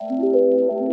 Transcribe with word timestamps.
Thank 0.00 0.12
you. 0.12 0.87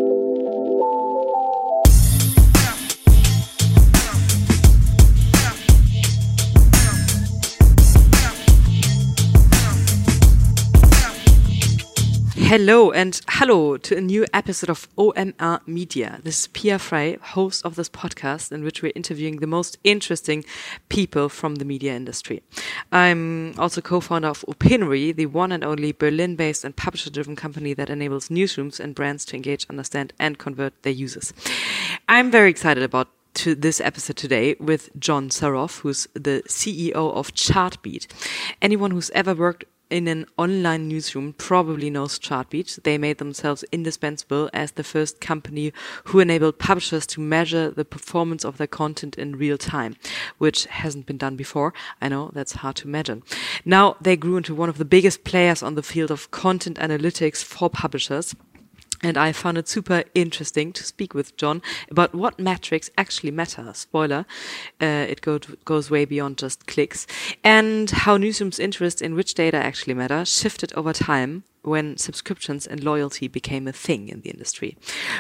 Hello 12.58 12.90
and 12.90 13.20
hello 13.28 13.76
to 13.76 13.98
a 13.98 14.00
new 14.00 14.26
episode 14.34 14.70
of 14.70 14.88
OMR 14.96 15.60
Media. 15.68 16.22
This 16.24 16.40
is 16.40 16.48
Pia 16.48 16.80
Frey, 16.80 17.18
host 17.22 17.66
of 17.66 17.76
this 17.76 17.90
podcast, 17.90 18.54
in 18.54 18.64
which 18.64 18.82
we're 18.82 18.94
interviewing 18.96 19.40
the 19.42 19.46
most 19.46 19.78
interesting 19.84 20.46
people 20.88 21.28
from 21.28 21.56
the 21.56 21.66
media 21.66 21.94
industry. 21.94 22.42
I'm 22.94 23.60
also 23.60 23.82
co-founder 23.82 24.30
of 24.30 24.46
Opinary, 24.48 25.12
the 25.12 25.26
one 25.26 25.52
and 25.52 25.66
only 25.66 25.92
Berlin-based 25.92 26.64
and 26.64 26.74
publisher-driven 26.74 27.36
company 27.36 27.74
that 27.74 27.90
enables 27.90 28.30
newsrooms 28.30 28.80
and 28.80 28.96
brands 28.96 29.26
to 29.26 29.36
engage, 29.36 29.66
understand, 29.70 30.14
and 30.18 30.38
convert 30.38 30.82
their 30.84 30.94
users. 30.94 31.34
I'm 32.08 32.32
very 32.32 32.52
excited 32.52 32.84
about 32.84 33.10
to 33.34 33.54
this 33.54 33.82
episode 33.82 34.16
today 34.16 34.56
with 34.62 34.98
John 34.98 35.28
Saroff, 35.28 35.82
who's 35.82 36.08
the 36.14 36.42
CEO 36.48 36.94
of 36.94 37.34
Chartbeat. 37.34 38.08
Anyone 38.62 38.92
who's 38.92 39.10
ever 39.10 39.36
worked 39.36 39.66
in 39.90 40.08
an 40.08 40.26
online 40.38 40.88
newsroom 40.88 41.34
probably 41.34 41.90
knows 41.90 42.18
Chartbeat. 42.20 42.80
They 42.84 42.98
made 42.98 43.18
themselves 43.18 43.64
indispensable 43.72 44.50
as 44.54 44.72
the 44.72 44.84
first 44.84 45.22
company 45.22 45.74
who 46.06 46.20
enabled 46.20 46.60
publishers 46.60 47.06
to 47.08 47.22
measure 47.22 47.70
the 47.70 47.86
performance 47.86 48.44
of 48.44 48.58
their 48.58 48.68
content 48.68 49.18
in 49.18 49.38
real 49.38 49.58
time, 49.58 49.96
which 50.38 50.66
hasn't 50.66 51.06
been 51.06 51.18
done 51.18 51.36
before. 51.36 51.74
I 52.02 52.10
know 52.10 52.32
that's 52.34 52.54
hard 52.54 52.78
to 52.78 52.88
imagine. 52.88 53.24
Now 53.64 53.96
they 54.02 54.16
grew 54.16 54.38
into 54.38 54.56
one 54.56 54.70
of 54.70 54.78
the 54.78 54.86
biggest 54.86 55.24
players 55.24 55.62
on 55.62 55.76
the 55.76 55.84
field 55.84 56.12
of 56.12 56.32
content 56.32 56.78
analytics 56.78 57.44
for 57.44 57.70
publishers. 57.70 58.36
And 59.06 59.20
I 59.20 59.34
found 59.34 59.60
it 59.60 59.68
super 59.68 60.04
interesting 60.16 60.74
to 60.74 60.84
speak 60.84 61.14
with 61.14 61.38
John 61.38 61.62
about 61.92 62.16
what 62.16 62.40
metrics 62.40 62.90
actually 62.98 63.30
matter. 63.30 63.72
Spoiler, 63.76 64.26
uh, 64.82 65.06
it 65.08 65.22
go 65.22 65.38
to, 65.38 65.56
goes 65.64 65.92
way 65.92 66.06
beyond 66.06 66.40
just 66.40 66.66
clicks. 66.66 67.06
And 67.44 67.92
how 67.92 68.18
newsrooms' 68.18 68.60
interest 68.60 69.04
in 69.04 69.14
which 69.14 69.36
data 69.36 69.58
actually 69.58 69.94
matter 69.94 70.26
shifted 70.26 70.74
over 70.74 70.92
time 70.92 71.44
when 71.62 71.98
subscriptions 71.98 72.66
and 72.66 72.84
loyalty 72.84 73.28
became 73.28 73.68
a 73.68 73.72
thing 73.72 74.10
in 74.10 74.22
the 74.22 74.32
industry. 74.32 74.76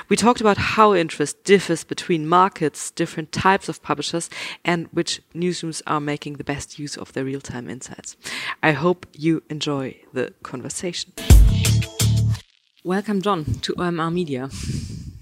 We 0.09 0.15
talked 0.15 0.41
about 0.41 0.57
how 0.57 0.95
interest 0.95 1.43
differs 1.43 1.83
between 1.83 2.27
markets, 2.27 2.89
different 2.89 3.31
types 3.31 3.69
of 3.69 3.83
publishers, 3.83 4.31
and 4.63 4.87
which 4.93 5.21
newsrooms 5.35 5.83
are 5.85 6.01
making 6.01 6.37
the 6.37 6.43
best 6.43 6.79
use 6.79 6.97
of 6.97 7.13
their 7.13 7.25
real-time 7.25 7.69
insights. 7.69 8.17
I 8.63 8.71
hope 8.71 9.05
you 9.13 9.43
enjoy 9.47 9.97
the 10.11 10.33
conversation. 10.41 11.13
Welcome, 12.85 13.23
John, 13.23 13.45
to 13.63 13.73
OMR 13.73 14.13
Media. 14.13 14.47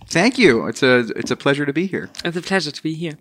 Thank 0.10 0.38
you. 0.38 0.68
It's 0.68 0.84
a 0.84 0.98
it's 1.16 1.32
a 1.32 1.38
pleasure 1.38 1.66
to 1.66 1.72
be 1.72 1.86
here. 1.86 2.10
It's 2.26 2.36
a 2.36 2.42
pleasure 2.42 2.72
to 2.72 2.84
be 2.84 2.94
here. 2.94 3.18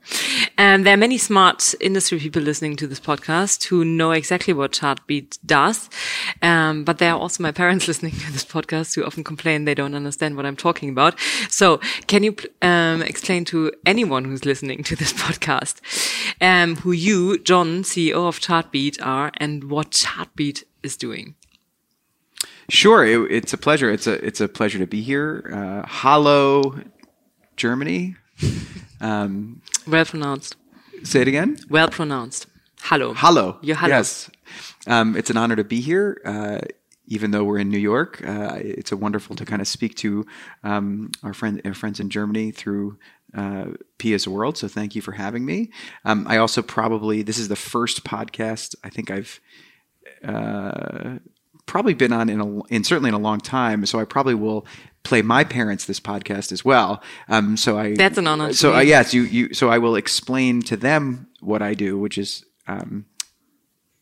And 0.59 0.85
there 0.85 0.95
are 0.95 0.97
many 0.97 1.17
smart 1.17 1.77
industry 1.81 2.19
people 2.19 2.43
listening 2.43 2.75
to 2.79 2.89
this 2.89 2.99
podcast 2.99 3.63
who 3.69 3.85
know 3.85 4.11
exactly 4.11 4.53
what 4.53 4.73
Chartbeat 4.73 5.39
does. 5.47 5.89
Um, 6.43 6.83
but 6.83 6.99
there 6.99 7.13
are 7.13 7.21
also 7.21 7.41
my 7.41 7.53
parents 7.53 7.87
listening 7.93 8.15
to 8.15 8.33
this 8.33 8.45
podcast 8.45 8.97
who 8.97 9.05
often 9.05 9.23
complain 9.23 9.65
they 9.65 9.77
don't 9.77 9.95
understand 9.95 10.35
what 10.35 10.45
I'm 10.45 10.57
talking 10.57 10.89
about. 10.89 11.15
So 11.49 11.79
can 12.09 12.25
you 12.25 12.35
um, 12.63 13.01
explain 13.03 13.45
to 13.45 13.71
anyone 13.87 14.25
who's 14.25 14.45
listening 14.45 14.83
to 14.83 14.97
this 14.97 15.13
podcast 15.25 15.81
um, 16.41 16.75
who 16.79 16.91
you, 16.91 17.39
John, 17.39 17.85
CEO 17.85 18.27
of 18.27 18.41
Chartbeat, 18.41 19.01
are 19.01 19.31
and 19.37 19.71
what 19.71 19.93
Chartbeat 19.93 20.65
is 20.83 20.97
doing? 20.97 21.37
Sure, 22.69 23.05
it, 23.05 23.31
it's 23.31 23.53
a 23.53 23.59
pleasure. 23.59 23.91
It's 23.91 24.07
a 24.07 24.25
it's 24.25 24.41
a 24.41 24.49
pleasure 24.49 24.79
to 24.79 24.87
be 24.87 25.03
here. 25.03 25.51
Uh, 25.53 25.87
Hallo, 25.89 26.81
Germany. 27.57 28.17
Um, 29.03 29.63
well 29.85 30.05
pronounced. 30.05 30.55
Say 31.03 31.23
it 31.23 31.27
again. 31.29 31.59
Well 31.69 31.89
pronounced. 31.89 32.47
Hello. 32.83 33.15
Hello. 33.15 33.59
Yeah, 33.61 33.75
hello. 33.75 33.97
Yes. 33.97 34.31
Um, 34.87 35.17
it's 35.17 35.29
an 35.29 35.37
honor 35.37 35.57
to 35.57 35.65
be 35.65 35.81
here. 35.81 36.21
Uh, 36.25 36.61
even 37.09 37.33
though 37.33 37.43
we're 37.43 37.59
in 37.59 37.69
New 37.69 37.79
York, 37.79 38.23
uh, 38.25 38.59
it's 38.61 38.93
a 38.93 38.97
wonderful 38.97 39.35
to 39.37 39.45
kind 39.45 39.61
of 39.61 39.67
speak 39.67 39.97
to 39.97 40.25
um, 40.63 41.11
our 41.25 41.35
friend, 41.35 41.61
our 41.65 41.75
friends 41.75 41.99
in 41.99 42.11
Germany 42.11 42.53
through 42.53 42.97
uh, 43.35 43.67
Pia's 43.99 44.29
World. 44.29 44.57
So 44.57 44.69
thank 44.69 44.95
you 44.95 45.03
for 45.03 45.13
having 45.13 45.45
me. 45.45 45.71
Um, 46.05 46.25
I 46.29 46.37
also 46.37 46.63
probably 46.63 47.23
this 47.23 47.39
is 47.39 47.49
the 47.49 47.57
first 47.57 48.05
podcast 48.05 48.77
I 48.85 48.89
think 48.91 49.11
I've 49.11 49.41
uh, 50.25 51.19
probably 51.67 51.95
been 51.95 52.13
on 52.13 52.29
in 52.29 52.41
a 52.41 52.63
in 52.65 52.85
certainly 52.85 53.09
in 53.09 53.15
a 53.15 53.19
long 53.19 53.41
time. 53.41 53.85
So 53.87 53.99
I 53.99 54.05
probably 54.05 54.35
will 54.35 54.67
play 55.03 55.23
my 55.23 55.45
parents 55.45 55.85
this 55.85 56.01
podcast 56.01 56.53
as 56.53 56.65
well. 56.65 57.03
Um, 57.29 57.57
so 57.57 57.79
I 57.79 57.95
that's 57.95 58.19
an 58.19 58.27
honor. 58.27 58.53
So 58.53 58.75
uh, 58.75 58.81
yes, 58.81 59.15
you 59.15 59.23
you. 59.23 59.55
So 59.55 59.69
I 59.69 59.79
will 59.79 59.97
explain 59.97 60.63
to 60.63 60.77
them 60.77 61.29
what 61.41 61.63
I 61.63 61.75
do, 61.75 61.99
which 61.99 62.19
is. 62.19 62.45
Um, 62.67 63.07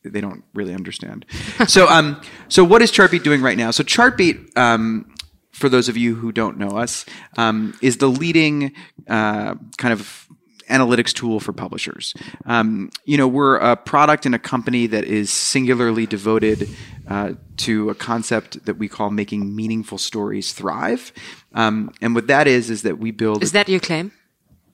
they 0.02 0.22
don't 0.22 0.44
really 0.54 0.74
understand. 0.74 1.26
so, 1.68 1.86
um, 1.88 2.18
so 2.48 2.64
what 2.64 2.80
is 2.80 2.90
Chartbeat 2.90 3.22
doing 3.22 3.42
right 3.42 3.58
now? 3.58 3.70
So, 3.70 3.84
Chartbeat, 3.84 4.56
um, 4.56 5.14
for 5.52 5.68
those 5.68 5.90
of 5.90 5.96
you 5.98 6.14
who 6.14 6.32
don't 6.32 6.56
know 6.56 6.78
us, 6.78 7.04
um, 7.36 7.78
is 7.82 7.98
the 7.98 8.08
leading 8.08 8.72
uh, 9.08 9.56
kind 9.76 9.92
of 9.92 10.26
analytics 10.70 11.12
tool 11.12 11.40
for 11.40 11.52
publishers. 11.52 12.14
Um, 12.46 12.90
you 13.04 13.16
know, 13.16 13.28
we're 13.28 13.56
a 13.56 13.76
product 13.76 14.26
and 14.26 14.34
a 14.34 14.38
company 14.38 14.86
that 14.86 15.04
is 15.04 15.30
singularly 15.30 16.06
devoted 16.06 16.68
uh, 17.08 17.34
to 17.58 17.90
a 17.90 17.94
concept 17.94 18.64
that 18.64 18.78
we 18.78 18.88
call 18.88 19.10
making 19.10 19.54
meaningful 19.54 19.98
stories 19.98 20.52
thrive. 20.52 21.12
Um, 21.54 21.92
and 22.00 22.14
what 22.14 22.26
that 22.28 22.46
is 22.46 22.70
is 22.70 22.82
that 22.82 22.98
we 22.98 23.10
build. 23.10 23.42
Is 23.42 23.52
that 23.52 23.68
your 23.68 23.80
claim? 23.80 24.12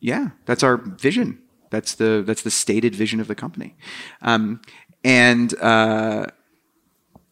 Yeah, 0.01 0.31
that's 0.45 0.63
our 0.63 0.77
vision. 0.77 1.43
That's 1.71 1.95
the 1.95 2.23
that's 2.27 2.43
the 2.43 2.51
stated 2.51 2.95
vision 2.95 3.21
of 3.21 3.27
the 3.27 3.35
company. 3.35 3.77
Um, 4.23 4.61
and 5.03 5.53
uh, 5.61 6.27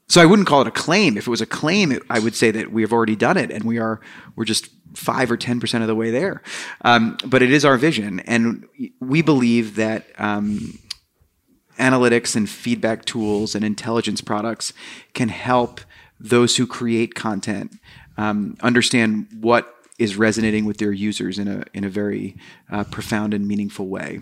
so 0.08 0.20
I 0.20 0.26
wouldn't 0.26 0.48
call 0.48 0.60
it 0.60 0.66
a 0.66 0.72
claim. 0.72 1.16
If 1.16 1.26
it 1.26 1.30
was 1.30 1.40
a 1.40 1.46
claim, 1.46 1.92
it, 1.92 2.02
I 2.10 2.18
would 2.18 2.34
say 2.34 2.50
that 2.50 2.72
we 2.72 2.82
have 2.82 2.92
already 2.92 3.16
done 3.16 3.36
it, 3.36 3.50
and 3.50 3.64
we 3.64 3.78
are 3.78 4.00
we're 4.36 4.44
just 4.44 4.70
five 4.94 5.30
or 5.30 5.36
ten 5.36 5.60
percent 5.60 5.82
of 5.82 5.88
the 5.88 5.94
way 5.94 6.10
there. 6.10 6.42
Um, 6.82 7.16
but 7.26 7.42
it 7.42 7.52
is 7.52 7.64
our 7.64 7.76
vision, 7.76 8.20
and 8.20 8.66
we 9.00 9.22
believe 9.22 9.76
that 9.76 10.06
um, 10.18 10.78
analytics 11.78 12.36
and 12.36 12.48
feedback 12.48 13.04
tools 13.04 13.54
and 13.54 13.64
intelligence 13.64 14.20
products 14.20 14.72
can 15.12 15.28
help 15.28 15.80
those 16.20 16.56
who 16.56 16.66
create 16.66 17.14
content 17.14 17.72
um, 18.16 18.56
understand 18.60 19.26
what 19.40 19.74
is 19.98 20.16
resonating 20.16 20.64
with 20.64 20.78
their 20.78 20.92
users 20.92 21.38
in 21.38 21.48
a 21.48 21.64
in 21.72 21.84
a 21.84 21.88
very 21.88 22.36
uh, 22.70 22.84
profound 22.84 23.34
and 23.34 23.46
meaningful 23.46 23.88
way. 23.88 24.20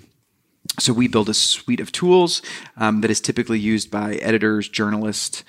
So 0.78 0.92
we 0.92 1.08
build 1.08 1.28
a 1.28 1.34
suite 1.34 1.80
of 1.80 1.92
tools 1.92 2.40
um, 2.76 3.00
that 3.02 3.10
is 3.10 3.20
typically 3.20 3.58
used 3.58 3.90
by 3.90 4.14
editors, 4.14 4.68
journalists, 4.68 5.44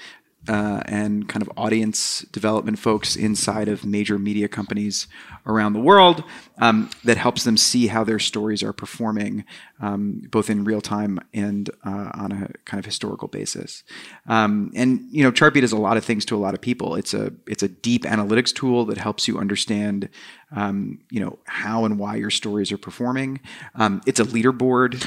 uh, 0.48 0.82
and 0.86 1.30
kind 1.30 1.42
of 1.42 1.50
audience 1.56 2.22
development 2.32 2.78
folks 2.78 3.16
inside 3.16 3.68
of 3.68 3.86
major 3.86 4.20
media 4.20 4.48
companies 4.48 5.08
around 5.46 5.74
the 5.74 5.80
world 5.80 6.24
um, 6.58 6.90
that 7.04 7.18
helps 7.18 7.44
them 7.44 7.58
see 7.58 7.88
how 7.88 8.04
their 8.04 8.20
stories 8.20 8.62
are 8.62 8.74
performing 8.74 9.46
um, 9.80 10.22
both 10.32 10.50
in 10.50 10.64
real 10.64 10.82
time 10.82 11.20
and 11.34 11.70
uh, 11.86 12.10
on 12.14 12.32
a 12.32 12.50
kind 12.66 12.80
of 12.80 12.86
historical 12.86 13.28
basis. 13.28 13.84
Um, 14.28 14.72
and 14.76 15.08
you 15.12 15.24
know, 15.24 15.32
Chartbeat 15.32 15.62
does 15.62 15.72
a 15.72 15.78
lot 15.78 15.98
of 15.98 16.04
things 16.04 16.26
to 16.26 16.36
a 16.36 16.40
lot 16.40 16.54
of 16.54 16.62
people. 16.62 16.96
It's 16.96 17.14
a 17.14 17.32
it's 17.48 17.64
a 17.64 17.70
deep 17.70 18.04
analytics 18.04 18.54
tool 18.54 18.86
that 18.86 18.98
helps 18.98 19.28
you 19.28 19.38
understand 19.38 20.10
um, 20.56 21.00
you 21.10 21.20
know 21.20 21.40
how 21.46 21.86
and 21.86 21.98
why 21.98 22.16
your 22.16 22.30
stories 22.30 22.72
are 22.72 22.78
performing. 22.78 23.40
Um, 23.76 24.02
it's 24.06 24.20
a 24.20 24.26
leaderboard. 24.26 25.04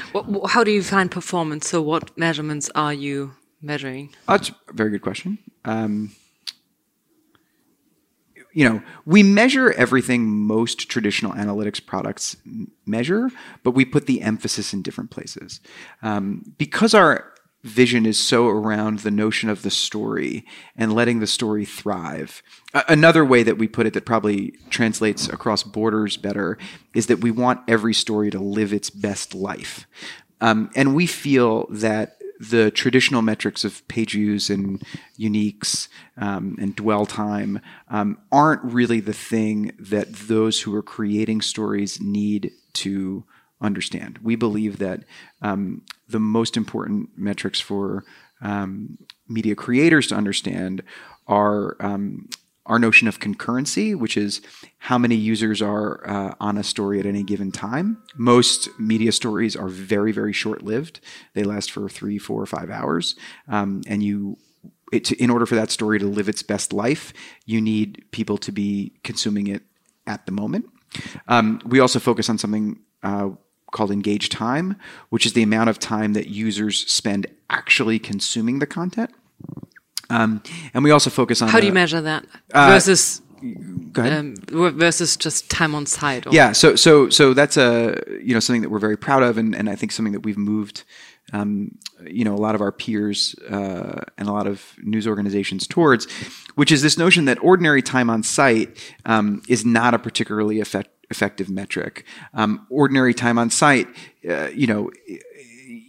How 0.49 0.65
do 0.65 0.71
you 0.71 0.83
find 0.83 1.11
performance? 1.11 1.69
So, 1.69 1.83
what 1.83 2.17
measurements 2.17 2.71
are 2.75 2.95
you 2.95 3.35
measuring? 3.66 4.15
That's 4.28 4.50
a 4.50 4.72
very 4.72 4.91
good 4.91 5.03
question. 5.03 5.38
Um, 5.65 6.12
you 8.53 8.66
know, 8.66 8.82
we 9.04 9.22
measure 9.22 9.71
everything 9.72 10.27
most 10.27 10.89
traditional 10.89 11.33
analytics 11.33 11.84
products 11.84 12.36
measure, 12.86 13.30
but 13.63 13.72
we 13.72 13.84
put 13.84 14.07
the 14.07 14.22
emphasis 14.22 14.72
in 14.72 14.80
different 14.80 15.10
places. 15.10 15.60
Um, 16.01 16.54
because 16.57 16.95
our 16.95 17.34
vision 17.66 18.07
is 18.07 18.18
so 18.18 18.47
around 18.47 19.01
the 19.01 19.10
notion 19.10 19.51
of 19.51 19.63
the 19.63 19.71
story 19.71 20.47
and 20.77 20.95
letting 20.95 21.19
the 21.19 21.27
story 21.27 21.65
thrive. 21.65 22.42
another 22.89 23.24
way 23.24 23.42
that 23.42 23.59
we 23.59 23.66
put 23.66 23.86
it 23.86 23.92
that 23.92 24.07
probably 24.07 24.53
translates 24.71 25.28
across 25.28 25.62
borders 25.62 26.16
better 26.16 26.57
is 26.95 27.09
that 27.09 27.21
we 27.21 27.30
want 27.30 27.60
every 27.69 27.92
story 27.92 28.30
to 28.30 28.39
live 28.39 28.72
its 28.72 28.89
best 28.89 29.34
life. 29.34 29.86
Um, 30.41 30.71
and 30.77 30.95
we 30.95 31.07
feel 31.07 31.66
that 31.71 32.19
the 32.38 32.71
traditional 32.71 33.22
metrics 33.22 33.65
of 33.65 33.86
page 33.88 34.12
views 34.12 34.50
and 34.50 34.83
uniques 35.18 35.88
um, 36.16 36.56
and 36.60 36.77
dwell 36.77 37.06
time 37.06 37.60
um, 37.88 38.18
aren't 38.30 38.62
really 38.62 39.00
the 39.00 39.12
thing 39.12 39.72
that 39.78 40.12
those 40.12 40.60
who 40.60 40.74
are 40.74 40.83
creating 40.83 41.41
stories 41.41 42.00
need 42.00 42.53
to 42.74 43.24
understand. 43.60 44.18
We 44.22 44.36
believe 44.36 44.78
that 44.78 45.04
um, 45.41 45.83
the 46.09 46.21
most 46.21 46.56
important 46.56 47.10
metrics 47.16 47.60
for 47.60 48.04
um, 48.42 48.98
media 49.28 49.54
creators 49.54 50.09
to 50.09 50.15
understand 50.15 50.83
are 51.27 51.77
um, 51.80 52.28
our 52.66 52.78
notion 52.78 53.09
of 53.09 53.21
concurrency, 53.21 53.97
which 53.97 54.16
is 54.16 54.41
how 54.78 54.98
many 54.98 55.15
users 55.15 55.63
are 55.63 56.09
uh, 56.09 56.34
on 56.41 56.59
a 56.59 56.63
story 56.63 57.01
at 57.01 57.07
any 57.07 57.22
given 57.22 57.51
time. 57.51 58.03
Most 58.16 58.68
media 58.78 59.13
stories 59.13 59.57
are 59.57 59.68
very, 59.68 60.13
very 60.13 60.33
short 60.33 60.63
lived. 60.63 61.01
They 61.34 61.45
last 61.45 61.71
for 61.71 61.89
three, 61.89 62.18
four, 62.18 62.42
or 62.42 62.47
five 62.47 62.71
hours. 62.71 63.15
Um, 63.48 63.83
and 63.86 64.03
you, 64.03 64.39
it, 64.92 65.13
in 65.13 65.30
order 65.30 65.47
for 65.47 65.54
that 65.54 65.71
story 65.71 65.98
to 65.98 66.07
live 66.07 66.28
its 66.28 66.42
best 66.42 66.72
life, 66.72 67.13
you 67.45 67.60
need 67.60 68.04
people 68.10 68.39
to 68.39 68.53
be 68.53 68.92
consuming 69.04 69.47
it 69.47 69.62
at 70.07 70.27
the 70.27 70.33
moment. 70.33 70.66
Um, 71.28 71.60
we 71.65 71.80
also 71.80 71.98
focus 71.98 72.28
on 72.28 72.39
something 72.39 72.78
uh, 73.03 73.30
called 73.72 73.91
engaged 73.91 74.33
time, 74.33 74.77
which 75.10 75.27
is 75.27 75.33
the 75.33 75.42
amount 75.42 75.71
of 75.71 75.78
time 75.78 76.15
that 76.15 76.28
users 76.28 76.91
spend 76.91 77.27
actually 77.51 77.98
consuming 77.98 78.59
the 78.59 78.66
content. 78.66 79.10
Um, 80.11 80.43
and 80.75 80.85
we 80.85 80.91
also 80.91 81.11
focus 81.11 81.43
on 81.43 81.49
how 81.49 81.61
do 81.61 81.67
you 81.67 81.73
measure 81.73 82.01
that 82.01 82.25
uh, 82.53 82.69
versus 82.69 83.23
um, 83.43 84.35
versus 84.49 85.17
just 85.17 85.51
time 85.51 85.75
on 85.75 85.87
site? 85.87 86.27
Or? 86.27 86.31
Yeah, 86.33 86.53
so 86.53 86.77
so 86.77 87.09
so 87.11 87.35
that's 87.35 87.57
a 87.57 88.03
you 88.23 88.35
know 88.35 88.41
something 88.41 88.63
that 88.63 88.71
we're 88.71 88.79
very 88.79 88.97
proud 88.97 89.23
of, 89.23 89.39
and, 89.39 89.55
and 89.55 89.69
I 89.69 89.77
think 89.77 89.93
something 89.93 90.13
that 90.13 90.21
we've 90.21 90.39
moved. 90.39 90.85
Um, 91.33 91.77
you 92.05 92.25
know, 92.25 92.35
a 92.35 92.39
lot 92.39 92.55
of 92.55 92.61
our 92.61 92.71
peers 92.71 93.35
uh, 93.51 94.03
and 94.17 94.29
a 94.29 94.33
lot 94.33 94.47
of 94.47 94.77
news 94.85 95.09
organizations 95.09 95.67
towards, 95.67 96.07
which 96.55 96.71
is 96.71 96.83
this 96.83 96.97
notion 96.97 97.25
that 97.25 97.43
ordinary 97.43 97.83
time 97.83 98.09
on 98.09 98.23
site 98.23 98.79
um, 99.07 99.43
is 99.49 99.65
not 99.65 99.93
a 99.93 99.99
particularly 99.99 100.61
effect, 100.61 100.91
effective 101.11 101.51
metric. 101.51 102.05
Um, 102.33 102.65
ordinary 102.71 103.13
time 103.13 103.39
on 103.39 103.51
site, 103.51 103.89
uh, 104.29 104.49
you 104.49 104.69
know, 104.69 104.91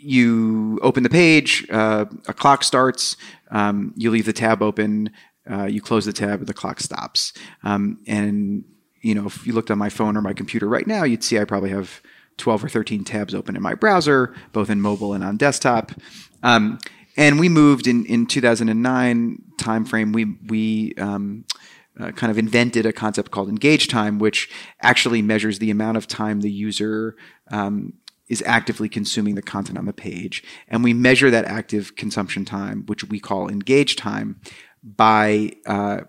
you 0.07 0.79
open 0.81 1.03
the 1.03 1.09
page, 1.09 1.67
uh, 1.69 2.05
a 2.27 2.33
clock 2.33 2.63
starts, 2.63 3.17
um, 3.51 3.93
you 3.97 4.09
leave 4.09 4.25
the 4.25 4.31
tab 4.31 4.61
open, 4.61 5.11
uh, 5.49 5.65
you 5.65 5.81
close 5.81 6.05
the 6.05 6.13
tab, 6.13 6.39
and 6.39 6.47
the 6.47 6.53
clock 6.53 6.79
stops. 6.79 7.33
Um, 7.63 7.99
and 8.07 8.63
you 9.01 9.13
know, 9.13 9.25
if 9.25 9.45
you 9.45 9.51
looked 9.51 9.69
on 9.69 9.77
my 9.77 9.89
phone 9.89 10.15
or 10.15 10.21
my 10.21 10.31
computer 10.31 10.67
right 10.67 10.87
now, 10.87 11.03
you'd 11.03 11.25
see 11.25 11.37
I 11.37 11.43
probably 11.43 11.71
have 11.71 12.01
12 12.37 12.63
or 12.63 12.69
13 12.69 13.03
tabs 13.03 13.35
open 13.35 13.57
in 13.57 13.61
my 13.61 13.73
browser, 13.73 14.33
both 14.53 14.69
in 14.69 14.79
mobile 14.79 15.13
and 15.13 15.25
on 15.25 15.35
desktop. 15.35 15.91
Um, 16.41 16.79
and 17.17 17.37
we 17.37 17.49
moved 17.49 17.85
in, 17.85 18.05
in 18.05 18.27
2009 18.27 19.41
timeframe. 19.59 20.13
We 20.13 20.37
we 20.47 20.93
um, 20.97 21.43
uh, 21.99 22.11
kind 22.11 22.31
of 22.31 22.37
invented 22.37 22.85
a 22.85 22.93
concept 22.93 23.31
called 23.31 23.49
engage 23.49 23.89
time, 23.89 24.19
which 24.19 24.49
actually 24.81 25.21
measures 25.21 25.59
the 25.59 25.69
amount 25.69 25.97
of 25.97 26.07
time 26.07 26.39
the 26.39 26.51
user 26.51 27.17
um, 27.51 27.93
is 28.29 28.43
actively 28.45 28.89
consuming 28.89 29.35
the 29.35 29.41
content 29.41 29.77
on 29.77 29.85
the 29.85 29.93
page. 29.93 30.43
And 30.67 30.83
we 30.83 30.93
measure 30.93 31.31
that 31.31 31.45
active 31.45 31.95
consumption 31.95 32.45
time, 32.45 32.83
which 32.87 33.03
we 33.03 33.19
call 33.19 33.49
engage 33.49 33.95
time, 33.95 34.39
by 34.83 35.53
uh, 35.65 36.01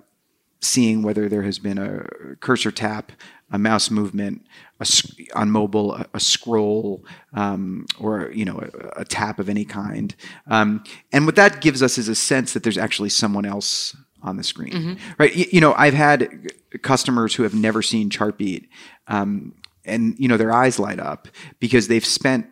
seeing 0.60 1.02
whether 1.02 1.28
there 1.28 1.42
has 1.42 1.58
been 1.58 1.78
a 1.78 2.36
cursor 2.36 2.70
tap, 2.70 3.12
a 3.50 3.58
mouse 3.58 3.90
movement, 3.90 4.46
a, 4.80 4.86
on 5.34 5.50
mobile, 5.50 5.94
a, 5.94 6.06
a 6.14 6.20
scroll, 6.20 7.04
um, 7.32 7.86
or 7.98 8.30
you 8.32 8.44
know, 8.44 8.58
a, 8.58 9.00
a, 9.00 9.04
tap 9.04 9.38
of 9.38 9.48
any 9.48 9.64
kind. 9.64 10.14
Um, 10.48 10.84
and 11.12 11.26
what 11.26 11.36
that 11.36 11.60
gives 11.60 11.82
us 11.82 11.98
is 11.98 12.08
a 12.08 12.14
sense 12.14 12.52
that 12.52 12.62
there's 12.62 12.78
actually 12.78 13.08
someone 13.08 13.46
else 13.46 13.96
on 14.22 14.36
the 14.36 14.42
screen, 14.42 14.72
mm-hmm. 14.72 15.12
right? 15.18 15.34
You, 15.34 15.46
you, 15.52 15.60
know, 15.60 15.74
I've 15.74 15.94
had 15.94 16.52
customers 16.82 17.34
who 17.36 17.44
have 17.44 17.54
never 17.54 17.82
seen 17.82 18.10
Chartbeat, 18.10 18.68
um, 19.06 19.54
and 19.88 20.18
you 20.18 20.28
know 20.28 20.36
their 20.36 20.52
eyes 20.52 20.78
light 20.78 21.00
up 21.00 21.28
because 21.58 21.88
they've 21.88 22.04
spent 22.04 22.46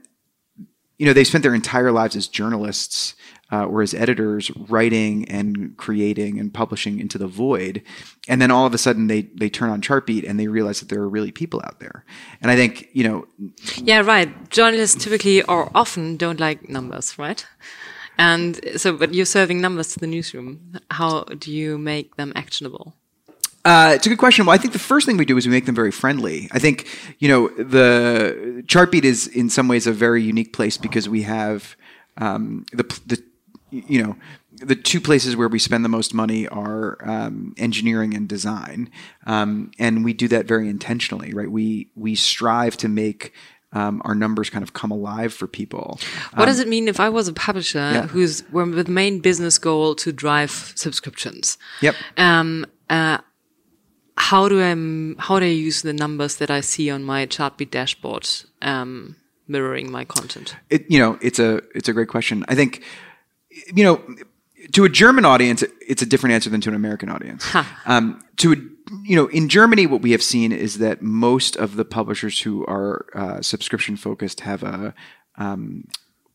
you 0.98 1.06
know 1.06 1.12
they've 1.12 1.26
spent 1.26 1.42
their 1.42 1.54
entire 1.54 1.92
lives 1.92 2.16
as 2.16 2.26
journalists 2.28 3.14
uh, 3.52 3.64
or 3.64 3.82
as 3.82 3.94
editors 3.94 4.50
writing 4.68 5.28
and 5.28 5.76
creating 5.76 6.38
and 6.38 6.52
publishing 6.52 6.98
into 6.98 7.18
the 7.18 7.28
void. 7.28 7.82
And 8.28 8.42
then 8.42 8.50
all 8.50 8.66
of 8.66 8.74
a 8.74 8.78
sudden 8.78 9.06
they 9.06 9.22
they 9.34 9.48
turn 9.48 9.70
on 9.70 9.80
chartbeat 9.80 10.24
and 10.24 10.38
they 10.40 10.48
realize 10.48 10.80
that 10.80 10.88
there 10.88 11.00
are 11.00 11.08
really 11.08 11.32
people 11.32 11.60
out 11.64 11.80
there. 11.80 12.04
And 12.40 12.50
i 12.50 12.56
think 12.56 12.88
you 12.92 13.04
know 13.04 13.26
yeah 13.76 14.00
right. 14.00 14.50
Journalists 14.50 15.02
typically 15.02 15.42
or 15.42 15.70
often 15.74 16.16
don't 16.16 16.40
like 16.40 16.68
numbers 16.68 17.18
right? 17.18 17.46
And 18.18 18.58
so 18.76 18.96
but 18.96 19.14
you're 19.14 19.26
serving 19.26 19.60
numbers 19.60 19.92
to 19.92 20.00
the 20.00 20.06
newsroom. 20.06 20.80
How 20.90 21.24
do 21.24 21.52
you 21.52 21.78
make 21.78 22.16
them 22.16 22.32
actionable 22.34 22.94
uh, 23.66 23.94
it's 23.94 24.06
a 24.06 24.08
good 24.08 24.18
question. 24.18 24.46
Well, 24.46 24.54
I 24.54 24.58
think 24.58 24.72
the 24.72 24.78
first 24.78 25.06
thing 25.06 25.16
we 25.16 25.24
do 25.24 25.36
is 25.36 25.44
we 25.44 25.50
make 25.50 25.66
them 25.66 25.74
very 25.74 25.90
friendly. 25.90 26.48
I 26.52 26.60
think 26.60 26.86
you 27.18 27.28
know 27.28 27.48
the 27.48 28.62
Chartbeat 28.68 29.04
is 29.04 29.26
in 29.26 29.50
some 29.50 29.66
ways 29.66 29.88
a 29.88 29.92
very 29.92 30.22
unique 30.22 30.52
place 30.52 30.76
because 30.76 31.08
we 31.08 31.22
have 31.22 31.76
um, 32.16 32.64
the 32.72 32.84
the 33.06 33.22
you 33.70 34.04
know 34.04 34.16
the 34.52 34.76
two 34.76 35.00
places 35.00 35.34
where 35.34 35.48
we 35.48 35.58
spend 35.58 35.84
the 35.84 35.88
most 35.88 36.14
money 36.14 36.46
are 36.46 36.96
um, 37.02 37.54
engineering 37.58 38.14
and 38.14 38.28
design, 38.28 38.88
um, 39.26 39.72
and 39.80 40.04
we 40.04 40.12
do 40.12 40.28
that 40.28 40.46
very 40.46 40.68
intentionally. 40.68 41.34
Right? 41.34 41.50
We 41.50 41.90
we 41.96 42.14
strive 42.14 42.76
to 42.76 42.88
make 42.88 43.32
um, 43.72 44.00
our 44.04 44.14
numbers 44.14 44.48
kind 44.48 44.62
of 44.62 44.74
come 44.74 44.92
alive 44.92 45.34
for 45.34 45.48
people. 45.48 45.98
What 46.34 46.42
um, 46.42 46.46
does 46.46 46.60
it 46.60 46.68
mean 46.68 46.86
if 46.86 47.00
I 47.00 47.08
was 47.08 47.26
a 47.26 47.32
publisher 47.32 47.78
yeah. 47.78 48.06
who's 48.06 48.48
with 48.52 48.86
main 48.88 49.18
business 49.18 49.58
goal 49.58 49.96
to 49.96 50.12
drive 50.12 50.72
subscriptions? 50.76 51.58
Yep. 51.80 51.96
Um, 52.16 52.64
uh, 52.88 53.18
how 54.18 54.48
do 54.48 54.60
I 54.60 55.20
how 55.20 55.38
do 55.38 55.46
I 55.46 55.50
use 55.50 55.82
the 55.82 55.92
numbers 55.92 56.36
that 56.36 56.50
I 56.50 56.60
see 56.60 56.90
on 56.90 57.04
my 57.04 57.26
Chartbeat 57.26 57.70
dashboard 57.70 58.28
um, 58.62 59.16
mirroring 59.46 59.90
my 59.90 60.04
content? 60.04 60.56
It, 60.70 60.86
you 60.88 60.98
know, 60.98 61.18
it's 61.20 61.38
a 61.38 61.62
it's 61.74 61.88
a 61.88 61.92
great 61.92 62.08
question. 62.08 62.44
I 62.48 62.54
think 62.54 62.82
you 63.74 63.84
know 63.84 64.00
to 64.72 64.84
a 64.84 64.88
German 64.88 65.24
audience, 65.24 65.62
it's 65.86 66.02
a 66.02 66.06
different 66.06 66.34
answer 66.34 66.50
than 66.50 66.60
to 66.62 66.70
an 66.70 66.74
American 66.74 67.08
audience. 67.08 67.44
Huh. 67.44 67.64
Um, 67.84 68.22
to 68.36 68.52
a, 68.52 68.56
you 69.02 69.16
know, 69.16 69.26
in 69.26 69.48
Germany, 69.48 69.86
what 69.86 70.02
we 70.02 70.12
have 70.12 70.22
seen 70.22 70.52
is 70.52 70.78
that 70.78 71.02
most 71.02 71.56
of 71.56 71.76
the 71.76 71.84
publishers 71.84 72.40
who 72.40 72.64
are 72.66 73.06
uh, 73.14 73.42
subscription 73.42 73.96
focused 73.96 74.40
have 74.40 74.62
a 74.62 74.94
um, 75.36 75.86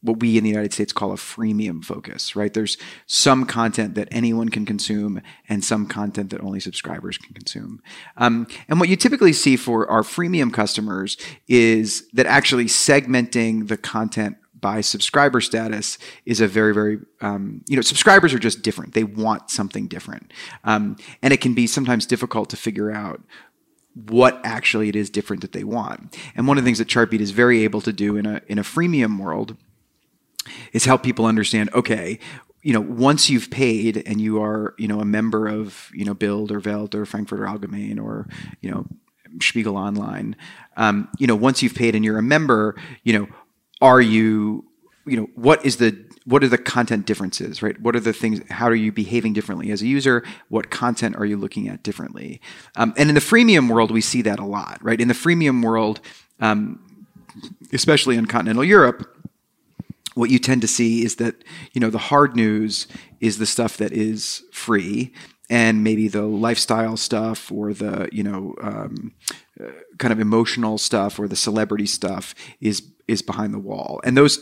what 0.01 0.19
we 0.19 0.37
in 0.37 0.43
the 0.43 0.49
United 0.49 0.73
States 0.73 0.93
call 0.93 1.11
a 1.11 1.15
freemium 1.15 1.83
focus, 1.83 2.35
right? 2.35 2.53
There's 2.53 2.77
some 3.05 3.45
content 3.45 3.95
that 3.95 4.07
anyone 4.11 4.49
can 4.49 4.65
consume 4.65 5.21
and 5.47 5.63
some 5.63 5.85
content 5.85 6.31
that 6.31 6.41
only 6.41 6.59
subscribers 6.59 7.17
can 7.17 7.33
consume. 7.33 7.81
Um, 8.17 8.47
and 8.67 8.79
what 8.79 8.89
you 8.89 8.95
typically 8.95 9.33
see 9.33 9.55
for 9.55 9.89
our 9.89 10.01
freemium 10.01 10.51
customers 10.51 11.17
is 11.47 12.07
that 12.13 12.25
actually 12.25 12.65
segmenting 12.65 13.67
the 13.67 13.77
content 13.77 14.37
by 14.59 14.81
subscriber 14.81 15.41
status 15.41 15.97
is 16.25 16.39
a 16.39 16.47
very, 16.47 16.73
very, 16.73 16.99
um, 17.21 17.61
you 17.67 17.75
know, 17.75 17.81
subscribers 17.81 18.33
are 18.33 18.39
just 18.39 18.61
different. 18.61 18.93
They 18.93 19.03
want 19.03 19.49
something 19.49 19.87
different. 19.87 20.31
Um, 20.63 20.97
and 21.21 21.33
it 21.33 21.41
can 21.41 21.53
be 21.53 21.67
sometimes 21.67 22.05
difficult 22.05 22.49
to 22.51 22.57
figure 22.57 22.91
out 22.91 23.21
what 23.93 24.39
actually 24.43 24.87
it 24.87 24.95
is 24.95 25.09
different 25.09 25.41
that 25.41 25.51
they 25.51 25.63
want. 25.63 26.15
And 26.35 26.47
one 26.47 26.57
of 26.57 26.63
the 26.63 26.67
things 26.67 26.77
that 26.77 26.87
Chartbeat 26.87 27.21
is 27.21 27.31
very 27.31 27.63
able 27.63 27.81
to 27.81 27.91
do 27.91 28.15
in 28.15 28.25
a, 28.25 28.41
in 28.47 28.57
a 28.57 28.63
freemium 28.63 29.19
world 29.19 29.57
is 30.73 30.85
help 30.85 31.03
people 31.03 31.25
understand 31.25 31.69
okay 31.73 32.19
you 32.61 32.73
know 32.73 32.81
once 32.81 33.29
you've 33.29 33.49
paid 33.49 34.03
and 34.05 34.21
you 34.21 34.41
are 34.41 34.75
you 34.77 34.87
know 34.87 34.99
a 34.99 35.05
member 35.05 35.47
of 35.47 35.89
you 35.93 36.05
know 36.05 36.13
Bild 36.13 36.51
or 36.51 36.59
Welt 36.59 36.95
or 36.95 37.05
Frankfurter 37.05 37.43
Allgemein 37.43 37.99
or 38.01 38.27
you 38.61 38.69
know 38.69 38.85
Spiegel 39.41 39.77
Online 39.77 40.35
um, 40.77 41.07
you 41.17 41.27
know 41.27 41.35
once 41.35 41.63
you've 41.63 41.75
paid 41.75 41.95
and 41.95 42.05
you're 42.05 42.17
a 42.17 42.23
member 42.23 42.75
you 43.03 43.17
know 43.17 43.27
are 43.81 44.01
you 44.01 44.65
you 45.05 45.17
know 45.17 45.27
what 45.35 45.65
is 45.65 45.77
the 45.77 45.97
what 46.25 46.43
are 46.43 46.47
the 46.47 46.57
content 46.57 47.07
differences 47.07 47.63
right? 47.63 47.79
What 47.81 47.95
are 47.95 47.99
the 47.99 48.13
things 48.13 48.41
how 48.49 48.67
are 48.67 48.75
you 48.75 48.91
behaving 48.91 49.33
differently 49.33 49.71
as 49.71 49.81
a 49.81 49.87
user? 49.87 50.23
What 50.49 50.69
content 50.69 51.15
are 51.15 51.25
you 51.25 51.37
looking 51.37 51.67
at 51.67 51.81
differently? 51.81 52.41
Um, 52.75 52.93
and 52.97 53.09
in 53.09 53.15
the 53.15 53.21
freemium 53.21 53.69
world 53.69 53.91
we 53.91 54.01
see 54.01 54.21
that 54.23 54.39
a 54.39 54.45
lot 54.45 54.77
right? 54.81 55.01
In 55.01 55.07
the 55.07 55.15
freemium 55.15 55.63
world 55.63 55.99
um, 56.39 56.79
especially 57.73 58.17
in 58.17 58.25
continental 58.25 58.63
europe 58.63 59.20
what 60.13 60.29
you 60.29 60.39
tend 60.39 60.61
to 60.61 60.67
see 60.67 61.03
is 61.03 61.15
that 61.17 61.43
you 61.73 61.81
know 61.81 61.89
the 61.89 61.97
hard 61.97 62.35
news 62.35 62.87
is 63.19 63.37
the 63.37 63.45
stuff 63.45 63.77
that 63.77 63.91
is 63.91 64.43
free 64.51 65.13
and 65.49 65.83
maybe 65.83 66.07
the 66.07 66.21
lifestyle 66.21 66.95
stuff 66.95 67.51
or 67.51 67.73
the 67.73 68.07
you 68.11 68.23
know 68.23 68.55
um, 68.61 69.13
uh, 69.59 69.67
kind 69.97 70.11
of 70.11 70.19
emotional 70.19 70.77
stuff 70.77 71.19
or 71.19 71.27
the 71.27 71.35
celebrity 71.35 71.85
stuff 71.85 72.33
is 72.61 72.83
is 73.07 73.21
behind 73.21 73.53
the 73.53 73.59
wall. 73.59 73.99
And 74.03 74.17
those 74.17 74.39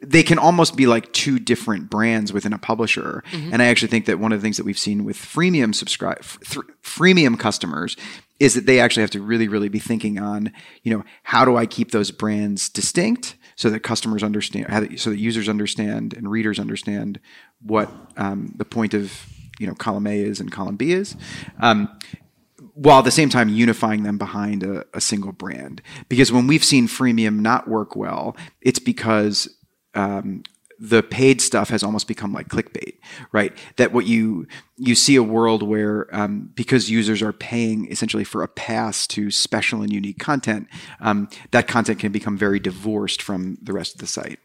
they 0.00 0.22
can 0.22 0.38
almost 0.38 0.76
be 0.76 0.86
like 0.86 1.12
two 1.12 1.38
different 1.38 1.90
brands 1.90 2.32
within 2.32 2.52
a 2.52 2.58
publisher. 2.58 3.24
Mm-hmm. 3.32 3.52
and 3.52 3.62
i 3.62 3.66
actually 3.66 3.88
think 3.88 4.04
that 4.06 4.18
one 4.18 4.32
of 4.32 4.38
the 4.38 4.42
things 4.42 4.58
that 4.58 4.64
we've 4.64 4.78
seen 4.78 5.04
with 5.04 5.16
freemium 5.16 5.74
subscribe 5.74 6.22
th- 6.22 6.66
freemium 6.82 7.38
customers 7.38 7.96
is 8.38 8.54
that 8.54 8.66
they 8.66 8.80
actually 8.80 9.00
have 9.00 9.10
to 9.10 9.22
really 9.22 9.48
really 9.48 9.70
be 9.70 9.78
thinking 9.78 10.18
on 10.18 10.52
you 10.82 10.94
know 10.94 11.04
how 11.22 11.44
do 11.44 11.56
i 11.56 11.64
keep 11.64 11.90
those 11.90 12.10
brands 12.10 12.68
distinct 12.68 13.35
so 13.56 13.70
that 13.70 13.80
customers 13.80 14.22
understand, 14.22 15.00
so 15.00 15.10
that 15.10 15.18
users 15.18 15.48
understand 15.48 16.14
and 16.14 16.30
readers 16.30 16.60
understand 16.60 17.18
what 17.60 17.90
um, 18.16 18.52
the 18.56 18.64
point 18.64 18.94
of 18.94 19.26
you 19.58 19.66
know 19.66 19.74
column 19.74 20.06
A 20.06 20.20
is 20.20 20.40
and 20.40 20.52
column 20.52 20.76
B 20.76 20.92
is. 20.92 21.16
Um, 21.60 21.88
while 22.74 22.98
at 22.98 23.04
the 23.06 23.10
same 23.10 23.30
time 23.30 23.48
unifying 23.48 24.02
them 24.02 24.18
behind 24.18 24.62
a, 24.62 24.84
a, 24.92 25.00
single 25.00 25.32
brand. 25.32 25.80
Because 26.10 26.30
when 26.30 26.46
we've 26.46 26.64
seen 26.64 26.86
freemium 26.86 27.38
not 27.38 27.66
work 27.66 27.96
well, 27.96 28.36
it's 28.60 28.78
because 28.78 29.48
um, 29.94 30.42
the 30.78 31.02
paid 31.02 31.40
stuff 31.40 31.70
has 31.70 31.82
almost 31.82 32.06
become 32.06 32.32
like 32.32 32.48
clickbait, 32.48 32.98
right? 33.32 33.56
That 33.76 33.92
what 33.92 34.06
you 34.06 34.46
you 34.76 34.94
see 34.94 35.16
a 35.16 35.22
world 35.22 35.62
where 35.62 36.14
um, 36.14 36.50
because 36.54 36.90
users 36.90 37.22
are 37.22 37.32
paying 37.32 37.90
essentially 37.90 38.24
for 38.24 38.42
a 38.42 38.48
pass 38.48 39.06
to 39.08 39.30
special 39.30 39.82
and 39.82 39.92
unique 39.92 40.18
content, 40.18 40.68
um, 41.00 41.28
that 41.50 41.66
content 41.66 41.98
can 41.98 42.12
become 42.12 42.36
very 42.36 42.60
divorced 42.60 43.22
from 43.22 43.56
the 43.62 43.72
rest 43.72 43.94
of 43.94 44.00
the 44.00 44.06
site. 44.06 44.38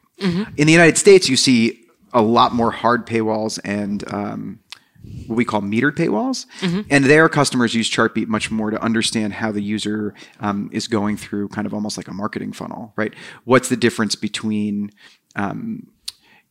In 0.58 0.68
the 0.68 0.74
United 0.74 0.98
States, 0.98 1.28
you 1.28 1.36
see 1.36 1.86
a 2.14 2.22
lot 2.22 2.54
more 2.54 2.72
hard 2.72 3.08
paywalls 3.08 3.60
and 3.66 4.04
um, 4.14 4.60
what 5.26 5.36
we 5.36 5.44
call 5.46 5.62
metered 5.62 5.96
paywalls. 5.96 6.46
And 6.90 7.06
there, 7.06 7.28
customers 7.28 7.74
use 7.74 7.90
Chartbeat 7.90 8.28
much 8.28 8.52
more 8.52 8.70
to 8.70 8.82
understand 8.82 9.34
how 9.34 9.52
the 9.52 9.62
user 9.62 10.14
um, 10.40 10.70
is 10.72 10.88
going 10.88 11.18
through 11.18 11.48
kind 11.50 11.66
of 11.66 11.74
almost 11.74 11.98
like 11.98 12.08
a 12.08 12.14
marketing 12.14 12.54
funnel, 12.54 12.94
right? 12.96 13.14
What's 13.46 13.70
the 13.70 13.78
difference 13.78 14.16
between 14.16 14.92
um, 15.36 15.88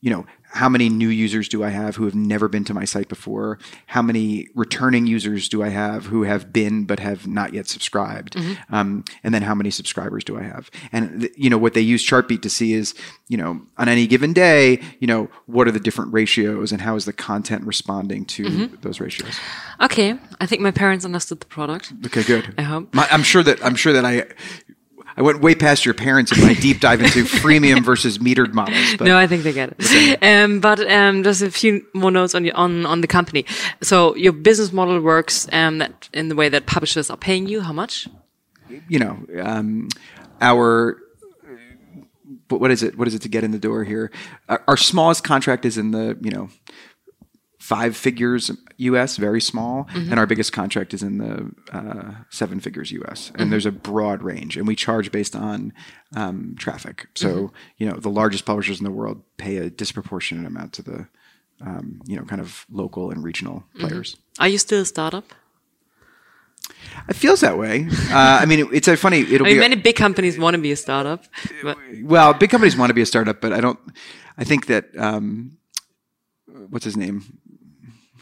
you 0.01 0.09
know, 0.09 0.25
how 0.53 0.67
many 0.67 0.89
new 0.89 1.07
users 1.07 1.47
do 1.47 1.63
I 1.63 1.69
have 1.69 1.95
who 1.95 2.03
have 2.03 2.15
never 2.15 2.49
been 2.49 2.65
to 2.65 2.73
my 2.73 2.83
site 2.83 3.07
before? 3.07 3.57
How 3.85 4.01
many 4.01 4.49
returning 4.53 5.07
users 5.07 5.47
do 5.47 5.63
I 5.63 5.69
have 5.69 6.07
who 6.07 6.23
have 6.23 6.51
been 6.51 6.83
but 6.83 6.99
have 6.99 7.25
not 7.25 7.53
yet 7.53 7.67
subscribed? 7.67 8.35
Um, 8.69 9.05
and 9.23 9.33
then 9.33 9.43
how 9.43 9.55
many 9.55 9.69
subscribers 9.71 10.25
do 10.25 10.37
I 10.37 10.43
have? 10.43 10.69
And 10.91 11.21
th- 11.21 11.33
you 11.37 11.49
know 11.49 11.57
what 11.57 11.73
they 11.73 11.81
use 11.81 12.03
Chartbeat 12.03 12.41
to 12.41 12.49
see 12.49 12.73
is, 12.73 12.93
you 13.29 13.37
know, 13.37 13.61
on 13.77 13.87
any 13.87 14.07
given 14.07 14.33
day, 14.33 14.81
you 14.99 15.07
know, 15.07 15.29
what 15.45 15.67
are 15.69 15.71
the 15.71 15.79
different 15.79 16.11
ratios 16.11 16.73
and 16.73 16.81
how 16.81 16.95
is 16.97 17.05
the 17.05 17.13
content 17.13 17.63
responding 17.65 18.25
to 18.25 18.67
those 18.81 18.99
ratios? 18.99 19.39
Okay, 19.79 20.17
I 20.41 20.45
think 20.47 20.61
my 20.61 20.71
parents 20.71 21.05
understood 21.05 21.39
the 21.39 21.45
product. 21.45 21.93
Okay, 22.07 22.23
good. 22.23 22.53
I 22.57 22.63
hope. 22.63 22.93
My, 22.93 23.07
I'm 23.09 23.23
sure 23.23 23.43
that 23.43 23.63
I'm 23.63 23.75
sure 23.75 23.93
that 23.93 24.03
I. 24.03 24.25
I 25.17 25.21
went 25.21 25.41
way 25.41 25.55
past 25.55 25.85
your 25.85 25.93
parents 25.93 26.31
in 26.35 26.43
my 26.43 26.53
deep 26.53 26.79
dive 26.79 27.01
into 27.01 27.23
freemium 27.43 27.83
versus 27.83 28.17
metered 28.17 28.53
models. 28.53 28.95
But 28.97 29.05
no, 29.05 29.17
I 29.17 29.27
think 29.27 29.43
they 29.43 29.53
get 29.53 29.73
it. 29.77 30.23
Um, 30.23 30.59
but 30.59 30.79
um, 30.91 31.23
just 31.23 31.41
a 31.41 31.51
few 31.51 31.85
more 31.93 32.11
notes 32.11 32.35
on, 32.35 32.45
your, 32.45 32.55
on 32.55 32.85
on 32.85 33.01
the 33.01 33.07
company. 33.07 33.45
So 33.81 34.15
your 34.15 34.33
business 34.33 34.71
model 34.71 34.99
works 35.01 35.47
um, 35.51 35.79
that 35.79 36.09
in 36.13 36.29
the 36.29 36.35
way 36.35 36.49
that 36.49 36.65
publishers 36.65 37.09
are 37.09 37.17
paying 37.17 37.47
you. 37.47 37.61
How 37.61 37.73
much? 37.73 38.07
you 38.87 38.99
know, 38.99 39.25
um, 39.41 39.89
our 40.39 40.97
but 42.47 42.59
what 42.59 42.71
is 42.71 42.83
it? 42.83 42.97
What 42.97 43.07
is 43.07 43.15
it 43.15 43.21
to 43.23 43.29
get 43.29 43.43
in 43.43 43.51
the 43.51 43.59
door 43.59 43.83
here? 43.83 44.11
Our, 44.49 44.63
our 44.69 44.77
smallest 44.77 45.23
contract 45.23 45.65
is 45.65 45.77
in 45.77 45.91
the 45.91 46.17
you 46.21 46.31
know 46.31 46.49
five 47.61 47.95
figures 47.95 48.49
US, 48.77 49.17
very 49.17 49.39
small, 49.39 49.87
and 49.93 50.17
our 50.17 50.25
biggest 50.25 50.51
contract 50.51 50.95
is 50.95 51.03
in 51.03 51.19
the 51.19 51.51
uh, 51.71 52.23
seven 52.31 52.59
figures 52.59 52.91
US. 52.91 53.31
And 53.35 53.51
there's 53.51 53.67
a 53.67 53.71
broad 53.71 54.23
range, 54.23 54.57
and 54.57 54.67
we 54.67 54.75
charge 54.75 55.11
based 55.11 55.35
on 55.35 55.71
um, 56.15 56.55
traffic. 56.57 57.07
So 57.13 57.53
you 57.77 57.87
know, 57.87 57.97
the 57.97 58.09
largest 58.09 58.45
publishers 58.45 58.79
in 58.79 58.83
the 58.83 58.91
world 58.91 59.21
pay 59.37 59.57
a 59.57 59.69
disproportionate 59.69 60.47
amount 60.47 60.73
to 60.73 60.81
the 60.81 61.07
um, 61.61 62.01
you 62.07 62.15
know 62.17 62.23
kind 62.23 62.41
of 62.41 62.65
local 62.71 63.11
and 63.11 63.23
regional 63.23 63.63
players. 63.79 64.17
Are 64.39 64.47
you 64.47 64.57
still 64.57 64.81
a 64.81 64.85
startup? 64.85 65.25
It 67.09 67.15
feels 67.15 67.41
that 67.41 67.59
way. 67.59 67.87
Uh, 68.09 68.39
I 68.41 68.45
mean, 68.47 68.59
it, 68.59 68.67
it's 68.73 68.87
a 68.87 68.97
funny. 68.97 69.19
It'll 69.19 69.45
I 69.45 69.49
mean, 69.49 69.57
be 69.57 69.59
many 69.59 69.75
big 69.75 69.95
companies 69.95 70.39
want 70.39 70.55
to 70.55 70.61
be 70.61 70.71
a 70.71 70.75
startup, 70.75 71.25
but 71.61 71.77
well, 72.01 72.33
big 72.33 72.49
companies 72.49 72.75
want 72.75 72.89
to 72.89 72.95
be 72.95 73.01
a 73.01 73.05
startup, 73.05 73.39
but 73.39 73.53
I 73.53 73.61
don't. 73.61 73.79
I 74.37 74.45
think 74.45 74.65
that 74.65 74.85
um, 74.97 75.57
what's 76.69 76.85
his 76.85 76.97
name? 76.97 77.39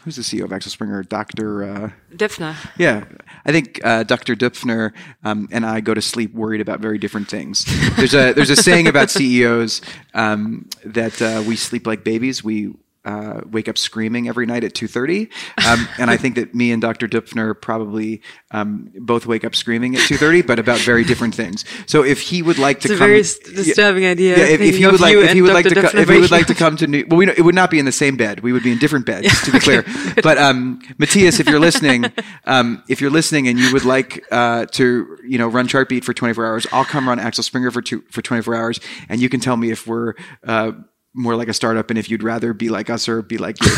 Who's 0.04 0.16
the 0.16 0.22
CEO 0.22 0.44
of 0.44 0.52
Axel 0.52 0.70
Springer? 0.70 1.02
Doctor. 1.02 1.62
Uh, 1.62 1.90
Döpfner. 2.14 2.54
yeah, 2.78 3.04
I 3.44 3.52
think 3.52 3.80
uh, 3.84 4.02
Dr. 4.04 4.34
Döpfner 4.34 4.92
um, 5.24 5.48
and 5.52 5.66
I 5.66 5.80
go 5.80 5.92
to 5.92 6.00
sleep 6.00 6.32
worried 6.32 6.62
about 6.62 6.80
very 6.80 6.96
different 6.98 7.28
things. 7.28 7.66
There's 7.96 8.14
a 8.14 8.32
there's 8.32 8.50
a 8.50 8.56
saying 8.56 8.86
about 8.88 9.10
CEOs 9.10 9.82
um, 10.14 10.68
that 10.84 11.20
uh, 11.20 11.42
we 11.46 11.56
sleep 11.56 11.86
like 11.86 12.02
babies. 12.02 12.42
We 12.42 12.72
uh, 13.04 13.40
wake 13.50 13.68
up 13.68 13.78
screaming 13.78 14.28
every 14.28 14.46
night 14.46 14.62
at 14.64 14.74
2.30 14.74 15.30
um, 15.66 15.88
and 15.98 16.10
i 16.10 16.16
think 16.16 16.34
that 16.34 16.54
me 16.54 16.70
and 16.72 16.82
dr 16.82 17.06
Döpfner 17.08 17.58
probably 17.60 18.20
um, 18.50 18.90
both 19.00 19.26
wake 19.26 19.44
up 19.44 19.54
screaming 19.54 19.94
at 19.96 20.02
2.30 20.02 20.46
but 20.46 20.58
about 20.58 20.78
very 20.80 21.02
different 21.04 21.34
things 21.34 21.64
so 21.86 22.02
if 22.04 22.20
he 22.20 22.42
would 22.42 22.58
like 22.58 22.80
to 22.80 22.88
It's 22.88 22.94
a 22.94 22.98
come 22.98 23.08
very 23.08 23.20
s- 23.20 23.38
disturbing 23.38 24.04
idea. 24.06 24.36
yeah, 24.38 24.44
if, 24.44 24.60
if 24.60 24.76
he 24.76 24.86
would 24.86 25.00
like, 25.00 25.14
if 25.16 25.32
he 25.32 25.42
would 25.42 25.52
like 25.54 25.66
to, 25.66 25.74
Dr. 25.74 25.88
co- 25.88 25.98
if 25.98 26.08
he 26.08 26.18
would 26.20 26.30
like 26.30 26.46
to 26.48 26.54
come 26.54 26.76
to 26.76 26.86
New, 26.86 27.04
well, 27.08 27.18
we 27.18 27.26
know, 27.26 27.34
it 27.36 27.42
would 27.42 27.54
not 27.54 27.70
be 27.70 27.78
in 27.78 27.84
the 27.84 27.92
same 27.92 28.16
bed. 28.16 28.40
We 28.40 28.52
would 28.52 28.62
be 28.62 28.72
in 28.72 28.78
different 28.78 29.06
beds, 29.06 29.28
to 29.44 29.50
be 29.52 29.58
clear. 29.60 29.84
But 30.22 30.38
um, 30.38 30.80
Mathias, 30.98 31.40
if 31.40 31.48
you're 31.48 31.58
listening, 31.60 32.04
um, 32.44 32.82
if 32.88 33.00
you're 33.00 33.10
listening 33.10 33.48
and 33.48 33.58
you 33.58 33.72
would 33.72 33.84
like 33.84 34.24
uh, 34.30 34.66
to, 34.72 35.16
you 35.26 35.38
know, 35.38 35.48
run 35.48 35.66
Chartbeat 35.66 36.04
for 36.04 36.12
24 36.12 36.46
hours, 36.46 36.66
I'll 36.72 36.84
come 36.84 37.08
run 37.08 37.18
Axel 37.18 37.42
Springer 37.44 37.70
for 37.70 37.82
two, 37.82 38.02
for 38.10 38.22
24 38.22 38.54
hours, 38.54 38.80
and 39.08 39.20
you 39.20 39.28
can 39.28 39.40
tell 39.40 39.56
me 39.56 39.70
if 39.70 39.86
we're 39.86 40.14
uh, 40.46 40.72
more 41.14 41.34
like 41.36 41.48
a 41.48 41.52
startup 41.52 41.90
and 41.90 41.98
if 41.98 42.08
you'd 42.08 42.22
rather 42.22 42.52
be 42.52 42.68
like 42.68 42.88
us 42.90 43.08
or 43.08 43.22
be 43.22 43.36
like 43.38 43.56
you. 43.60 43.70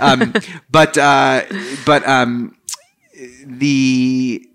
um, 0.00 0.32
but 0.70 0.96
uh, 0.96 1.42
but 1.84 2.06
um, 2.06 2.56
the 3.46 4.46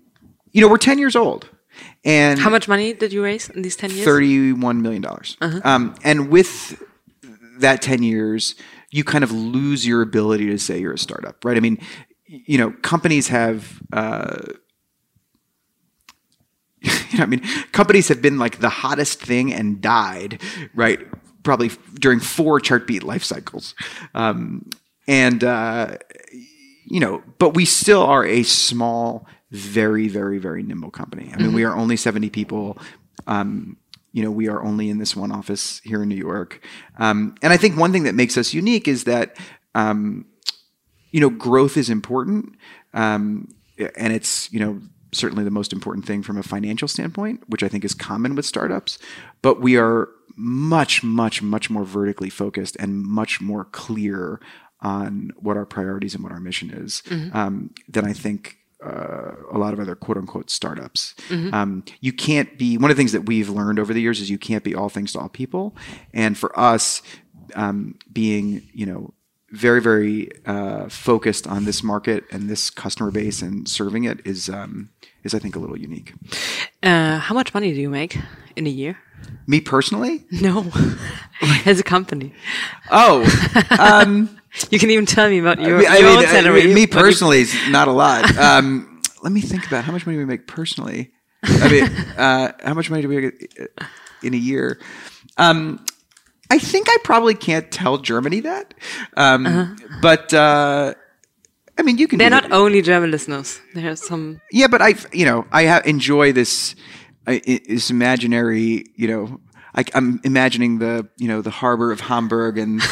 you 0.52 0.60
know 0.60 0.68
we're 0.68 0.78
10 0.78 0.98
years 0.98 1.16
old. 1.16 1.48
And 2.04 2.38
How 2.40 2.50
much 2.50 2.68
money 2.68 2.92
did 2.94 3.12
you 3.12 3.22
raise 3.22 3.48
in 3.48 3.62
these 3.62 3.76
ten 3.76 3.90
years? 3.90 4.04
thirty-one 4.04 4.82
million 4.82 5.02
dollars. 5.02 5.36
Um, 5.40 5.94
and 6.02 6.30
with 6.30 6.82
that 7.58 7.80
ten 7.80 8.02
years, 8.02 8.56
you 8.90 9.04
kind 9.04 9.22
of 9.22 9.30
lose 9.30 9.86
your 9.86 10.02
ability 10.02 10.46
to 10.46 10.58
say 10.58 10.80
you're 10.80 10.92
a 10.94 10.98
startup, 10.98 11.44
right? 11.44 11.56
I 11.56 11.60
mean, 11.60 11.78
you 12.26 12.58
know, 12.58 12.72
companies 12.82 13.28
have. 13.28 13.80
Uh, 13.92 14.36
you 16.82 17.18
know, 17.18 17.22
I 17.22 17.26
mean, 17.26 17.42
companies 17.70 18.08
have 18.08 18.20
been 18.20 18.38
like 18.38 18.58
the 18.58 18.68
hottest 18.68 19.20
thing 19.20 19.52
and 19.54 19.80
died, 19.80 20.40
right? 20.74 20.98
Probably 21.42 21.70
during 21.94 22.20
four 22.20 22.60
Chartbeat 22.60 23.02
life 23.02 23.24
cycles, 23.24 23.74
um, 24.14 24.70
and 25.08 25.42
uh, 25.42 25.96
you 26.84 27.00
know, 27.00 27.22
but 27.38 27.54
we 27.54 27.64
still 27.64 28.02
are 28.02 28.24
a 28.24 28.42
small, 28.42 29.26
very, 29.50 30.08
very, 30.08 30.38
very 30.38 30.62
nimble 30.62 30.90
company. 30.90 31.30
I 31.32 31.38
mean, 31.38 31.52
we 31.52 31.64
are 31.64 31.74
only 31.74 31.96
70 31.96 32.30
people. 32.30 32.78
Um, 33.26 33.76
you 34.12 34.22
know, 34.22 34.30
we 34.30 34.48
are 34.48 34.62
only 34.62 34.90
in 34.90 34.98
this 34.98 35.16
one 35.16 35.32
office 35.32 35.80
here 35.84 36.02
in 36.02 36.08
New 36.08 36.16
York. 36.16 36.62
Um, 36.98 37.34
and 37.42 37.52
I 37.52 37.56
think 37.56 37.78
one 37.78 37.92
thing 37.92 38.02
that 38.04 38.14
makes 38.14 38.36
us 38.36 38.52
unique 38.52 38.86
is 38.86 39.04
that, 39.04 39.36
um, 39.74 40.26
you 41.10 41.20
know, 41.20 41.30
growth 41.30 41.76
is 41.76 41.88
important. 41.88 42.56
Um, 42.92 43.48
and 43.96 44.12
it's, 44.12 44.52
you 44.52 44.60
know, 44.60 44.80
certainly 45.12 45.44
the 45.44 45.50
most 45.50 45.72
important 45.72 46.06
thing 46.06 46.22
from 46.22 46.36
a 46.36 46.42
financial 46.42 46.88
standpoint, 46.88 47.42
which 47.48 47.62
I 47.62 47.68
think 47.68 47.84
is 47.84 47.94
common 47.94 48.34
with 48.34 48.44
startups. 48.44 48.98
But 49.40 49.60
we 49.60 49.78
are 49.78 50.08
much, 50.36 51.02
much, 51.02 51.42
much 51.42 51.70
more 51.70 51.84
vertically 51.84 52.30
focused 52.30 52.76
and 52.78 53.02
much 53.02 53.40
more 53.40 53.64
clear 53.66 54.40
on 54.80 55.30
what 55.36 55.56
our 55.56 55.64
priorities 55.66 56.14
and 56.14 56.24
what 56.24 56.32
our 56.32 56.40
mission 56.40 56.70
is 56.70 57.02
um, 57.32 57.70
than 57.88 58.04
I 58.04 58.12
think 58.12 58.58
uh, 58.84 59.36
a 59.50 59.58
lot 59.58 59.72
of 59.72 59.80
other 59.80 59.94
quote 59.94 60.16
unquote 60.16 60.50
startups. 60.50 61.14
Um, 61.54 61.84
you 62.00 62.12
can't 62.12 62.58
be, 62.58 62.76
one 62.76 62.90
of 62.90 62.96
the 62.96 63.00
things 63.00 63.12
that 63.12 63.26
we've 63.26 63.48
learned 63.48 63.78
over 63.78 63.94
the 63.94 64.00
years 64.00 64.20
is 64.20 64.28
you 64.28 64.38
can't 64.38 64.64
be 64.64 64.74
all 64.74 64.88
things 64.88 65.12
to 65.12 65.20
all 65.20 65.28
people. 65.28 65.76
And 66.12 66.36
for 66.36 66.58
us, 66.58 67.02
um, 67.54 67.98
being, 68.12 68.68
you 68.72 68.86
know, 68.86 69.14
very, 69.50 69.80
very 69.82 70.30
uh, 70.46 70.88
focused 70.88 71.46
on 71.46 71.64
this 71.66 71.82
market 71.82 72.24
and 72.32 72.48
this 72.48 72.70
customer 72.70 73.10
base 73.10 73.42
and 73.42 73.68
serving 73.68 74.04
it 74.04 74.20
is, 74.24 74.48
um, 74.48 74.88
is 75.24 75.34
I 75.34 75.38
think 75.38 75.54
a 75.54 75.58
little 75.58 75.78
unique. 75.78 76.14
Uh, 76.82 77.18
how 77.18 77.34
much 77.34 77.52
money 77.52 77.72
do 77.74 77.80
you 77.80 77.90
make 77.90 78.18
in 78.56 78.66
a 78.66 78.70
year? 78.70 78.98
Me 79.46 79.60
personally? 79.60 80.24
No, 80.30 80.70
as 81.66 81.80
a 81.80 81.82
company. 81.82 82.32
Oh, 82.90 83.22
um, 83.78 84.38
You 84.70 84.78
can 84.78 84.90
even 84.90 85.06
tell 85.06 85.30
me 85.30 85.38
about 85.38 85.60
your, 85.62 85.78
I 85.88 85.96
your 85.96 86.08
mean, 86.08 86.18
own 86.18 86.24
uh, 86.24 86.28
salary. 86.28 86.64
me 86.66 86.72
what 86.72 86.80
you- 86.80 86.86
personally 86.88 87.40
is 87.40 87.54
not 87.70 87.88
a 87.88 87.92
lot. 87.92 88.36
Um, 88.36 89.00
let 89.22 89.32
me 89.32 89.40
think 89.40 89.66
about 89.66 89.84
how 89.84 89.92
much 89.92 90.04
money 90.06 90.18
we 90.18 90.26
make 90.26 90.46
personally. 90.46 91.10
I 91.42 91.68
mean, 91.70 91.84
uh, 92.18 92.52
how 92.62 92.74
much 92.74 92.90
money 92.90 93.00
do 93.02 93.08
we 93.08 93.16
make 93.16 93.50
uh, 93.58 93.84
in 94.22 94.34
a 94.34 94.36
year? 94.36 94.78
Um, 95.38 95.84
I 96.50 96.58
think 96.58 96.88
I 96.90 96.98
probably 97.02 97.34
can't 97.34 97.70
tell 97.72 97.96
Germany 97.96 98.40
that, 98.40 98.74
um, 99.16 99.76
but 100.02 100.34
uh, 100.34 100.92
I 101.78 101.82
mean, 101.82 101.96
you 101.96 102.06
can. 102.06 102.18
They're 102.18 102.28
not 102.28 102.42
that. 102.42 102.52
only 102.52 102.82
German 102.82 103.10
listeners. 103.10 103.58
There's 103.74 104.06
some. 104.06 104.42
Yeah, 104.52 104.66
but 104.68 104.82
I, 104.82 104.94
you 105.14 105.24
know, 105.24 105.46
I 105.50 105.64
ha- 105.64 105.82
enjoy 105.86 106.32
this, 106.32 106.76
I 107.26 107.40
i- 107.46 107.60
this 107.68 107.90
imaginary, 107.90 108.86
you 108.96 109.08
know. 109.08 109.40
I, 109.74 109.84
I'm 109.94 110.20
imagining 110.22 110.80
the, 110.80 111.08
you 111.16 111.28
know, 111.28 111.40
the 111.40 111.48
harbor 111.48 111.92
of 111.92 112.00
Hamburg 112.00 112.58
and, 112.58 112.82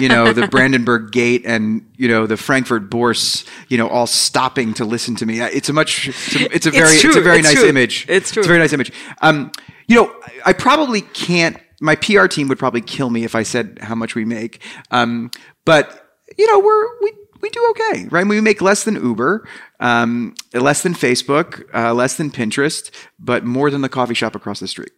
you 0.00 0.08
know, 0.08 0.32
the 0.32 0.46
Brandenburg 0.52 1.10
Gate 1.10 1.42
and, 1.44 1.84
you 1.96 2.06
know, 2.06 2.28
the 2.28 2.36
Frankfurt 2.36 2.88
Bourse, 2.88 3.44
you 3.66 3.76
know, 3.76 3.88
all 3.88 4.06
stopping 4.06 4.72
to 4.74 4.84
listen 4.84 5.16
to 5.16 5.26
me. 5.26 5.40
It's 5.40 5.68
a 5.68 5.72
much, 5.72 6.06
it's 6.06 6.36
a, 6.36 6.54
it's 6.54 6.66
a 6.66 6.70
very, 6.70 6.90
it's, 6.92 7.00
true, 7.00 7.18
a 7.18 7.20
very 7.22 7.38
it's 7.40 7.48
nice 7.48 7.58
true. 7.58 7.68
image. 7.68 8.06
It's 8.08 8.30
true. 8.30 8.42
It's 8.42 8.46
a 8.46 8.50
very 8.50 8.60
nice 8.60 8.72
image. 8.72 8.92
Um, 9.20 9.50
you 9.88 9.96
know, 9.96 10.14
I, 10.22 10.50
I 10.50 10.52
probably 10.52 11.00
can't. 11.00 11.56
My 11.80 11.96
PR 11.96 12.26
team 12.26 12.46
would 12.46 12.58
probably 12.60 12.82
kill 12.82 13.10
me 13.10 13.24
if 13.24 13.34
I 13.34 13.42
said 13.42 13.80
how 13.82 13.96
much 13.96 14.14
we 14.14 14.24
make. 14.24 14.62
Um, 14.92 15.32
but 15.64 16.08
you 16.38 16.46
know, 16.46 16.60
we're 16.60 17.00
we 17.02 17.12
we 17.40 17.50
do 17.50 17.66
okay, 17.70 18.06
right? 18.10 18.26
We 18.26 18.40
make 18.40 18.60
less 18.60 18.84
than 18.84 18.94
Uber, 18.96 19.46
um, 19.80 20.34
less 20.52 20.82
than 20.82 20.94
Facebook, 20.94 21.64
uh, 21.74 21.94
less 21.94 22.16
than 22.16 22.30
Pinterest, 22.30 22.90
but 23.18 23.44
more 23.44 23.70
than 23.70 23.80
the 23.80 23.88
coffee 23.88 24.14
shop 24.14 24.34
across 24.34 24.60
the 24.60 24.68
street. 24.68 24.92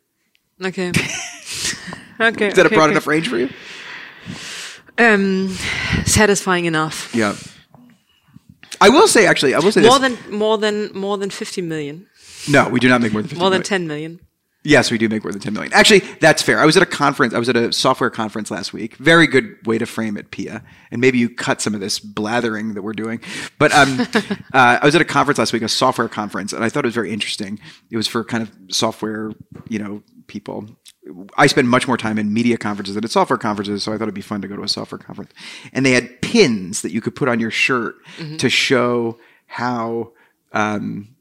Okay. 0.62 0.88
okay. 2.20 2.48
Is 2.48 2.54
that 2.54 2.66
okay, 2.66 2.66
a 2.66 2.68
broad 2.68 2.84
okay. 2.84 2.90
enough 2.92 3.06
range 3.06 3.28
for 3.28 3.38
you? 3.38 3.48
Um, 4.98 5.48
satisfying 6.04 6.66
enough. 6.66 7.14
Yeah. 7.14 7.34
I 8.80 8.88
will 8.88 9.08
say, 9.08 9.26
actually, 9.26 9.54
I 9.54 9.58
will 9.58 9.72
say 9.72 9.82
More 9.82 9.98
this. 9.98 10.18
than 10.18 10.34
more 10.38 10.58
than 10.58 10.90
more 10.94 11.18
than 11.18 11.30
50 11.30 11.62
million. 11.62 12.06
no, 12.48 12.68
we 12.68 12.80
do 12.80 12.88
not 12.88 13.00
make 13.02 13.12
more 13.12 13.22
than 13.22 13.28
50 13.28 13.40
More 13.40 13.50
than 13.50 13.60
million. 13.60 13.64
10 13.64 13.86
million. 13.88 14.20
Yes, 14.62 14.90
we 14.90 14.98
do 14.98 15.08
make 15.08 15.24
more 15.24 15.32
than 15.32 15.40
10 15.40 15.54
million. 15.54 15.72
Actually, 15.72 16.00
that's 16.20 16.42
fair. 16.42 16.60
I 16.60 16.66
was 16.66 16.76
at 16.76 16.82
a 16.82 16.86
conference. 16.86 17.32
I 17.32 17.38
was 17.38 17.48
at 17.48 17.56
a 17.56 17.72
software 17.72 18.10
conference 18.10 18.50
last 18.50 18.74
week. 18.74 18.96
Very 18.96 19.26
good 19.26 19.56
way 19.66 19.78
to 19.78 19.86
frame 19.86 20.18
it, 20.18 20.30
Pia. 20.30 20.62
And 20.90 21.00
maybe 21.00 21.18
you 21.18 21.30
cut 21.30 21.62
some 21.62 21.74
of 21.74 21.80
this 21.80 21.98
blathering 21.98 22.74
that 22.74 22.82
we're 22.82 22.92
doing. 22.92 23.20
But 23.58 23.72
um, 23.72 24.00
uh, 24.52 24.78
I 24.82 24.84
was 24.84 24.94
at 24.94 25.00
a 25.00 25.06
conference 25.06 25.38
last 25.38 25.54
week, 25.54 25.62
a 25.62 25.68
software 25.68 26.08
conference, 26.08 26.52
and 26.52 26.62
I 26.62 26.68
thought 26.68 26.84
it 26.84 26.88
was 26.88 26.94
very 26.94 27.10
interesting. 27.10 27.58
It 27.90 27.96
was 27.96 28.06
for 28.06 28.22
kind 28.22 28.42
of 28.42 28.74
software, 28.74 29.32
you 29.68 29.78
know, 29.78 30.02
people. 30.26 30.66
I 31.38 31.46
spend 31.46 31.70
much 31.70 31.88
more 31.88 31.96
time 31.96 32.18
in 32.18 32.32
media 32.34 32.58
conferences 32.58 32.96
than 32.96 33.04
at 33.04 33.10
software 33.10 33.38
conferences, 33.38 33.82
so 33.82 33.92
I 33.92 33.96
thought 33.96 34.04
it'd 34.04 34.14
be 34.14 34.20
fun 34.20 34.42
to 34.42 34.48
go 34.48 34.56
to 34.56 34.62
a 34.62 34.68
software 34.68 34.98
conference. 34.98 35.32
And 35.72 35.86
they 35.86 35.92
had 35.92 36.20
pins 36.20 36.82
that 36.82 36.92
you 36.92 37.00
could 37.00 37.16
put 37.16 37.30
on 37.30 37.40
your 37.40 37.50
shirt 37.50 37.96
to 38.38 38.50
show 38.50 39.18
how 39.46 40.12
um, 40.52 41.16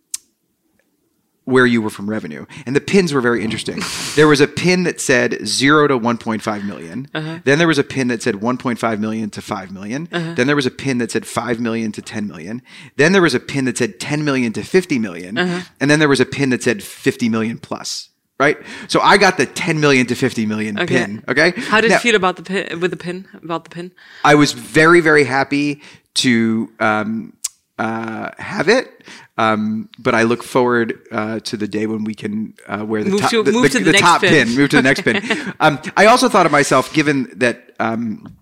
where 1.50 1.66
you 1.66 1.82
were 1.82 1.90
from 1.90 2.10
revenue. 2.10 2.46
And 2.66 2.76
the 2.76 2.82
pins 2.82 3.14
were 3.14 3.22
very 3.22 3.44
interesting. 3.44 3.80
there 4.16 4.28
was 4.28 4.40
a 4.42 4.48
pin 4.48 4.84
that 4.84 5.02
said 5.02 5.46
zero 5.46 5.88
to 5.88 5.98
1.5 6.00 6.66
million. 6.66 7.08
Then 7.44 7.58
there 7.60 7.68
was 7.68 7.80
a 7.80 7.84
pin 7.84 8.08
that 8.10 8.22
said 8.22 8.36
1.5 8.36 9.00
million 9.00 9.30
to 9.32 9.42
5 9.42 9.72
million. 9.72 10.08
Then 10.12 10.48
there 10.48 10.56
was 10.56 10.66
a 10.66 10.72
pin 10.72 10.98
that 11.00 11.12
said 11.12 11.26
5 11.26 11.60
million 11.60 11.92
to 11.94 12.02
10 12.02 12.28
million. 12.28 12.62
Then 12.98 13.12
there 13.14 13.22
was 13.22 13.34
a 13.34 13.40
pin 13.40 13.66
that 13.66 13.78
said 13.78 14.00
10 14.00 14.24
million 14.24 14.54
to 14.54 14.64
50 14.64 15.00
million. 15.00 15.38
And 15.38 15.90
then 15.92 16.00
there 16.00 16.10
was 16.10 16.20
a 16.20 16.26
pin 16.26 16.50
that 16.52 16.64
said 16.64 16.84
50 16.84 17.30
million 17.30 17.58
plus. 17.58 18.10
Right, 18.42 18.58
so 18.88 19.02
I 19.02 19.18
got 19.18 19.36
the 19.36 19.46
10 19.46 19.82
million 19.82 20.06
to 20.08 20.16
50 20.16 20.46
million 20.46 20.80
Okay. 20.80 20.96
pin. 20.96 21.24
Okay, 21.28 21.52
How 21.58 21.82
did 21.82 21.90
Now- 21.90 21.96
you 21.96 22.00
feel 22.00 22.16
about 22.16 22.38
the 22.38 22.44
pin, 22.44 22.80
with 22.80 22.92
the 22.92 22.96
pin? 22.98 23.28
About 23.44 23.66
the 23.66 23.70
pin? 23.70 23.92
I 24.24 24.36
was 24.36 24.54
very, 24.54 25.02
very 25.02 25.26
happy 25.26 25.82
to 26.24 26.72
um, 26.80 27.34
uh, 27.78 28.30
have 28.38 28.70
it. 28.70 29.04
Um, 29.40 29.90
but 29.98 30.14
I 30.14 30.24
look 30.24 30.44
forward 30.44 31.00
uh, 31.12 31.40
to 31.40 31.56
the 31.56 31.68
day 31.68 31.88
when 31.88 32.04
we 32.04 32.14
can 32.14 32.56
uh, 32.68 32.84
wear 32.86 33.04
the 33.06 33.12
Move 33.12 33.22
top, 33.22 33.30
to- 33.32 33.44
the, 33.44 33.52
move 33.54 33.64
the- 33.64 33.70
to 33.70 33.80
the 33.80 33.86
the 33.86 33.92
next 33.94 34.02
top 34.02 34.22
pin. 34.22 34.48
pin. 34.48 34.56
Move 34.56 34.70
to 34.72 34.76
the 34.76 34.82
next 34.84 35.02
pin. 35.04 35.22
Um, 35.62 35.80
I 35.96 36.08
also 36.08 36.28
thought 36.30 36.46
of 36.46 36.52
myself, 36.52 36.94
given 36.94 37.32
that 37.38 37.72
um, 37.80 38.38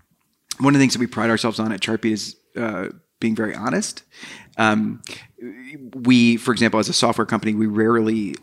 one 0.60 0.74
of 0.74 0.80
the 0.80 0.84
things 0.84 0.94
that 0.94 1.00
we 1.00 1.08
pride 1.08 1.30
ourselves 1.30 1.60
on 1.60 1.72
at 1.72 1.82
Chartbeat 1.82 2.14
is 2.14 2.36
uh, 2.56 2.88
being 3.20 3.36
very 3.36 3.54
honest. 3.56 4.04
Um, 4.58 5.02
we, 5.94 6.38
for 6.38 6.52
example, 6.52 6.80
as 6.80 6.90
a 6.90 6.94
software 6.94 7.26
company, 7.28 7.54
we 7.54 7.68
rarely 7.68 8.34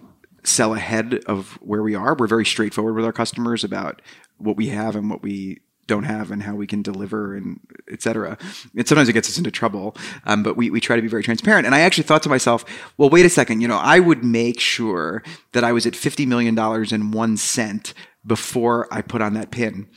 sell 0.44 0.74
ahead 0.74 1.14
of 1.26 1.52
where 1.60 1.82
we 1.82 1.94
are. 1.96 2.14
We're 2.14 2.26
very 2.28 2.44
straightforward 2.46 2.94
with 2.94 3.04
our 3.04 3.12
customers 3.12 3.64
about 3.64 4.00
what 4.38 4.56
we 4.56 4.68
have 4.68 4.94
and 4.94 5.10
what 5.10 5.22
we 5.22 5.60
don't 5.86 6.04
have 6.04 6.30
and 6.30 6.42
how 6.42 6.54
we 6.54 6.66
can 6.66 6.82
deliver 6.82 7.34
and 7.34 7.60
et 7.90 8.02
cetera. 8.02 8.38
And 8.76 8.86
sometimes 8.86 9.08
it 9.08 9.12
gets 9.12 9.28
us 9.28 9.38
into 9.38 9.50
trouble, 9.50 9.96
um, 10.24 10.42
but 10.42 10.56
we, 10.56 10.70
we 10.70 10.80
try 10.80 10.96
to 10.96 11.02
be 11.02 11.08
very 11.08 11.22
transparent. 11.22 11.66
And 11.66 11.74
I 11.74 11.80
actually 11.80 12.04
thought 12.04 12.22
to 12.24 12.28
myself, 12.28 12.64
well, 12.96 13.10
wait 13.10 13.26
a 13.26 13.30
second, 13.30 13.60
you 13.60 13.68
know, 13.68 13.78
I 13.78 14.00
would 14.00 14.24
make 14.24 14.60
sure 14.60 15.22
that 15.52 15.64
I 15.64 15.72
was 15.72 15.86
at 15.86 15.94
$50 15.94 16.26
million 16.26 16.58
and 16.58 17.14
one 17.14 17.36
cent 17.36 17.94
before 18.26 18.88
I 18.92 19.02
put 19.02 19.22
on 19.22 19.34
that 19.34 19.50
pin. 19.50 19.88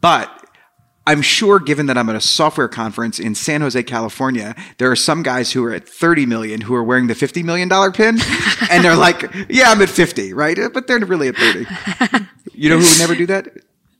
But 0.00 0.30
I'm 1.06 1.20
sure, 1.20 1.58
given 1.58 1.86
that 1.86 1.98
I'm 1.98 2.08
at 2.08 2.16
a 2.16 2.20
software 2.20 2.68
conference 2.68 3.18
in 3.18 3.34
San 3.34 3.60
Jose, 3.60 3.82
California, 3.82 4.54
there 4.78 4.90
are 4.90 4.96
some 4.96 5.24
guys 5.24 5.50
who 5.50 5.64
are 5.64 5.74
at 5.74 5.88
30 5.88 6.26
million 6.26 6.60
who 6.60 6.74
are 6.74 6.84
wearing 6.84 7.08
the 7.08 7.14
50 7.16 7.42
million 7.42 7.68
dollar 7.68 7.90
pin, 7.90 8.18
and 8.70 8.84
they're 8.84 8.94
like, 8.94 9.28
"Yeah, 9.48 9.70
I'm 9.72 9.82
at 9.82 9.88
50, 9.88 10.32
right?" 10.32 10.56
But 10.72 10.86
they're 10.86 11.00
really 11.00 11.28
at 11.28 11.36
30. 11.36 11.66
You 12.54 12.68
know 12.68 12.78
who 12.78 12.84
would 12.84 12.98
never 12.98 13.16
do 13.16 13.26
that? 13.26 13.48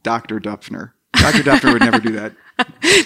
Dr. 0.04 0.38
Döpfner. 0.38 0.92
Dr. 1.22 1.42
Döpfner 1.42 1.72
would 1.72 1.82
never 1.82 2.00
do 2.00 2.12
that. 2.12 2.32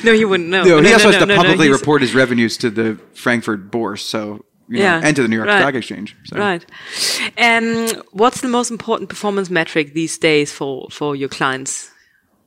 No, 0.05 0.13
he 0.13 0.25
wouldn't. 0.25 0.49
No, 0.49 0.65
No, 0.65 0.83
he 0.83 0.93
also 0.93 1.11
no, 1.11 1.19
has 1.19 1.27
to 1.27 1.35
publicly 1.35 1.71
report 1.71 2.03
his 2.03 2.15
revenues 2.15 2.57
to 2.59 2.69
the 2.69 2.99
Frankfurt 3.15 3.71
Bourse, 3.71 4.03
so 4.05 4.45
you 4.69 4.79
know, 4.79 4.83
Yeah, 4.83 5.01
and 5.03 5.15
to 5.17 5.23
the 5.23 5.29
New 5.29 5.37
York 5.37 5.49
right. 5.49 5.61
Stock 5.61 5.75
Exchange. 5.75 6.17
So. 6.25 6.37
Right. 6.37 6.65
Um, 7.39 7.89
what's 8.13 8.41
the 8.41 8.49
most 8.49 8.71
important 8.71 9.09
performance 9.09 9.49
metric 9.49 9.95
these 9.95 10.19
days 10.19 10.53
for 10.53 10.89
for 10.91 11.15
your 11.17 11.29
clients 11.29 11.91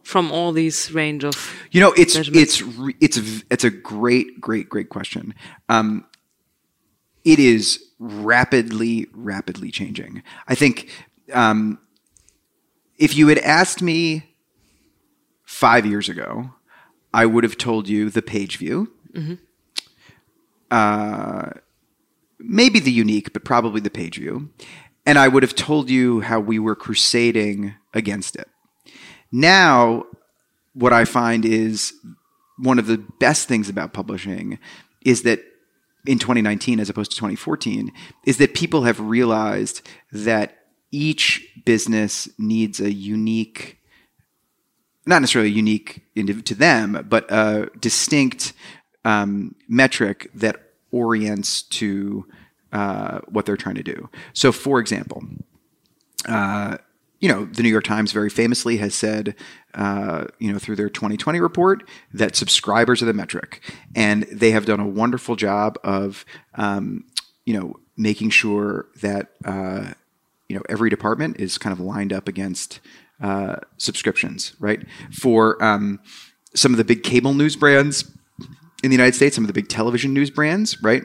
from 0.03 0.31
all 0.31 0.51
these 0.51 0.91
range 0.91 1.23
of? 1.23 1.55
You 1.71 1.81
know, 1.81 1.93
it's 1.93 2.15
measurements? 2.15 2.61
it's 3.01 3.17
it's 3.17 3.43
it's 3.49 3.63
a 3.63 3.69
great, 3.69 4.39
great, 4.41 4.69
great 4.69 4.89
question. 4.89 5.33
Um, 5.69 6.05
it 7.23 7.39
is 7.39 7.83
rapidly, 7.99 9.07
rapidly 9.13 9.71
changing. 9.71 10.23
I 10.47 10.55
think 10.55 10.89
um, 11.33 11.79
if 12.97 13.15
you 13.15 13.27
had 13.27 13.39
asked 13.39 13.81
me 13.81 14.28
five 15.59 15.85
years 15.85 16.07
ago, 16.07 16.51
I 17.13 17.25
would 17.25 17.43
have 17.43 17.57
told 17.57 17.89
you 17.89 18.09
the 18.09 18.21
page 18.21 18.57
view. 18.57 18.93
Uh, 20.71 21.49
maybe 22.39 22.79
the 22.79 22.91
unique, 22.91 23.33
but 23.33 23.43
probably 23.43 23.81
the 23.81 23.89
page 23.89 24.17
view. 24.17 24.49
And 25.05 25.19
I 25.19 25.27
would 25.27 25.43
have 25.43 25.55
told 25.55 25.89
you 25.89 26.21
how 26.21 26.39
we 26.39 26.59
were 26.59 26.75
crusading 26.75 27.75
against 27.93 28.37
it. 28.37 28.47
Now, 29.33 30.05
what 30.73 30.93
I 30.93 31.03
find 31.03 31.43
is 31.43 31.93
one 32.57 32.79
of 32.79 32.87
the 32.87 33.03
best 33.19 33.49
things 33.49 33.67
about 33.67 33.91
publishing 33.91 34.59
is 35.03 35.23
that 35.23 35.41
in 36.05 36.19
2019 36.19 36.79
as 36.79 36.89
opposed 36.89 37.11
to 37.11 37.17
2014 37.17 37.91
is 38.25 38.37
that 38.37 38.53
people 38.53 38.83
have 38.83 39.01
realized 39.01 39.81
that 40.13 40.55
each 40.91 41.45
business 41.65 42.29
needs 42.37 42.79
a 42.79 42.93
unique 42.93 43.78
not 45.09 45.19
necessarily 45.19 45.51
unique 45.51 46.01
to 46.45 46.55
them 46.55 47.05
but 47.09 47.29
a 47.31 47.69
distinct 47.79 48.53
um, 49.05 49.55
metric 49.67 50.29
that 50.33 50.55
orients 50.91 51.61
to 51.63 52.25
uh, 52.71 53.19
what 53.27 53.45
they're 53.45 53.57
trying 53.57 53.75
to 53.75 53.83
do. 53.83 54.09
So 54.33 54.51
for 54.51 54.79
example 54.79 55.23
uh, 56.27 56.77
you 57.19 57.27
know, 57.27 57.45
the 57.45 57.63
New 57.63 57.69
York 57.69 57.83
Times 57.83 58.11
very 58.11 58.29
famously 58.29 58.77
has 58.77 58.95
said, 58.95 59.35
uh, 59.73 60.25
you 60.39 60.51
know, 60.51 60.57
through 60.57 60.77
their 60.77 60.89
2020 60.89 61.39
report 61.39 61.83
that 62.13 62.35
subscribers 62.35 63.01
are 63.01 63.05
the 63.05 63.13
metric, 63.13 63.61
and 63.93 64.23
they 64.31 64.51
have 64.51 64.65
done 64.65 64.79
a 64.79 64.87
wonderful 64.87 65.35
job 65.35 65.77
of, 65.83 66.25
um, 66.55 67.03
you 67.45 67.53
know, 67.53 67.75
making 67.97 68.29
sure 68.29 68.87
that 69.01 69.31
uh, 69.43 69.91
you 70.47 70.55
know 70.55 70.63
every 70.69 70.89
department 70.89 71.39
is 71.39 71.57
kind 71.57 71.73
of 71.73 71.79
lined 71.79 72.13
up 72.13 72.27
against 72.27 72.79
uh, 73.21 73.57
subscriptions, 73.77 74.53
right? 74.59 74.85
For 75.11 75.61
um, 75.63 75.99
some 76.55 76.73
of 76.73 76.77
the 76.77 76.85
big 76.85 77.03
cable 77.03 77.33
news 77.33 77.55
brands 77.55 78.09
in 78.83 78.89
the 78.89 78.95
United 78.95 79.15
States, 79.15 79.35
some 79.35 79.43
of 79.43 79.47
the 79.47 79.53
big 79.53 79.69
television 79.69 80.13
news 80.13 80.29
brands, 80.29 80.81
right? 80.81 81.03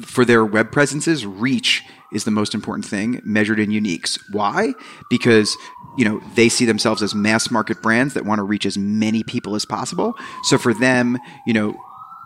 for 0.00 0.24
their 0.24 0.44
web 0.44 0.72
presences, 0.72 1.26
reach 1.26 1.84
is 2.12 2.24
the 2.24 2.30
most 2.30 2.54
important 2.54 2.84
thing 2.84 3.20
measured 3.24 3.58
in 3.58 3.70
uniques. 3.70 4.18
Why? 4.32 4.74
Because 5.10 5.56
you 5.98 6.04
know 6.04 6.22
they 6.34 6.48
see 6.48 6.64
themselves 6.64 7.02
as 7.02 7.14
mass 7.14 7.50
market 7.50 7.82
brands 7.82 8.14
that 8.14 8.24
want 8.24 8.38
to 8.38 8.42
reach 8.42 8.64
as 8.66 8.78
many 8.78 9.22
people 9.22 9.54
as 9.54 9.64
possible. 9.64 10.14
So 10.44 10.58
for 10.58 10.72
them, 10.72 11.18
you 11.46 11.52
know, 11.52 11.74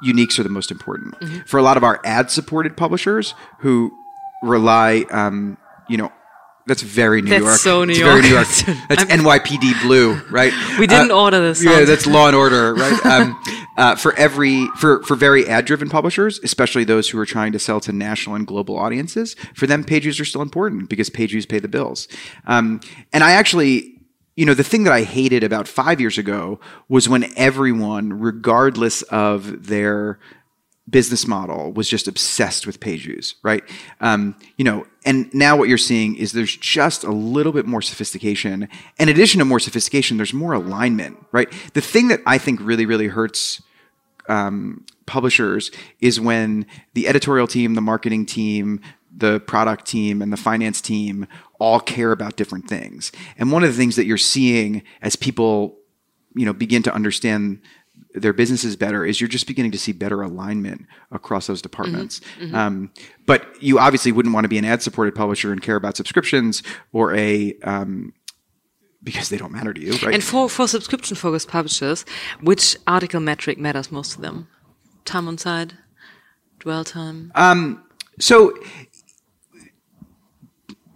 uniques 0.05 0.39
are 0.39 0.43
the 0.43 0.49
most 0.49 0.71
important. 0.71 1.15
For 1.49 1.59
a 1.59 1.63
lot 1.63 1.77
of 1.77 1.85
our 1.85 2.01
ad-supported 2.05 2.77
publishers 2.77 3.35
who 3.61 3.93
rely, 4.43 5.05
um, 5.11 5.59
you 5.89 5.97
know. 5.97 6.13
That's 6.67 6.83
very 6.83 7.23
New 7.23 7.31
That's 7.31 7.45
York. 7.45 7.57
so 7.59 7.85
New 7.85 7.93
It's 7.93 8.01
York. 8.01 8.11
Very 8.11 8.23
New 8.23 8.35
York. 8.35 8.47
That's 8.89 9.05
NYPD 9.05 9.83
Blue, 9.83 10.15
right? 10.31 10.53
We 10.81 10.87
didn't 10.89 11.13
Uh, 11.13 11.23
order 11.23 11.41
this. 11.41 11.63
Yeah, 11.65 11.85
that's 11.85 12.07
Law 12.09 12.27
and 12.27 12.35
Order, 12.35 12.75
right? 12.75 13.07
Um, 13.07 13.41
uh, 13.77 13.95
for 13.95 14.13
every 14.17 14.67
for 14.77 15.01
for 15.05 15.15
very 15.15 15.47
ad 15.47 15.65
driven 15.65 15.89
publishers, 15.89 16.41
especially 16.43 16.83
those 16.83 17.09
who 17.09 17.19
are 17.21 17.27
trying 17.27 17.53
to 17.53 17.61
sell 17.61 17.79
to 17.81 17.93
national 17.93 18.35
and 18.35 18.47
global 18.49 18.77
audiences, 18.77 19.35
for 19.55 19.67
them 19.69 19.85
page 19.85 20.03
views 20.03 20.19
are 20.19 20.25
still 20.25 20.43
important 20.43 20.89
because 20.91 21.09
page 21.09 21.31
views 21.31 21.47
pay 21.47 21.61
the 21.61 21.69
bills. 21.69 22.09
Um, 22.49 22.81
and 23.13 23.23
I 23.23 23.33
actually, 23.33 24.01
you 24.35 24.45
know, 24.45 24.55
the 24.55 24.65
thing 24.65 24.83
that 24.85 24.93
I 24.93 25.03
hated 25.03 25.45
about 25.45 25.69
five 25.69 26.01
years 26.01 26.19
ago 26.19 26.59
was 26.89 27.09
when 27.09 27.27
everyone, 27.37 28.13
regardless 28.19 29.03
of 29.03 29.69
their 29.69 30.19
business 30.89 31.27
model 31.27 31.73
was 31.73 31.89
just 31.89 32.07
obsessed 32.07 32.67
with 32.67 32.79
page 32.79 33.05
views, 33.05 33.35
right? 33.43 33.65
Um, 34.01 34.37
you 34.57 34.65
know, 34.65 34.87
and 35.05 35.33
now 35.35 35.57
what 35.57 35.69
you're 35.69 35.79
seeing 35.79 36.17
is 36.17 36.33
there's 36.33 36.57
just 36.57 37.03
a 37.03 37.11
little 37.11 37.53
bit 37.53 37.67
more 37.67 37.83
sophistication. 37.83 38.69
In 38.99 39.09
addition 39.09 39.41
to 39.41 39.45
more 39.45 39.59
sophistication, 39.59 40.17
there's 40.17 40.33
more 40.33 40.53
alignment, 40.53 41.25
right? 41.33 41.53
The 41.75 41.81
thing 41.81 42.09
that 42.09 42.21
I 42.25 42.39
think 42.39 42.61
really, 42.63 42.87
really 42.87 43.09
hurts 43.09 43.63
um, 44.29 44.85
publishers 45.07 45.71
is 46.01 46.21
when 46.21 46.67
the 46.95 47.09
editorial 47.09 47.47
team, 47.47 47.75
the 47.75 47.81
marketing 47.81 48.27
team, 48.27 48.81
the 49.17 49.41
product 49.41 49.87
team, 49.87 50.23
and 50.23 50.33
the 50.33 50.37
finance 50.37 50.81
team 50.81 51.27
all 51.59 51.81
care 51.81 52.13
about 52.13 52.37
different 52.37 52.69
things. 52.69 53.13
And 53.39 53.51
one 53.51 53.65
of 53.65 53.71
the 53.71 53.77
things 53.77 53.97
that 53.97 54.05
you're 54.05 54.19
seeing 54.19 54.83
as 55.03 55.17
people, 55.17 55.79
you 56.35 56.45
know, 56.45 56.53
begin 56.53 56.83
to 56.85 56.95
understand 56.95 57.61
their 58.17 58.33
businesses 58.33 58.77
better 58.77 59.05
is 59.05 59.21
you're 59.21 59.29
just 59.29 59.47
beginning 59.47 59.73
to 59.73 59.79
see 59.79 59.93
better 59.93 60.23
alignment 60.23 60.87
across 61.11 61.47
those 61.47 61.63
departments. 61.63 62.21
Um, 62.53 62.91
but 63.27 63.47
you 63.63 63.79
obviously 63.79 64.13
wouldn't 64.13 64.35
want 64.35 64.45
to 64.45 64.49
be 64.49 64.59
an 64.59 64.65
ad-supported 64.65 65.15
publisher 65.15 65.53
and 65.53 65.63
care 65.63 65.77
about 65.77 65.97
subscriptions, 65.97 66.63
or 66.93 67.15
a 67.15 67.55
um, 67.63 68.13
because 69.03 69.29
they 69.29 69.37
don't 69.37 69.53
matter 69.53 69.73
to 69.73 69.81
you, 69.81 69.93
right? 69.99 70.15
And 70.15 70.25
for, 70.25 70.49
for 70.49 70.67
subscription 70.67 71.17
focused 71.17 71.49
publishers, 71.49 72.05
which 72.41 72.77
article 72.87 73.21
metric 73.21 73.57
matters 73.57 73.93
most 73.93 74.15
to 74.15 74.21
them? 74.21 74.49
Time 75.05 75.29
on 75.29 75.39
site, 75.39 75.75
dwell 76.59 76.83
time? 76.83 77.31
Um, 77.37 77.85
so 78.19 78.53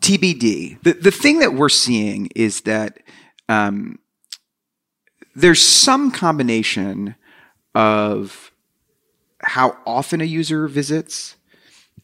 TBD. 0.01 0.83
The 0.83 0.95
the 0.95 1.13
thing 1.13 1.39
that 1.39 1.55
we're 1.55 1.69
seeing 1.69 2.29
is 2.35 2.63
that 2.63 2.99
um, 3.49 4.00
there's 5.35 5.62
some 5.62 6.11
combination 6.11 7.14
of 7.75 8.51
how 9.43 9.77
often 9.87 10.21
a 10.21 10.25
user 10.25 10.69
visits, 10.69 11.37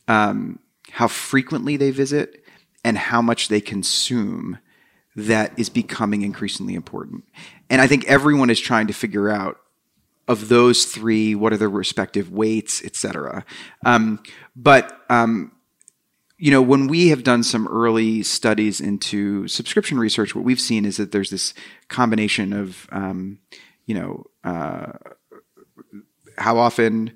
um, 0.08 0.58
how 0.90 1.08
frequently 1.08 1.76
they 1.76 1.90
visit, 1.90 2.44
and 2.84 2.96
how 2.96 3.20
much 3.20 3.48
they 3.48 3.60
consume 3.60 4.58
that 5.16 5.58
is 5.58 5.68
becoming 5.68 6.22
increasingly 6.22 6.74
important. 6.74 7.24
And 7.68 7.80
I 7.80 7.86
think 7.86 8.04
everyone 8.06 8.50
is 8.50 8.60
trying 8.60 8.86
to 8.86 8.92
figure 8.92 9.28
out 9.30 9.58
of 10.28 10.48
those 10.48 10.84
three, 10.84 11.34
what 11.34 11.52
are 11.52 11.56
their 11.56 11.70
respective 11.70 12.30
weights, 12.30 12.84
et 12.84 12.96
cetera. 12.96 13.44
Um, 13.84 14.22
but 14.54 15.00
um, 15.08 15.52
you 16.38 16.50
know, 16.50 16.60
when 16.60 16.86
we 16.86 17.08
have 17.08 17.22
done 17.22 17.42
some 17.42 17.66
early 17.68 18.22
studies 18.22 18.80
into 18.80 19.48
subscription 19.48 19.98
research, 19.98 20.34
what 20.34 20.44
we've 20.44 20.60
seen 20.60 20.84
is 20.84 20.98
that 20.98 21.12
there's 21.12 21.30
this 21.30 21.54
combination 21.88 22.52
of, 22.52 22.86
um, 22.92 23.38
you 23.86 23.94
know, 23.94 24.24
uh, 24.44 24.92
how 26.36 26.58
often, 26.58 27.12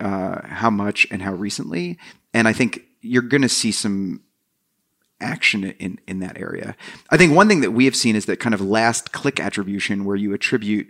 uh, 0.00 0.46
how 0.46 0.70
much, 0.70 1.06
and 1.10 1.20
how 1.20 1.34
recently. 1.34 1.98
And 2.32 2.48
I 2.48 2.52
think 2.54 2.80
you're 3.02 3.22
going 3.22 3.42
to 3.42 3.48
see 3.48 3.72
some 3.72 4.22
action 5.20 5.64
in 5.64 5.98
in 6.06 6.20
that 6.20 6.38
area. 6.38 6.76
I 7.10 7.16
think 7.16 7.34
one 7.34 7.48
thing 7.48 7.60
that 7.60 7.70
we 7.70 7.84
have 7.86 7.96
seen 7.96 8.16
is 8.16 8.26
that 8.26 8.40
kind 8.40 8.54
of 8.54 8.60
last 8.60 9.12
click 9.12 9.38
attribution, 9.40 10.04
where 10.04 10.16
you 10.16 10.32
attribute 10.32 10.88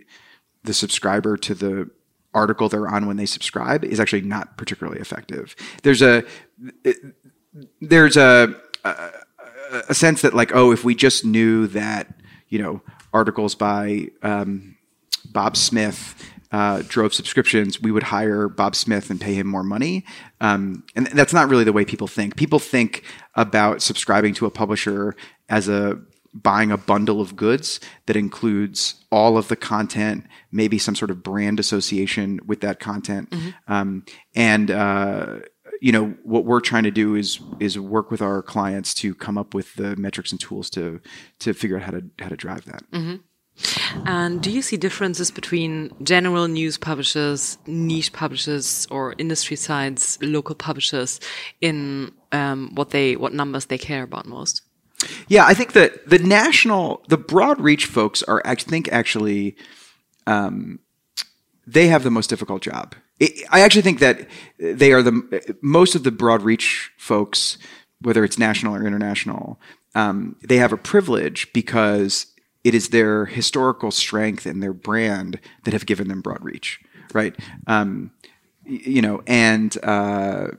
the 0.63 0.73
subscriber 0.73 1.37
to 1.37 1.53
the 1.53 1.89
article 2.33 2.69
they're 2.69 2.87
on 2.87 3.07
when 3.07 3.17
they 3.17 3.25
subscribe, 3.25 3.83
is 3.83 3.99
actually 3.99 4.21
not 4.21 4.57
particularly 4.57 4.99
effective. 4.99 5.55
There's 5.83 6.01
a 6.01 6.23
there's 7.81 8.17
a, 8.17 8.55
a, 8.83 9.11
a 9.89 9.93
sense 9.93 10.21
that 10.21 10.33
like 10.33 10.53
oh 10.53 10.71
if 10.71 10.83
we 10.83 10.95
just 10.95 11.25
knew 11.25 11.67
that 11.67 12.13
you 12.49 12.59
know 12.59 12.81
articles 13.13 13.55
by 13.55 14.09
um, 14.23 14.77
Bob 15.31 15.57
Smith 15.57 16.15
uh, 16.51 16.81
drove 16.87 17.13
subscriptions, 17.13 17.81
we 17.81 17.91
would 17.91 18.03
hire 18.03 18.47
Bob 18.47 18.75
Smith 18.75 19.09
and 19.09 19.19
pay 19.19 19.33
him 19.33 19.47
more 19.47 19.63
money. 19.63 20.05
Um, 20.39 20.83
and 20.95 21.07
that's 21.07 21.33
not 21.33 21.49
really 21.49 21.63
the 21.63 21.73
way 21.73 21.83
people 21.83 22.07
think. 22.07 22.37
People 22.37 22.59
think 22.59 23.03
about 23.35 23.81
subscribing 23.81 24.33
to 24.35 24.45
a 24.45 24.51
publisher 24.51 25.15
as 25.49 25.67
a 25.67 25.99
buying 26.33 26.71
a 26.71 26.77
bundle 26.77 27.19
of 27.19 27.35
goods 27.35 27.79
that 28.05 28.15
includes 28.15 29.03
all 29.11 29.37
of 29.37 29.47
the 29.47 29.55
content, 29.55 30.25
maybe 30.51 30.77
some 30.77 30.95
sort 30.95 31.09
of 31.09 31.23
brand 31.23 31.59
association 31.59 32.39
with 32.45 32.61
that 32.61 32.79
content, 32.79 33.29
mm-hmm. 33.31 33.73
um, 33.73 34.05
and 34.35 34.69
uh, 34.69 35.39
you 35.81 35.91
know 35.91 36.15
what 36.23 36.45
we're 36.45 36.59
trying 36.59 36.83
to 36.83 36.91
do 36.91 37.15
is 37.15 37.39
is 37.59 37.79
work 37.79 38.11
with 38.11 38.21
our 38.21 38.41
clients 38.41 38.93
to 38.95 39.13
come 39.13 39.37
up 39.37 39.53
with 39.53 39.75
the 39.75 39.95
metrics 39.95 40.31
and 40.31 40.39
tools 40.39 40.69
to 40.71 40.99
to 41.39 41.53
figure 41.53 41.77
out 41.77 41.83
how 41.83 41.91
to 41.91 42.03
how 42.19 42.29
to 42.29 42.37
drive 42.37 42.65
that. 42.65 42.83
Mm-hmm. 42.91 43.15
And 44.05 44.41
do 44.41 44.51
you 44.51 44.61
see 44.61 44.77
differences 44.77 45.31
between 45.31 45.91
general 46.03 46.47
news 46.47 46.77
publishers, 46.77 47.57
niche 47.65 48.13
publishers, 48.13 48.87
or 48.91 49.15
industry 49.17 49.57
sides, 49.57 50.19
local 50.21 50.53
publishers, 50.53 51.19
in 51.59 52.11
um, 52.31 52.71
what 52.75 52.91
they 52.91 53.15
what 53.15 53.33
numbers 53.33 53.65
they 53.65 53.77
care 53.77 54.03
about 54.03 54.27
most? 54.27 54.61
Yeah, 55.27 55.45
I 55.45 55.53
think 55.53 55.73
that 55.73 56.09
the 56.09 56.19
national, 56.19 57.03
the 57.07 57.17
broad 57.17 57.59
reach 57.59 57.85
folks 57.85 58.23
are, 58.23 58.41
I 58.45 58.55
think, 58.55 58.91
actually, 58.91 59.55
um, 60.25 60.79
they 61.65 61.87
have 61.87 62.03
the 62.03 62.11
most 62.11 62.29
difficult 62.29 62.63
job 62.63 62.95
I 63.19 63.61
actually 63.61 63.81
think 63.81 63.99
that 63.99 64.27
they 64.59 64.93
are 64.93 65.01
the 65.01 65.57
most 65.61 65.95
of 65.95 66.03
the 66.03 66.11
broad 66.11 66.43
reach 66.43 66.91
folks, 66.97 67.57
whether 68.01 68.23
it's 68.23 68.37
national 68.37 68.75
or 68.75 68.85
international, 68.85 69.59
um, 69.95 70.35
they 70.47 70.57
have 70.57 70.71
a 70.71 70.77
privilege 70.77 71.51
because 71.53 72.27
it 72.63 72.75
is 72.75 72.89
their 72.89 73.25
historical 73.25 73.89
strength 73.89 74.45
and 74.45 74.61
their 74.61 74.73
brand 74.73 75.39
that 75.63 75.73
have 75.73 75.85
given 75.85 76.07
them 76.07 76.21
broad 76.21 76.43
reach, 76.43 76.79
right? 77.13 77.35
Um, 77.65 78.11
you 78.65 79.01
know, 79.01 79.23
and 79.25 79.75
uh, 79.83 80.49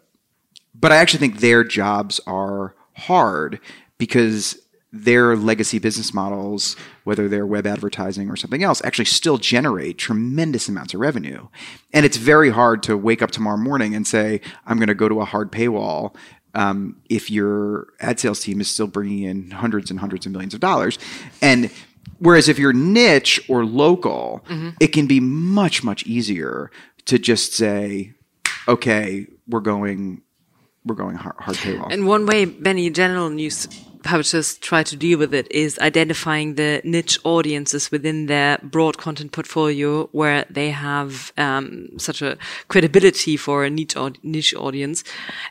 but 0.75 0.91
I 0.91 0.97
actually 0.97 1.21
think 1.21 1.39
their 1.39 1.63
jobs 1.63 2.21
are 2.27 2.75
hard 2.95 3.61
because 3.99 4.59
their 4.93 5.37
legacy 5.37 5.79
business 5.79 6.15
models, 6.15 6.75
whether 7.05 7.29
they're 7.29 7.47
web 7.47 7.67
advertising 7.67 8.31
or 8.31 8.37
something 8.37 8.63
else, 8.63 8.83
actually 8.85 9.05
still 9.05 9.37
generate 9.37 9.99
tremendous 9.99 10.69
amounts 10.69 10.95
of 10.95 11.01
revenue. 11.01 11.47
And 11.93 12.07
it's 12.07 12.17
very 12.17 12.51
hard 12.51 12.83
to 12.85 12.97
wake 12.97 13.21
up 13.21 13.31
tomorrow 13.31 13.59
morning 13.59 13.95
and 13.95 14.07
say, 14.07 14.41
I'm 14.67 14.79
going 14.79 14.89
to 14.89 14.95
go 14.95 15.09
to 15.09 15.21
a 15.21 15.27
hard 15.27 15.53
paywall 15.53 16.15
um, 16.55 16.97
if 17.11 17.31
your 17.31 17.89
ad 18.01 18.19
sales 18.19 18.41
team 18.41 18.61
is 18.61 18.69
still 18.69 18.87
bringing 18.87 19.25
in 19.25 19.51
hundreds 19.51 19.91
and 19.91 20.01
hundreds 20.01 20.25
of 20.25 20.33
millions 20.33 20.55
of 20.55 20.61
dollars. 20.61 20.99
And 21.43 21.71
whereas 22.19 22.49
if 22.49 22.59
you're 22.59 22.73
niche 22.73 23.41
or 23.49 23.67
local, 23.67 24.45
mm-hmm. 24.49 24.71
it 24.81 24.89
can 24.89 25.07
be 25.07 25.21
much, 25.21 25.85
much 25.85 26.07
easier 26.07 26.71
to 27.05 27.19
just 27.19 27.53
say, 27.53 28.15
okay, 28.67 29.27
we're 29.47 29.61
going 29.61 30.23
we're 30.89 30.95
going 30.95 31.17
hard, 31.17 31.37
hard 31.39 31.57
paywall. 31.59 31.93
And 31.93 32.07
one 32.07 32.27
way 32.27 32.47
many 32.47 32.91
general 32.91 33.31
news 33.31 33.69
publishers 34.03 34.57
try 34.59 34.83
to 34.83 34.97
deal 34.97 35.19
with 35.19 35.35
it 35.35 35.51
is 35.51 35.79
identifying 35.81 36.55
the 36.55 36.81
niche 36.85 37.19
audiences 37.25 37.91
within 37.91 38.27
their 38.27 38.59
broad 38.63 38.97
content 38.97 39.33
portfolio 39.33 40.07
where 40.13 40.45
they 40.49 40.71
have 40.71 41.33
um, 41.37 41.89
such 41.99 42.23
a 42.23 42.39
credibility 42.69 43.37
for 43.37 43.65
a 43.65 43.71
niche, 43.71 43.97
niche 44.23 44.55
audience 44.55 45.05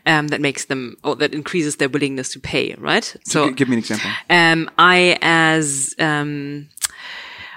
um, 0.06 0.30
that 0.30 0.42
makes 0.42 0.66
them 0.66 0.98
or 1.04 1.16
that 1.16 1.34
increases 1.34 1.76
their 1.76 1.90
willingness 1.90 2.30
to 2.34 2.40
pay. 2.40 2.74
Right. 2.78 3.16
So, 3.26 3.52
give 3.52 3.70
me 3.70 3.76
an 3.76 3.80
example. 3.80 4.10
Um, 4.30 4.70
I 4.78 5.18
as 5.22 5.96
um, 6.00 6.70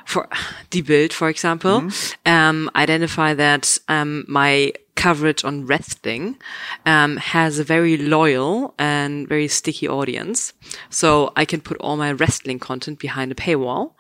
for 0.05 0.29
Die 0.71 0.83
Bild, 0.83 1.13
for 1.13 1.29
example, 1.29 1.81
mm-hmm. 1.81 2.31
um, 2.31 2.71
identify 2.75 3.35
that 3.35 3.79
um, 3.89 4.25
my 4.29 4.73
coverage 5.01 5.45
on 5.45 5.65
wrestling 5.65 6.37
um, 6.85 7.17
has 7.17 7.59
a 7.59 7.65
very 7.65 7.97
loyal 7.97 8.75
and 8.79 9.27
very 9.27 9.49
sticky 9.49 9.89
audience. 9.89 10.53
So 10.91 11.33
I 11.37 11.47
can 11.47 11.61
put 11.63 11.79
all 11.79 11.97
my 11.97 12.13
wrestling 12.13 12.59
content 12.59 12.99
behind 12.99 13.33
a 13.33 13.35
paywall 13.35 13.93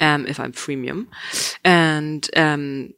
um, 0.00 0.26
if 0.26 0.38
I'm 0.38 0.52
freemium, 0.52 1.08
and 1.64 2.28
um, 2.36 2.94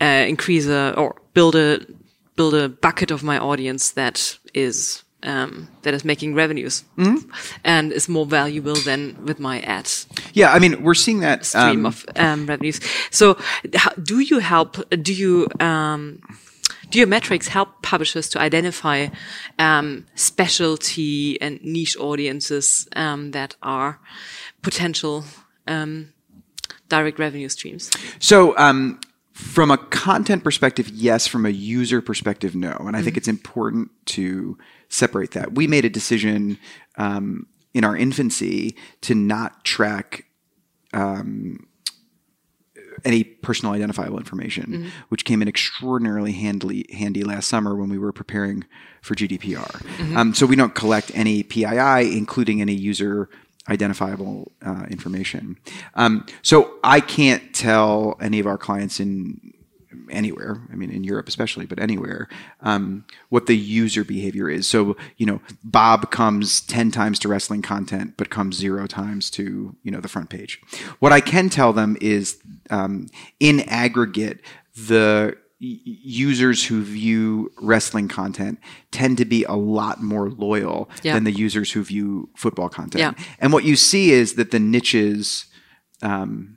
uh, 0.00 0.24
increase 0.26 0.66
a 0.66 0.92
or 0.96 1.22
build 1.34 1.54
a 1.54 1.86
build 2.34 2.54
a 2.54 2.68
bucket 2.68 3.10
of 3.10 3.22
my 3.22 3.38
audience 3.38 3.92
that 3.92 4.38
is 4.54 5.04
um, 5.22 5.68
that 5.82 5.94
is 5.94 6.04
making 6.04 6.34
revenues 6.34 6.82
mm-hmm. 6.98 7.30
and 7.62 7.92
is 7.92 8.08
more 8.08 8.26
valuable 8.26 8.74
than 8.74 9.24
with 9.24 9.38
my 9.38 9.60
ads. 9.60 10.08
Yeah, 10.32 10.52
I 10.52 10.58
mean, 10.58 10.82
we're 10.82 10.94
seeing 10.94 11.20
that 11.20 11.46
stream 11.46 11.80
um, 11.80 11.86
of 11.86 12.04
um, 12.16 12.46
revenues. 12.46 12.80
So, 13.10 13.38
how, 13.74 13.92
do 13.92 14.18
you 14.18 14.40
help? 14.40 14.82
Do 14.90 15.14
you 15.14 15.46
um, 15.60 16.20
do 16.92 16.98
your 16.98 17.08
metrics 17.08 17.48
help 17.48 17.82
publishers 17.82 18.28
to 18.28 18.38
identify 18.38 19.08
um, 19.58 20.06
specialty 20.14 21.40
and 21.40 21.58
niche 21.62 21.96
audiences 21.96 22.86
um, 22.94 23.32
that 23.32 23.56
are 23.62 23.98
potential 24.60 25.24
direct 26.88 27.18
revenue 27.18 27.48
streams? 27.48 27.90
So 28.20 28.54
from 29.32 29.70
a 29.70 29.78
content 29.78 30.44
perspective, 30.44 30.88
yes. 30.90 31.26
From 31.26 31.46
a 31.46 31.50
user 31.50 32.00
perspective, 32.00 32.54
no. 32.54 32.76
And 32.78 32.90
I 32.90 32.92
mm-hmm. 32.92 33.04
think 33.04 33.16
it's 33.16 33.28
important 33.28 33.90
to 34.06 34.58
separate 34.88 35.32
that. 35.32 35.54
We 35.54 35.66
made 35.66 35.84
a 35.84 35.90
decision 35.90 36.58
um, 36.96 37.46
in 37.72 37.84
our 37.84 37.96
infancy 37.96 38.76
to 39.00 39.14
not 39.14 39.64
track 39.64 40.26
um, 40.92 41.66
any 43.04 43.24
personal 43.24 43.74
identifiable 43.74 44.18
information, 44.18 44.66
mm-hmm. 44.66 44.88
which 45.08 45.24
came 45.24 45.42
in 45.42 45.48
extraordinarily 45.48 46.32
handy, 46.32 46.86
handy 46.92 47.24
last 47.24 47.48
summer 47.48 47.74
when 47.74 47.88
we 47.88 47.98
were 47.98 48.12
preparing 48.12 48.64
for 49.00 49.14
GDPR. 49.14 49.66
Mm-hmm. 49.66 50.16
Um, 50.16 50.34
so 50.34 50.46
we 50.46 50.56
don't 50.56 50.74
collect 50.74 51.10
any 51.14 51.42
PII, 51.42 52.16
including 52.16 52.60
any 52.60 52.74
user 52.74 53.28
identifiable 53.68 54.50
uh, 54.64 54.86
information. 54.90 55.56
Um, 55.94 56.26
so 56.42 56.74
I 56.82 57.00
can't 57.00 57.54
tell 57.54 58.16
any 58.20 58.40
of 58.40 58.46
our 58.46 58.58
clients 58.58 58.98
in 58.98 59.54
anywhere, 60.10 60.66
I 60.72 60.76
mean, 60.76 60.90
in 60.90 61.04
Europe 61.04 61.28
especially, 61.28 61.66
but 61.66 61.78
anywhere, 61.78 62.28
um, 62.60 63.04
what 63.28 63.46
the 63.46 63.56
user 63.56 64.04
behavior 64.04 64.48
is. 64.48 64.68
So, 64.68 64.96
you 65.16 65.26
know, 65.26 65.40
Bob 65.64 66.10
comes 66.10 66.60
10 66.62 66.90
times 66.90 67.18
to 67.20 67.28
wrestling 67.28 67.62
content, 67.62 68.14
but 68.16 68.30
comes 68.30 68.56
zero 68.56 68.86
times 68.86 69.30
to, 69.32 69.76
you 69.82 69.90
know, 69.90 70.00
the 70.00 70.08
front 70.08 70.30
page. 70.30 70.60
What 70.98 71.12
I 71.12 71.20
can 71.20 71.48
tell 71.48 71.72
them 71.72 71.96
is 72.00 72.38
um, 72.70 73.08
in 73.40 73.60
aggregate, 73.68 74.40
the 74.74 75.36
users 75.64 76.64
who 76.66 76.82
view 76.82 77.52
wrestling 77.60 78.08
content 78.08 78.58
tend 78.90 79.16
to 79.18 79.24
be 79.24 79.44
a 79.44 79.52
lot 79.52 80.02
more 80.02 80.28
loyal 80.30 80.90
Yeah. 81.02 81.14
than 81.14 81.24
the 81.24 81.30
users 81.30 81.70
who 81.70 81.84
view 81.84 82.28
football 82.34 82.68
content. 82.68 82.98
Yeah. 83.18 83.24
And 83.38 83.52
what 83.52 83.62
you 83.64 83.76
see 83.76 84.10
is 84.10 84.34
that 84.34 84.50
the 84.50 84.58
niches, 84.58 85.44
um, 86.02 86.56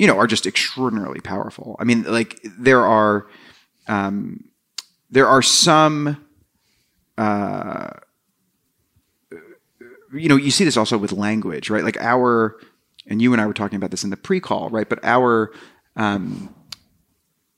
you 0.00 0.06
know, 0.06 0.16
are 0.16 0.26
just 0.26 0.46
extraordinarily 0.46 1.20
powerful. 1.20 1.76
I 1.78 1.84
mean, 1.84 2.04
like 2.04 2.40
there 2.42 2.86
are, 2.86 3.26
um, 3.86 4.44
there 5.10 5.28
are 5.28 5.42
some, 5.42 6.26
uh, 7.18 7.90
you 10.14 10.30
know, 10.30 10.36
you 10.36 10.50
see 10.50 10.64
this 10.64 10.78
also 10.78 10.96
with 10.96 11.12
language, 11.12 11.68
right? 11.68 11.84
Like 11.84 11.98
our, 12.00 12.58
and 13.08 13.20
you 13.20 13.34
and 13.34 13.42
I 13.42 13.46
were 13.46 13.52
talking 13.52 13.76
about 13.76 13.90
this 13.90 14.02
in 14.02 14.08
the 14.08 14.16
pre-call, 14.16 14.70
right? 14.70 14.88
But 14.88 15.00
our, 15.04 15.52
um, 15.96 16.54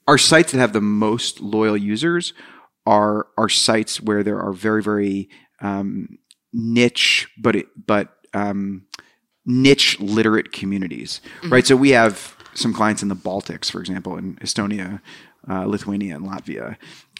our 0.09 0.19
sites 0.19 0.51
that 0.51 0.59
have 0.59 0.73
the 0.73 0.81
most 0.81 1.41
loyal 1.41 1.77
users 1.77 2.35
are 2.85 3.29
are 3.39 3.49
sites 3.49 4.01
where 4.01 4.25
there 4.25 4.41
are 4.41 4.53
very 4.53 4.83
very 4.83 5.29
um, 5.61 6.19
niche, 6.53 7.29
but 7.39 7.55
it, 7.55 7.67
but 7.87 8.17
um, 8.35 8.87
niche 9.45 9.99
literate 10.01 10.53
communities, 10.53 11.21
right? 11.49 11.67
So 11.67 11.77
we 11.77 11.91
have 11.91 12.37
some 12.55 12.73
clients 12.73 13.03
in 13.03 13.09
the 13.09 13.17
Baltics, 13.17 13.71
for 13.71 13.81
example, 13.81 14.17
in 14.17 14.37
Estonia, 14.37 15.01
uh, 15.49 15.65
Lithuania, 15.65 16.17
and 16.17 16.27
Latvia, 16.27 16.77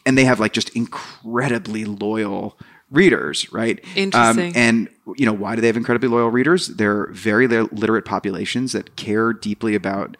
and 0.07 0.17
they 0.17 0.25
have 0.25 0.41
like 0.41 0.53
just 0.53 0.71
incredibly 0.77 1.85
loyal 1.85 2.59
readers, 2.91 3.51
right? 3.53 3.81
Interesting. 3.97 4.49
Um, 4.49 4.53
and 4.55 4.89
you 5.17 5.27
know 5.27 5.33
why 5.33 5.55
do 5.55 5.61
they 5.61 5.67
have 5.67 5.77
incredibly 5.77 6.09
loyal 6.09 6.31
readers? 6.31 6.69
They're 6.69 7.09
very 7.13 7.49
literate 7.49 8.05
populations 8.05 8.73
that 8.73 8.97
care 8.97 9.33
deeply 9.33 9.75
about 9.75 10.17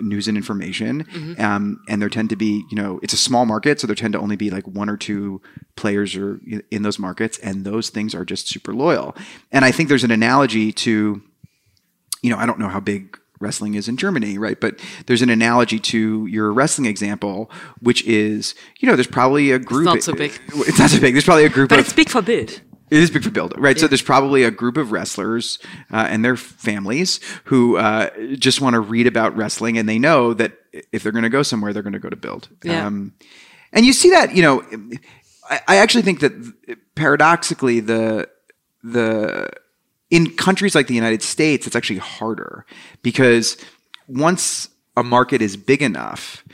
news 0.00 0.28
and 0.28 0.36
information, 0.36 1.06
um, 1.38 1.82
and 1.88 2.00
there 2.00 2.08
tend 2.08 2.30
to 2.30 2.36
be 2.36 2.64
you 2.70 2.76
know 2.76 3.00
it's 3.02 3.12
a 3.12 3.18
small 3.18 3.46
market, 3.46 3.80
so 3.80 3.86
there 3.86 3.96
tend 3.96 4.12
to 4.12 4.20
only 4.20 4.36
be 4.36 4.50
like 4.50 4.66
one 4.66 4.88
or 4.88 4.96
two 4.96 5.40
players 5.76 6.14
or 6.14 6.40
in 6.70 6.82
those 6.82 6.98
markets, 6.98 7.38
and 7.38 7.64
those 7.64 7.90
things 7.90 8.14
are 8.14 8.24
just 8.24 8.48
super 8.48 8.72
loyal. 8.74 9.16
And 9.50 9.64
I 9.64 9.72
think 9.72 9.88
there's 9.88 10.04
an 10.04 10.10
analogy 10.10 10.72
to 10.72 11.22
you 12.22 12.30
know, 12.30 12.36
I 12.38 12.46
don't 12.46 12.58
know 12.58 12.68
how 12.68 12.80
big 12.80 13.18
wrestling 13.40 13.74
is 13.74 13.88
in 13.88 13.96
Germany, 13.96 14.36
right? 14.38 14.60
But 14.60 14.78
there's 15.06 15.22
an 15.22 15.30
analogy 15.30 15.78
to 15.78 16.26
your 16.26 16.52
wrestling 16.52 16.86
example, 16.86 17.50
which 17.80 18.04
is, 18.04 18.54
you 18.80 18.88
know, 18.88 18.96
there's 18.96 19.06
probably 19.06 19.50
a 19.52 19.58
group. 19.58 19.84
not 19.86 20.02
so 20.02 20.12
big. 20.12 20.32
It's 20.54 20.78
not 20.78 20.90
so 20.90 21.00
big. 21.00 21.14
There's 21.14 21.24
probably 21.24 21.46
a 21.46 21.48
group 21.48 21.70
But 21.70 21.78
of. 21.78 21.86
it's 21.86 21.94
big 21.94 22.08
for 22.10 22.20
Bild. 22.20 22.60
It 22.90 22.98
is 22.98 23.10
big 23.10 23.22
for 23.22 23.30
Bild, 23.30 23.54
right? 23.56 23.78
So 23.78 23.86
there's 23.86 24.02
probably 24.02 24.42
a 24.42 24.50
group 24.50 24.76
of 24.76 24.90
wrestlers 24.92 25.58
uh, 25.92 26.08
and 26.10 26.24
their 26.24 26.36
families 26.36 27.20
who 27.44 27.76
uh, 27.76 28.10
just 28.34 28.60
want 28.60 28.74
to 28.74 28.80
read 28.80 29.06
about 29.06 29.34
wrestling, 29.36 29.78
and 29.78 29.88
they 29.88 29.98
know 29.98 30.34
that 30.34 30.52
if 30.92 31.02
they're 31.02 31.12
going 31.12 31.22
to 31.22 31.30
go 31.30 31.42
somewhere, 31.44 31.72
they're 31.72 31.84
going 31.84 31.92
to 31.92 31.98
go 32.00 32.10
to 32.10 32.16
Bild. 32.16 32.48
Yeah. 32.64 32.86
Um, 32.86 33.14
and 33.72 33.86
you 33.86 33.92
see 33.92 34.10
that, 34.10 34.34
you 34.34 34.42
know, 34.42 34.64
I, 35.48 35.60
I 35.68 35.76
actually 35.76 36.02
think 36.02 36.18
that 36.20 36.32
paradoxically, 36.96 37.80
the 37.80 38.28
the 38.82 39.50
in 40.10 40.34
countries 40.36 40.74
like 40.74 40.86
the 40.88 40.94
United 40.94 41.22
States, 41.22 41.66
it's 41.66 41.76
actually 41.76 41.98
harder 41.98 42.66
because 43.02 43.56
once 44.08 44.68
a 44.96 45.02
market 45.02 45.40
is 45.40 45.56
big 45.56 45.82
enough, 45.82 46.44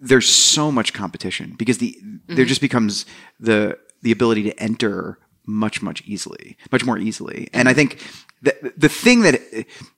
there's 0.00 0.28
so 0.28 0.72
much 0.72 0.92
competition 0.92 1.54
because 1.56 1.78
the 1.78 1.96
there 2.26 2.38
mm-hmm. 2.38 2.44
just 2.44 2.60
becomes 2.60 3.06
the 3.38 3.78
the 4.02 4.10
ability 4.10 4.42
to 4.42 4.60
enter 4.60 5.18
much 5.46 5.80
much 5.80 6.02
easily 6.06 6.56
much 6.72 6.84
more 6.84 6.98
easily. 6.98 7.48
And 7.52 7.68
i 7.68 7.72
mm-hmm. 7.72 7.76
think 7.76 8.02
the 8.42 8.72
the 8.76 8.88
thing 8.88 9.22
that 9.22 9.40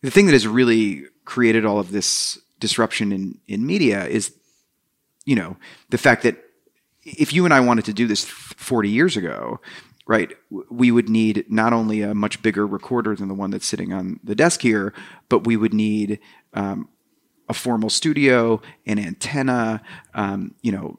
the 0.02 0.10
thing 0.10 0.26
that 0.26 0.32
has 0.32 0.46
really 0.46 1.04
created 1.24 1.64
all 1.64 1.78
of 1.78 1.90
this 1.90 2.38
disruption 2.60 3.12
in 3.12 3.38
in 3.46 3.66
media 3.66 4.06
is 4.06 4.34
you 5.24 5.34
know 5.34 5.56
the 5.88 5.98
fact 5.98 6.22
that 6.22 6.36
if 7.04 7.32
you 7.32 7.44
and 7.44 7.52
I 7.52 7.60
wanted 7.60 7.84
to 7.86 7.92
do 7.92 8.06
this 8.06 8.24
40 8.24 8.88
years 8.88 9.16
ago, 9.16 9.60
right, 10.06 10.32
we 10.70 10.90
would 10.90 11.08
need 11.08 11.46
not 11.48 11.72
only 11.72 12.02
a 12.02 12.14
much 12.14 12.42
bigger 12.42 12.66
recorder 12.66 13.16
than 13.16 13.28
the 13.28 13.34
one 13.34 13.50
that's 13.50 13.66
sitting 13.66 13.92
on 13.92 14.20
the 14.22 14.34
desk 14.34 14.60
here, 14.62 14.92
but 15.28 15.46
we 15.46 15.56
would 15.56 15.72
need 15.72 16.18
um, 16.52 16.88
a 17.48 17.54
formal 17.54 17.90
studio, 17.90 18.60
an 18.86 18.98
antenna, 18.98 19.82
um, 20.14 20.54
you 20.62 20.72
know. 20.72 20.98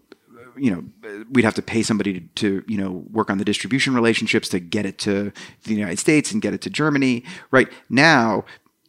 You 0.57 0.71
know, 0.71 1.25
we'd 1.29 1.43
have 1.43 1.55
to 1.55 1.61
pay 1.61 1.83
somebody 1.83 2.13
to, 2.13 2.27
to, 2.35 2.63
you 2.65 2.77
know, 2.77 3.03
work 3.11 3.29
on 3.29 3.39
the 3.39 3.43
distribution 3.43 3.93
relationships 3.93 4.47
to 4.49 4.59
get 4.61 4.85
it 4.85 4.97
to 4.99 5.33
the 5.63 5.73
United 5.73 5.99
States 5.99 6.31
and 6.31 6.41
get 6.41 6.53
it 6.53 6.61
to 6.61 6.69
Germany. 6.69 7.25
Right 7.51 7.67
now, 7.89 8.45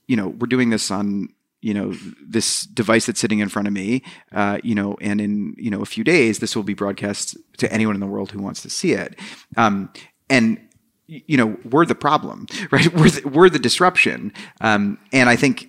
you 0.06 0.14
know, 0.14 0.28
we're 0.28 0.46
doing 0.46 0.70
this 0.70 0.92
on 0.92 1.28
you 1.66 1.74
know 1.74 1.92
this 2.24 2.62
device 2.62 3.06
that's 3.06 3.18
sitting 3.18 3.40
in 3.40 3.48
front 3.48 3.66
of 3.66 3.74
me 3.74 4.02
uh, 4.32 4.58
you 4.62 4.74
know 4.74 4.96
and 5.00 5.20
in 5.20 5.52
you 5.58 5.68
know 5.68 5.82
a 5.82 5.90
few 5.94 6.04
days 6.04 6.38
this 6.38 6.54
will 6.54 6.62
be 6.62 6.74
broadcast 6.74 7.36
to 7.58 7.70
anyone 7.72 7.96
in 7.96 8.00
the 8.00 8.06
world 8.06 8.30
who 8.30 8.40
wants 8.40 8.62
to 8.62 8.70
see 8.70 8.92
it. 8.92 9.18
Um, 9.56 9.90
and 10.30 10.60
you 11.08 11.36
know 11.36 11.56
we're 11.72 11.86
the 11.86 11.96
problem 11.96 12.46
right? 12.70 12.92
We're 12.94 13.10
the, 13.10 13.28
we're 13.28 13.50
the 13.50 13.58
disruption. 13.58 14.32
Um, 14.60 14.98
and 15.12 15.28
i 15.28 15.36
think 15.36 15.68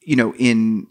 you 0.00 0.16
know 0.16 0.34
in 0.34 0.88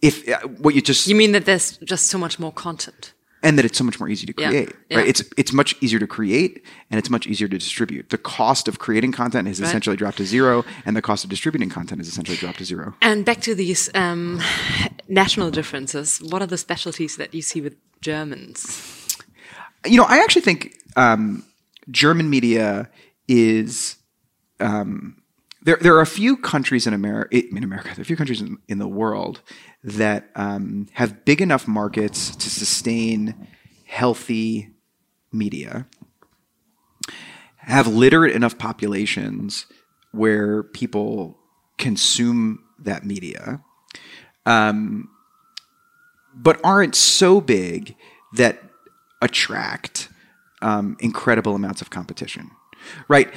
if 0.00 0.28
uh, 0.28 0.46
what 0.62 0.74
you 0.76 0.80
just 0.80 1.08
You 1.08 1.16
mean 1.16 1.32
that 1.32 1.44
there's 1.44 1.76
just 1.78 2.06
so 2.06 2.18
much 2.18 2.38
more 2.38 2.52
content? 2.52 3.12
And 3.42 3.58
that 3.58 3.64
it's 3.64 3.78
so 3.78 3.84
much 3.84 4.00
more 4.00 4.08
easy 4.08 4.26
to 4.26 4.32
create 4.32 4.72
yeah. 4.90 4.98
right 4.98 5.08
it's 5.08 5.22
it's 5.36 5.52
much 5.52 5.74
easier 5.80 5.98
to 5.98 6.06
create 6.06 6.62
and 6.90 6.98
it's 6.98 7.10
much 7.10 7.26
easier 7.26 7.48
to 7.48 7.58
distribute 7.58 8.08
the 8.10 8.18
cost 8.18 8.68
of 8.68 8.78
creating 8.78 9.12
content 9.12 9.46
has 9.48 9.60
Right. 9.60 9.68
essentially 9.68 9.96
dropped 9.96 10.16
to 10.18 10.24
zero 10.24 10.64
and 10.84 10.96
the 10.96 11.02
cost 11.02 11.24
of 11.24 11.30
distributing 11.30 11.68
content 11.68 12.00
has 12.00 12.08
essentially 12.08 12.36
dropped 12.38 12.58
to 12.58 12.64
zero 12.64 12.94
And 13.02 13.24
back 13.24 13.40
to 13.42 13.54
these 13.54 13.90
um, 13.94 14.40
national 15.08 15.50
differences. 15.50 16.20
What 16.30 16.42
are 16.42 16.46
the 16.46 16.58
specialties 16.58 17.16
that 17.16 17.34
you 17.34 17.42
see 17.42 17.60
with 17.60 17.76
Germans? 18.00 19.16
you 19.84 19.96
know, 19.96 20.06
I 20.08 20.18
actually 20.18 20.42
think 20.42 20.74
um, 20.96 21.44
German 21.90 22.28
media 22.30 22.88
is. 23.28 23.96
Um, 24.60 25.16
there, 25.66 25.78
there 25.80 25.96
are 25.96 26.00
a 26.00 26.06
few 26.06 26.36
countries 26.36 26.86
in 26.86 26.94
America, 26.94 27.36
in 27.36 27.64
America, 27.64 27.88
there 27.88 27.98
are 27.98 28.02
a 28.02 28.06
few 28.06 28.16
countries 28.16 28.40
in, 28.40 28.58
in 28.68 28.78
the 28.78 28.86
world 28.86 29.42
that 29.82 30.30
um, 30.36 30.86
have 30.92 31.24
big 31.24 31.42
enough 31.42 31.66
markets 31.66 32.36
to 32.36 32.48
sustain 32.48 33.48
healthy 33.84 34.70
media, 35.32 35.88
have 37.56 37.88
literate 37.88 38.36
enough 38.36 38.56
populations 38.58 39.66
where 40.12 40.62
people 40.62 41.36
consume 41.78 42.62
that 42.78 43.04
media, 43.04 43.60
um, 44.46 45.08
but 46.32 46.60
aren't 46.62 46.94
so 46.94 47.40
big 47.40 47.96
that 48.34 48.62
attract 49.20 50.10
um, 50.62 50.96
incredible 51.00 51.56
amounts 51.56 51.82
of 51.82 51.90
competition, 51.90 52.52
right? 53.08 53.34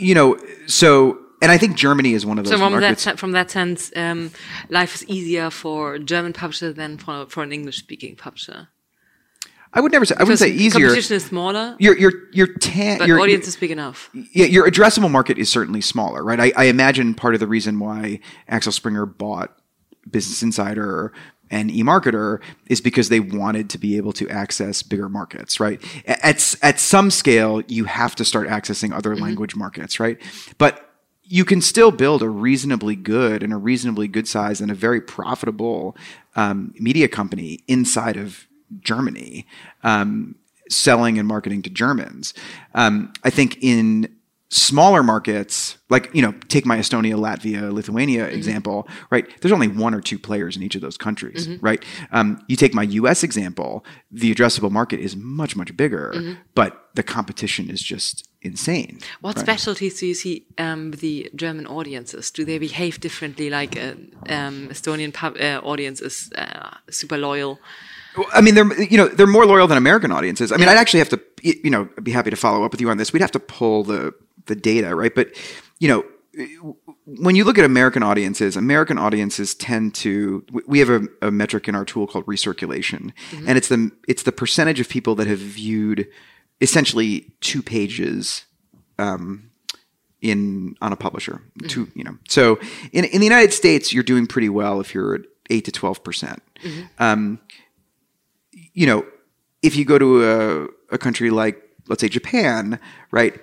You 0.00 0.16
know, 0.16 0.36
so 0.66 1.26
and 1.40 1.50
I 1.50 1.58
think 1.58 1.76
Germany 1.76 2.12
is 2.14 2.24
one 2.26 2.38
of 2.38 2.44
those 2.44 2.52
So 2.52 2.58
from 2.58 2.72
that, 2.74 2.80
markets. 2.80 3.02
sen- 3.02 3.16
from 3.16 3.32
that 3.32 3.50
sense, 3.50 3.90
um, 3.96 4.30
life 4.68 4.94
is 4.94 5.04
easier 5.06 5.50
for 5.50 5.94
a 5.94 5.98
German 5.98 6.32
publisher 6.32 6.72
than 6.72 6.98
for, 6.98 7.26
for 7.26 7.42
an 7.42 7.52
English-speaking 7.52 8.16
publisher. 8.16 8.68
I 9.72 9.80
would 9.80 9.92
never 9.92 10.04
say 10.04 10.16
I 10.18 10.24
wouldn't 10.24 10.40
say 10.40 10.50
Because 10.50 10.60
easier. 10.62 10.86
Competition 10.86 11.16
is 11.16 11.24
smaller, 11.26 11.76
Your 11.78 11.96
your 11.96 12.12
your 12.32 12.48
tan, 12.54 12.98
but 12.98 13.06
your, 13.06 13.20
audience 13.20 13.46
is 13.46 13.54
big 13.56 13.70
enough. 13.70 14.10
yeah, 14.12 14.46
your 14.46 14.68
addressable 14.68 15.10
market 15.10 15.38
is 15.38 15.48
certainly 15.48 15.80
smaller, 15.80 16.24
right? 16.24 16.40
I, 16.40 16.52
I 16.56 16.64
imagine 16.64 17.14
part 17.14 17.34
of 17.34 17.40
the 17.40 17.46
reason 17.46 17.78
why 17.78 18.18
Axel 18.48 18.72
Springer 18.72 19.06
bought 19.06 19.56
Business 20.10 20.42
Insider 20.42 21.12
and 21.52 21.70
eMarketer 21.70 22.40
is 22.66 22.80
because 22.80 23.10
they 23.10 23.20
wanted 23.20 23.70
to 23.70 23.78
be 23.78 23.96
able 23.96 24.12
to 24.14 24.28
access 24.28 24.82
bigger 24.82 25.08
markets, 25.08 25.60
right? 25.60 25.80
At 26.04 26.56
at 26.62 26.80
some 26.80 27.12
scale, 27.12 27.62
you 27.68 27.84
have 27.84 28.16
to 28.16 28.24
start 28.24 28.48
accessing 28.48 28.92
other 28.92 29.14
language 29.16 29.54
markets, 29.54 30.00
right? 30.00 30.18
But 30.58 30.89
you 31.32 31.44
can 31.44 31.60
still 31.60 31.92
build 31.92 32.22
a 32.24 32.28
reasonably 32.28 32.96
good 32.96 33.44
and 33.44 33.52
a 33.52 33.56
reasonably 33.56 34.08
good 34.08 34.26
size 34.26 34.60
and 34.60 34.68
a 34.68 34.74
very 34.74 35.00
profitable 35.00 35.96
um, 36.34 36.74
media 36.80 37.06
company 37.06 37.60
inside 37.68 38.16
of 38.16 38.48
Germany, 38.80 39.46
um, 39.84 40.34
selling 40.68 41.20
and 41.20 41.28
marketing 41.28 41.62
to 41.62 41.70
Germans. 41.70 42.34
Um, 42.74 43.12
I 43.22 43.30
think 43.30 43.58
in 43.62 44.12
smaller 44.50 45.02
markets, 45.02 45.78
like 45.88 46.12
you 46.12 46.20
know, 46.20 46.32
take 46.48 46.66
my 46.66 46.76
Estonia, 46.76 47.14
Latvia, 47.14 47.72
Lithuania 47.72 48.26
example, 48.26 48.88
right? 49.10 49.26
There's 49.40 49.52
only 49.52 49.68
one 49.68 49.94
or 49.94 50.00
two 50.00 50.18
players 50.18 50.56
in 50.56 50.62
each 50.62 50.74
of 50.74 50.80
those 50.80 50.96
countries, 50.96 51.48
right? 51.60 51.82
Um, 52.10 52.44
you 52.48 52.56
take 52.56 52.74
my 52.74 52.82
U.S. 52.82 53.22
example, 53.22 53.84
the 54.10 54.34
addressable 54.34 54.70
market 54.70 55.00
is 55.00 55.16
much 55.16 55.56
much 55.56 55.76
bigger, 55.76 56.36
but 56.54 56.90
the 56.94 57.02
competition 57.02 57.70
is 57.70 57.80
just 57.80 58.28
insane. 58.42 58.98
What 59.20 59.36
right? 59.36 59.42
specialties 59.42 60.00
do 60.00 60.06
you 60.06 60.14
see 60.14 60.46
um, 60.58 60.92
the 60.92 61.30
German 61.34 61.66
audiences? 61.66 62.30
Do 62.30 62.44
they 62.44 62.58
behave 62.58 63.00
differently? 63.00 63.50
Like 63.50 63.76
uh, 63.76 63.94
um, 64.28 64.68
Estonian 64.68 65.14
pub, 65.14 65.36
uh, 65.40 65.60
audience 65.62 66.00
is 66.00 66.30
uh, 66.36 66.70
super 66.90 67.16
loyal. 67.16 67.60
I 68.32 68.40
mean, 68.40 68.56
they're 68.56 68.82
you 68.82 68.96
know 68.96 69.06
they're 69.06 69.28
more 69.28 69.46
loyal 69.46 69.68
than 69.68 69.78
American 69.78 70.10
audiences. 70.10 70.50
I 70.50 70.56
mean, 70.56 70.68
I'd 70.68 70.76
actually 70.76 70.98
have 70.98 71.10
to 71.10 71.20
you 71.42 71.70
know 71.70 71.88
be 72.02 72.10
happy 72.10 72.30
to 72.30 72.36
follow 72.36 72.64
up 72.64 72.72
with 72.72 72.80
you 72.80 72.90
on 72.90 72.96
this. 72.96 73.12
We'd 73.12 73.22
have 73.22 73.30
to 73.32 73.40
pull 73.40 73.84
the 73.84 74.12
the 74.46 74.56
data, 74.56 74.94
right? 74.94 75.14
But 75.14 75.28
you 75.78 75.88
know, 75.88 76.04
when 77.06 77.34
you 77.34 77.44
look 77.44 77.58
at 77.58 77.64
American 77.64 78.02
audiences, 78.02 78.56
American 78.56 78.98
audiences 78.98 79.54
tend 79.54 79.94
to. 79.96 80.44
We 80.66 80.78
have 80.78 80.90
a, 80.90 81.02
a 81.22 81.30
metric 81.30 81.68
in 81.68 81.74
our 81.74 81.84
tool 81.84 82.06
called 82.06 82.26
recirculation, 82.26 83.12
and 83.46 83.58
it's 83.58 83.68
the 83.68 83.90
it's 84.06 84.22
the 84.22 84.32
percentage 84.32 84.80
of 84.80 84.88
people 84.88 85.14
that 85.16 85.26
have 85.26 85.38
viewed 85.38 86.06
essentially 86.60 87.32
two 87.40 87.62
pages 87.62 88.44
um, 88.98 89.50
in 90.20 90.76
on 90.80 90.92
a 90.92 90.96
publisher. 90.96 91.42
Two, 91.68 91.88
you 91.94 92.04
know. 92.04 92.16
So 92.28 92.58
in 92.92 93.04
in 93.04 93.20
the 93.20 93.26
United 93.26 93.52
States, 93.52 93.92
you're 93.92 94.04
doing 94.04 94.26
pretty 94.26 94.48
well 94.48 94.80
if 94.80 94.94
you're 94.94 95.16
at 95.16 95.22
eight 95.50 95.64
to 95.64 95.72
twelve 95.72 96.04
percent. 96.04 96.42
Um, 96.98 97.40
you 98.52 98.86
know, 98.86 99.04
if 99.62 99.74
you 99.76 99.84
go 99.84 99.98
to 99.98 100.24
a, 100.24 100.94
a 100.94 100.98
country 100.98 101.30
like 101.30 101.60
let's 101.88 102.00
say 102.02 102.08
Japan, 102.08 102.78
right? 103.10 103.40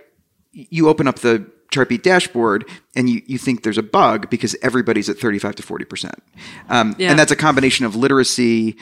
You 0.69 0.89
open 0.89 1.07
up 1.07 1.19
the 1.19 1.45
Chartbeat 1.69 2.01
dashboard 2.01 2.65
and 2.95 3.09
you, 3.09 3.21
you 3.25 3.37
think 3.37 3.63
there's 3.63 3.77
a 3.77 3.83
bug 3.83 4.29
because 4.29 4.55
everybody's 4.61 5.09
at 5.09 5.17
35 5.17 5.55
to 5.55 5.63
40%. 5.63 6.13
Um, 6.69 6.95
Yeah. 6.97 7.09
And 7.09 7.19
that's 7.19 7.31
a 7.31 7.35
combination 7.35 7.85
of 7.85 7.95
literacy, 7.95 8.77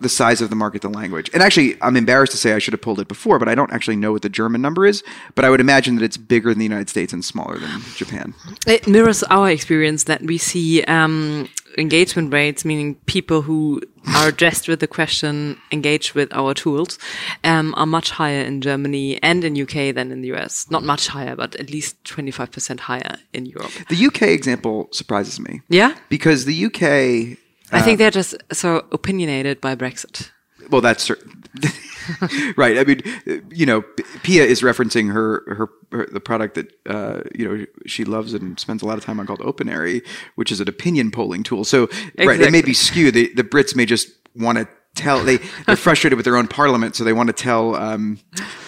the 0.00 0.08
size 0.08 0.40
of 0.40 0.48
the 0.50 0.56
market, 0.56 0.82
the 0.82 0.88
language. 0.88 1.30
And 1.34 1.42
actually, 1.42 1.76
I'm 1.82 1.96
embarrassed 1.96 2.32
to 2.32 2.38
say 2.38 2.54
I 2.54 2.58
should 2.58 2.74
have 2.74 2.80
pulled 2.80 3.00
it 3.00 3.08
before, 3.08 3.38
but 3.38 3.48
I 3.48 3.54
don't 3.54 3.72
actually 3.72 3.96
know 3.96 4.12
what 4.12 4.22
the 4.22 4.28
German 4.28 4.60
number 4.62 4.86
is. 4.86 5.02
But 5.34 5.44
I 5.44 5.50
would 5.50 5.60
imagine 5.60 5.96
that 5.96 6.04
it's 6.04 6.16
bigger 6.16 6.50
than 6.50 6.58
the 6.58 6.64
United 6.64 6.88
States 6.88 7.12
and 7.12 7.24
smaller 7.24 7.58
than 7.58 7.80
Japan. 7.96 8.34
It 8.66 8.86
mirrors 8.86 9.22
our 9.24 9.50
experience 9.50 10.04
that 10.04 10.22
we 10.22 10.38
see 10.38 10.82
um, 10.84 11.48
engagement 11.78 12.32
rates, 12.32 12.64
meaning 12.64 12.96
people 13.06 13.42
who 13.42 13.80
are 14.14 14.28
addressed 14.28 14.68
with 14.68 14.80
the 14.80 14.86
question, 14.86 15.56
engage 15.70 16.14
with 16.14 16.32
our 16.32 16.54
tools, 16.54 16.98
um, 17.44 17.74
are 17.76 17.86
much 17.86 18.10
higher 18.10 18.42
in 18.42 18.60
Germany 18.60 19.22
and 19.22 19.44
in 19.44 19.60
UK 19.60 19.94
than 19.94 20.10
in 20.10 20.22
the 20.22 20.32
US. 20.34 20.70
Not 20.70 20.82
much 20.82 21.08
higher, 21.08 21.36
but 21.36 21.54
at 21.56 21.70
least 21.70 22.02
25% 22.04 22.80
higher 22.80 23.16
in 23.32 23.46
Europe. 23.46 23.70
The 23.88 24.06
UK 24.06 24.22
example 24.22 24.88
surprises 24.92 25.38
me. 25.40 25.60
Yeah? 25.68 25.94
Because 26.08 26.44
the 26.44 26.66
UK, 26.66 27.38
I 27.72 27.80
think 27.80 27.98
they're 27.98 28.10
just 28.10 28.34
so 28.52 28.84
opinionated 28.92 29.60
by 29.60 29.74
Brexit. 29.74 30.30
well, 30.70 30.80
that's 30.80 31.04
cer- 31.04 31.18
right. 32.56 32.78
I 32.78 32.84
mean, 32.84 33.02
you 33.50 33.66
know, 33.66 33.82
Pia 34.22 34.44
is 34.44 34.62
referencing 34.62 35.12
her, 35.12 35.42
her, 35.46 35.68
her 35.92 36.06
the 36.10 36.20
product 36.20 36.54
that 36.54 36.72
uh, 36.88 37.22
you 37.34 37.46
know 37.46 37.66
she 37.86 38.04
loves 38.04 38.34
and 38.34 38.58
spends 38.58 38.82
a 38.82 38.86
lot 38.86 38.98
of 38.98 39.04
time 39.04 39.20
on 39.20 39.26
called 39.26 39.42
Opinary, 39.42 40.02
which 40.36 40.50
is 40.50 40.60
an 40.60 40.68
opinion 40.68 41.10
polling 41.10 41.42
tool. 41.42 41.64
So, 41.64 41.88
right, 42.18 42.40
it 42.40 42.52
may 42.52 42.62
be 42.62 42.74
skewed. 42.74 43.14
The, 43.14 43.32
the 43.34 43.44
Brits 43.44 43.76
may 43.76 43.84
just 43.84 44.08
want 44.34 44.58
to 44.58 44.68
tell 44.94 45.22
they 45.22 45.38
they're 45.66 45.76
frustrated 45.88 46.16
with 46.16 46.24
their 46.24 46.36
own 46.36 46.48
parliament, 46.48 46.96
so 46.96 47.04
they 47.04 47.12
want 47.12 47.28
to 47.28 47.34
tell 47.34 47.74
um, 47.76 48.18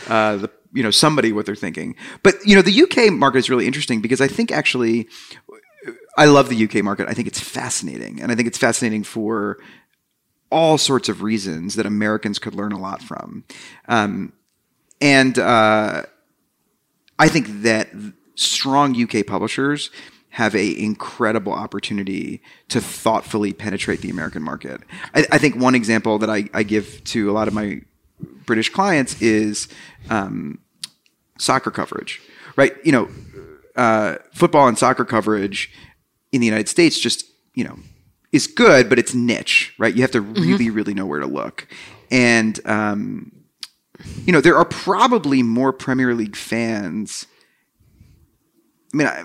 uh, 0.08 0.36
the 0.36 0.50
you 0.72 0.82
know 0.82 0.90
somebody 0.90 1.32
what 1.32 1.46
they're 1.46 1.54
thinking. 1.54 1.96
But 2.22 2.34
you 2.44 2.54
know, 2.54 2.62
the 2.62 2.82
UK 2.82 3.12
market 3.12 3.38
is 3.38 3.50
really 3.50 3.66
interesting 3.66 4.00
because 4.00 4.20
I 4.20 4.28
think 4.28 4.52
actually. 4.52 5.08
I 6.16 6.26
love 6.26 6.48
the 6.48 6.64
UK 6.64 6.76
market. 6.84 7.08
I 7.08 7.12
think 7.12 7.26
it's 7.26 7.40
fascinating, 7.40 8.22
and 8.22 8.30
I 8.30 8.36
think 8.36 8.46
it's 8.46 8.56
fascinating 8.56 9.02
for 9.02 9.58
all 10.54 10.78
sorts 10.78 11.08
of 11.08 11.20
reasons 11.20 11.74
that 11.74 11.84
Americans 11.84 12.38
could 12.38 12.54
learn 12.54 12.70
a 12.70 12.78
lot 12.78 13.02
from. 13.02 13.42
Um, 13.88 14.32
and 15.00 15.36
uh, 15.36 16.04
I 17.18 17.28
think 17.28 17.62
that 17.62 17.88
strong 18.36 18.94
UK 18.94 19.26
publishers 19.26 19.90
have 20.30 20.54
a 20.54 20.78
incredible 20.80 21.52
opportunity 21.52 22.40
to 22.68 22.80
thoughtfully 22.80 23.52
penetrate 23.52 24.00
the 24.00 24.10
American 24.10 24.42
market. 24.42 24.80
I, 25.12 25.26
I 25.32 25.38
think 25.38 25.56
one 25.56 25.74
example 25.74 26.18
that 26.18 26.30
I, 26.30 26.48
I 26.54 26.62
give 26.62 27.02
to 27.04 27.28
a 27.30 27.32
lot 27.32 27.48
of 27.48 27.54
my 27.54 27.80
British 28.46 28.70
clients 28.70 29.20
is 29.20 29.66
um, 30.08 30.60
soccer 31.36 31.72
coverage, 31.72 32.22
right? 32.54 32.74
You 32.84 32.92
know, 32.92 33.08
uh, 33.74 34.18
football 34.32 34.68
and 34.68 34.78
soccer 34.78 35.04
coverage 35.04 35.72
in 36.30 36.40
the 36.40 36.46
United 36.46 36.68
States 36.68 36.98
just, 36.98 37.26
you 37.54 37.64
know, 37.64 37.76
is 38.34 38.48
good, 38.48 38.88
but 38.88 38.98
it's 38.98 39.14
niche, 39.14 39.72
right? 39.78 39.94
You 39.94 40.02
have 40.02 40.10
to 40.10 40.20
really, 40.20 40.68
really 40.68 40.92
know 40.92 41.06
where 41.06 41.20
to 41.20 41.26
look. 41.26 41.68
And, 42.10 42.58
um, 42.66 43.30
you 44.26 44.32
know, 44.32 44.40
there 44.40 44.56
are 44.56 44.64
probably 44.64 45.44
more 45.44 45.72
Premier 45.72 46.14
League 46.14 46.34
fans. 46.34 47.26
I 48.92 48.96
mean, 48.96 49.06
I, 49.06 49.22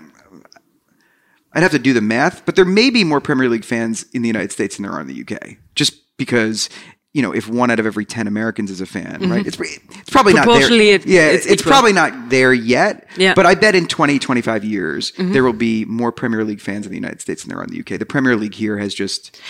I'd 1.52 1.62
have 1.64 1.72
to 1.72 1.78
do 1.80 1.92
the 1.92 2.00
math, 2.00 2.46
but 2.46 2.54
there 2.54 2.64
may 2.64 2.88
be 2.88 3.02
more 3.02 3.20
Premier 3.20 3.48
League 3.48 3.64
fans 3.64 4.04
in 4.14 4.22
the 4.22 4.28
United 4.28 4.52
States 4.52 4.76
than 4.76 4.84
there 4.84 4.92
are 4.92 5.00
in 5.00 5.08
the 5.08 5.20
UK, 5.20 5.56
just 5.74 6.16
because. 6.16 6.68
You 7.12 7.22
know, 7.22 7.32
if 7.34 7.48
one 7.48 7.70
out 7.72 7.80
of 7.80 7.86
every 7.86 8.04
ten 8.04 8.28
Americans 8.28 8.70
is 8.70 8.80
a 8.80 8.86
fan, 8.86 9.28
right? 9.30 9.44
It's 9.44 9.58
it's 9.98 10.10
probably 10.10 10.32
not 10.34 10.46
there. 10.60 10.68
It- 11.04 11.06
yeah, 11.06 11.26
it's 11.26 11.44
it's, 11.46 11.62
probably 11.62 11.92
not 11.92 12.30
there 12.30 12.52
yet. 12.52 13.08
Yeah. 13.16 13.34
But 13.34 13.46
I 13.46 13.56
bet 13.56 13.74
in 13.74 13.88
20, 13.88 14.20
25 14.20 14.64
years, 14.64 15.12
there 15.18 15.42
will 15.42 15.52
be 15.52 15.84
more 15.86 16.12
Premier 16.12 16.44
League 16.44 16.60
fans 16.60 16.86
in 16.86 16.90
the 16.92 16.96
United 16.98 17.20
States 17.20 17.42
than 17.42 17.48
there 17.50 17.58
are 17.58 17.64
in 17.64 17.70
the 17.70 17.80
UK. 17.80 17.98
The 17.98 18.06
Premier 18.06 18.36
League 18.36 18.54
here 18.54 18.78
has 18.78 18.94
just 18.94 19.40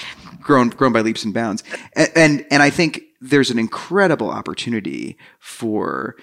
grown 0.41 0.71
grown 0.71 0.93
by 0.93 1.03
leaps 1.03 1.23
and 1.25 1.35
bounds. 1.35 1.63
And 1.95 2.09
and, 2.17 2.47
and 2.51 2.63
I 2.63 2.71
think 2.71 3.03
there's 3.21 3.51
an 3.51 3.59
incredible 3.59 4.31
opportunity 4.31 5.19
for 5.39 6.17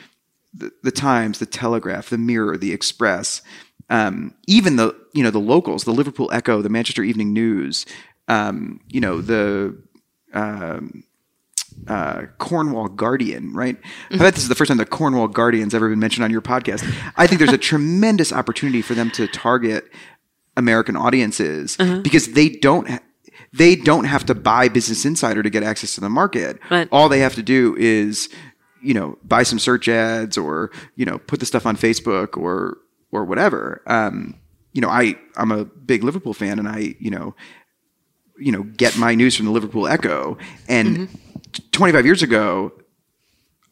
the, 0.55 0.71
the 0.81 0.91
Times, 0.91 1.37
the 1.37 1.45
Telegraph, 1.45 2.09
the 2.09 2.17
Mirror, 2.17 2.57
the 2.57 2.73
Express, 2.73 3.43
um, 3.91 4.33
even 4.47 4.75
the 4.77 4.95
you 5.13 5.21
know 5.21 5.29
the 5.29 5.37
locals, 5.39 5.83
the 5.83 5.91
Liverpool 5.91 6.31
Echo, 6.33 6.63
the 6.63 6.69
Manchester 6.69 7.03
Evening 7.03 7.31
News, 7.31 7.85
um, 8.27 8.79
you 8.87 8.99
know 8.99 9.21
the 9.21 9.77
um, 10.33 11.03
uh, 11.87 12.23
Cornwall 12.37 12.87
Guardian, 12.87 13.53
right? 13.53 13.77
I 14.11 14.17
bet 14.17 14.33
this 14.33 14.43
is 14.43 14.49
the 14.49 14.55
first 14.55 14.69
time 14.69 14.77
the 14.77 14.85
Cornwall 14.85 15.27
Guardian's 15.27 15.73
ever 15.73 15.89
been 15.89 15.99
mentioned 15.99 16.23
on 16.23 16.31
your 16.31 16.41
podcast. 16.41 16.83
I 17.15 17.27
think 17.27 17.39
there's 17.39 17.53
a 17.53 17.57
tremendous 17.71 18.33
opportunity 18.33 18.81
for 18.81 18.93
them 18.93 19.11
to 19.11 19.27
target 19.27 19.89
American 20.55 20.95
audiences 20.95 21.77
because 22.01 22.33
they 22.33 22.49
don't. 22.49 22.89
Ha- 22.89 22.99
they 23.53 23.75
don't 23.75 24.03
have 24.03 24.25
to 24.25 24.35
buy 24.35 24.67
Business 24.67 25.05
Insider 25.05 25.41
to 25.41 25.49
get 25.49 25.63
access 25.63 25.95
to 25.95 26.01
the 26.01 26.09
market. 26.09 26.59
Right. 26.69 26.87
All 26.91 27.07
they 27.07 27.19
have 27.19 27.35
to 27.35 27.43
do 27.43 27.75
is, 27.77 28.29
you 28.83 28.93
know, 28.93 29.17
buy 29.23 29.43
some 29.43 29.57
search 29.57 29.87
ads 29.87 30.37
or 30.37 30.69
you 30.95 31.05
know 31.05 31.17
put 31.17 31.39
the 31.39 31.45
stuff 31.45 31.65
on 31.65 31.77
Facebook 31.77 32.37
or 32.37 32.77
or 33.11 33.23
whatever. 33.23 33.81
Um, 33.87 34.35
you 34.73 34.81
know, 34.81 34.89
I 34.89 35.17
I'm 35.37 35.51
a 35.51 35.65
big 35.65 36.03
Liverpool 36.03 36.33
fan, 36.33 36.59
and 36.59 36.67
I 36.67 36.95
you 36.99 37.09
know 37.09 37.35
you 38.37 38.51
know 38.51 38.63
get 38.63 38.97
my 38.97 39.15
news 39.15 39.35
from 39.35 39.45
the 39.45 39.51
Liverpool 39.51 39.87
Echo. 39.87 40.37
And 40.67 41.09
25 41.71 42.05
years 42.05 42.21
ago, 42.23 42.71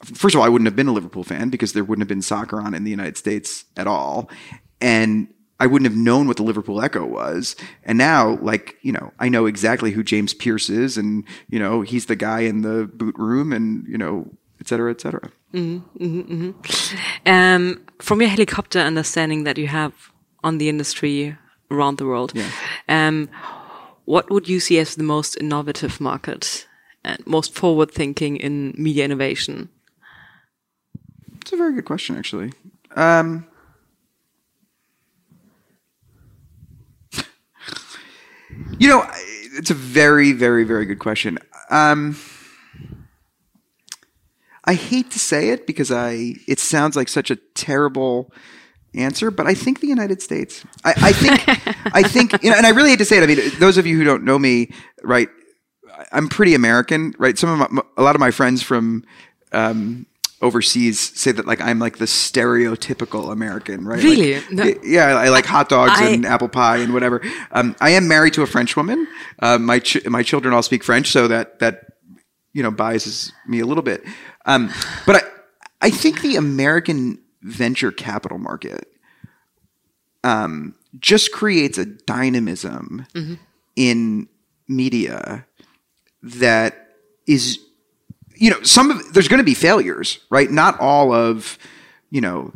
first 0.03 0.35
of 0.35 0.39
all, 0.39 0.45
I 0.45 0.49
wouldn't 0.49 0.67
have 0.67 0.75
been 0.75 0.87
a 0.87 0.93
Liverpool 0.93 1.23
fan 1.23 1.49
because 1.49 1.73
there 1.73 1.83
wouldn't 1.83 2.01
have 2.03 2.07
been 2.09 2.21
soccer 2.21 2.59
on 2.59 2.73
in 2.73 2.83
the 2.83 2.91
United 2.91 3.17
States 3.17 3.65
at 3.77 3.87
all, 3.87 4.29
and 4.81 5.27
I 5.59 5.67
wouldn't 5.67 5.89
have 5.89 5.97
known 5.97 6.27
what 6.27 6.37
the 6.37 6.43
Liverpool 6.43 6.81
Echo 6.81 7.05
was. 7.05 7.55
And 7.83 7.97
now, 7.97 8.37
like 8.41 8.75
you 8.81 8.91
know, 8.91 9.11
I 9.19 9.29
know 9.29 9.45
exactly 9.45 9.91
who 9.91 10.03
James 10.03 10.33
Pearce 10.33 10.69
is, 10.69 10.97
and 10.97 11.23
you 11.49 11.59
know 11.59 11.81
he's 11.81 12.05
the 12.07 12.15
guy 12.15 12.41
in 12.41 12.61
the 12.61 12.89
boot 12.93 13.15
room, 13.17 13.53
and 13.53 13.87
you 13.87 13.97
know, 13.97 14.27
et 14.59 14.67
cetera, 14.67 14.91
et 14.91 14.99
cetera. 15.01 15.31
Um, 17.25 17.81
from 17.99 18.21
your 18.21 18.29
helicopter 18.29 18.79
understanding 18.79 19.43
that 19.45 19.57
you 19.57 19.67
have 19.67 19.93
on 20.43 20.57
the 20.57 20.69
industry 20.69 21.35
around 21.71 21.97
the 21.97 22.05
world, 22.05 22.33
Yeah. 22.35 22.49
um, 22.89 23.29
what 24.05 24.29
would 24.29 24.47
you 24.47 24.59
see 24.59 24.77
as 24.79 24.95
the 24.95 25.03
most 25.03 25.35
innovative 25.37 25.99
market 25.99 26.64
and 27.05 27.25
most 27.25 27.53
forward 27.53 27.91
thinking 27.91 28.37
in 28.37 28.73
media 28.77 29.05
innovation? 29.05 29.69
It's 31.41 31.53
a 31.53 31.57
very 31.57 31.73
good 31.75 31.85
question, 31.85 32.17
actually. 32.17 32.51
Um, 32.95 33.45
you 38.79 38.89
know, 38.89 39.05
it's 39.57 39.69
a 39.69 39.75
very, 39.75 40.31
very, 40.31 40.63
very 40.63 40.85
good 40.85 40.99
question. 40.99 41.37
Um, 41.69 42.17
I 44.65 44.73
hate 44.73 45.11
to 45.11 45.19
say 45.19 45.49
it 45.49 45.67
because 45.67 45.91
I 45.91 46.35
it 46.47 46.59
sounds 46.59 46.95
like 46.95 47.07
such 47.07 47.29
a 47.29 47.35
terrible 47.35 48.33
answer, 48.95 49.29
but 49.29 49.45
I 49.45 49.53
think 49.53 49.79
the 49.79 49.87
United 49.87 50.21
States. 50.21 50.65
I, 50.83 50.93
I 50.97 51.11
think 51.11 51.43
I 51.95 52.01
think 52.01 52.41
you 52.43 52.49
know, 52.49 52.57
and 52.57 52.65
I 52.65 52.69
really 52.71 52.89
hate 52.89 52.99
to 52.99 53.05
say 53.05 53.17
it. 53.19 53.23
I 53.23 53.27
mean, 53.27 53.51
those 53.59 53.77
of 53.77 53.85
you 53.85 53.95
who 53.97 54.03
don't 54.03 54.23
know 54.23 54.39
me, 54.39 54.71
right? 55.03 55.29
I'm 56.15 56.29
pretty 56.29 56.55
American, 56.55 57.13
right? 57.19 57.37
Some 57.37 57.61
of 57.61 57.71
my, 57.71 57.81
a 57.97 58.01
lot 58.03 58.15
of 58.15 58.19
my 58.19 58.31
friends 58.31 58.63
from 58.63 59.03
um, 59.51 60.05
overseas 60.41 60.99
say 60.99 61.31
that 61.31 61.45
like 61.45 61.61
I'm 61.61 61.77
like 61.79 61.97
the 61.97 62.05
stereotypical 62.05 63.31
American, 63.31 63.85
right? 63.85 63.97
Like, 63.97 64.03
Really? 64.05 64.41
No. 64.51 64.63
yeah, 64.83 65.05
I, 65.07 65.25
I 65.25 65.29
like 65.29 65.45
hot 65.45 65.69
dogs 65.69 65.93
I- 65.95 66.09
and 66.09 66.25
apple 66.25 66.49
pie 66.49 66.77
and 66.77 66.93
whatever. 66.93 67.21
Um, 67.51 67.75
I 67.81 67.91
am 67.91 68.07
married 68.07 68.33
to 68.33 68.41
a 68.41 68.47
French 68.47 68.75
woman. 68.75 69.07
Uh, 69.39 69.57
my 69.59 69.79
ch- 69.79 70.05
my 70.05 70.23
children 70.23 70.53
all 70.53 70.63
speak 70.63 70.83
French, 70.83 71.11
so 71.11 71.27
that 71.27 71.59
that 71.59 71.85
you 72.53 72.63
know 72.63 72.71
biases 72.71 73.31
me 73.47 73.59
a 73.59 73.65
little 73.65 73.83
bit. 73.83 74.03
Um, 74.45 74.71
but 75.05 75.17
I 75.17 75.21
I 75.81 75.89
think 75.89 76.21
the 76.21 76.35
American 76.37 77.19
venture 77.41 77.91
capital 77.91 78.37
market 78.39 78.87
um, 80.23 80.75
just 80.99 81.31
creates 81.31 81.77
a 81.77 81.85
dynamism 81.85 83.05
in 83.75 84.27
media 84.67 85.45
that 86.25 86.89
is 87.27 87.59
you 88.35 88.49
know 88.49 88.61
some 88.63 88.91
of 88.91 89.13
there's 89.13 89.27
going 89.27 89.39
to 89.39 89.43
be 89.45 89.53
failures 89.53 90.19
right 90.29 90.51
not 90.51 90.79
all 90.79 91.13
of 91.13 91.57
you 92.09 92.19
know 92.21 92.51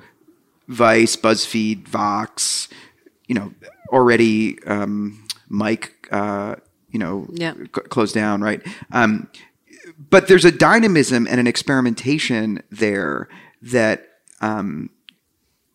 vice 0.67 1.15
buzzfeed 1.15 1.87
vox 1.87 2.67
you 3.27 3.35
know, 3.35 3.53
already 3.93 4.57
um, 4.63 5.23
Mic, 5.51 6.07
uh, 6.11 6.55
you 6.89 6.97
know, 6.97 7.27
Yeah. 7.31 7.53
c- 7.53 7.67
closed 7.69 8.15
down, 8.15 8.41
right? 8.41 8.59
Um, 8.91 9.27
but 10.09 10.27
there's 10.27 10.45
a 10.45 10.51
dynamism 10.51 11.27
and 11.27 11.39
an 11.39 11.45
experimentation 11.45 12.63
there 12.71 13.29
that 13.61 14.07
um, 14.41 14.89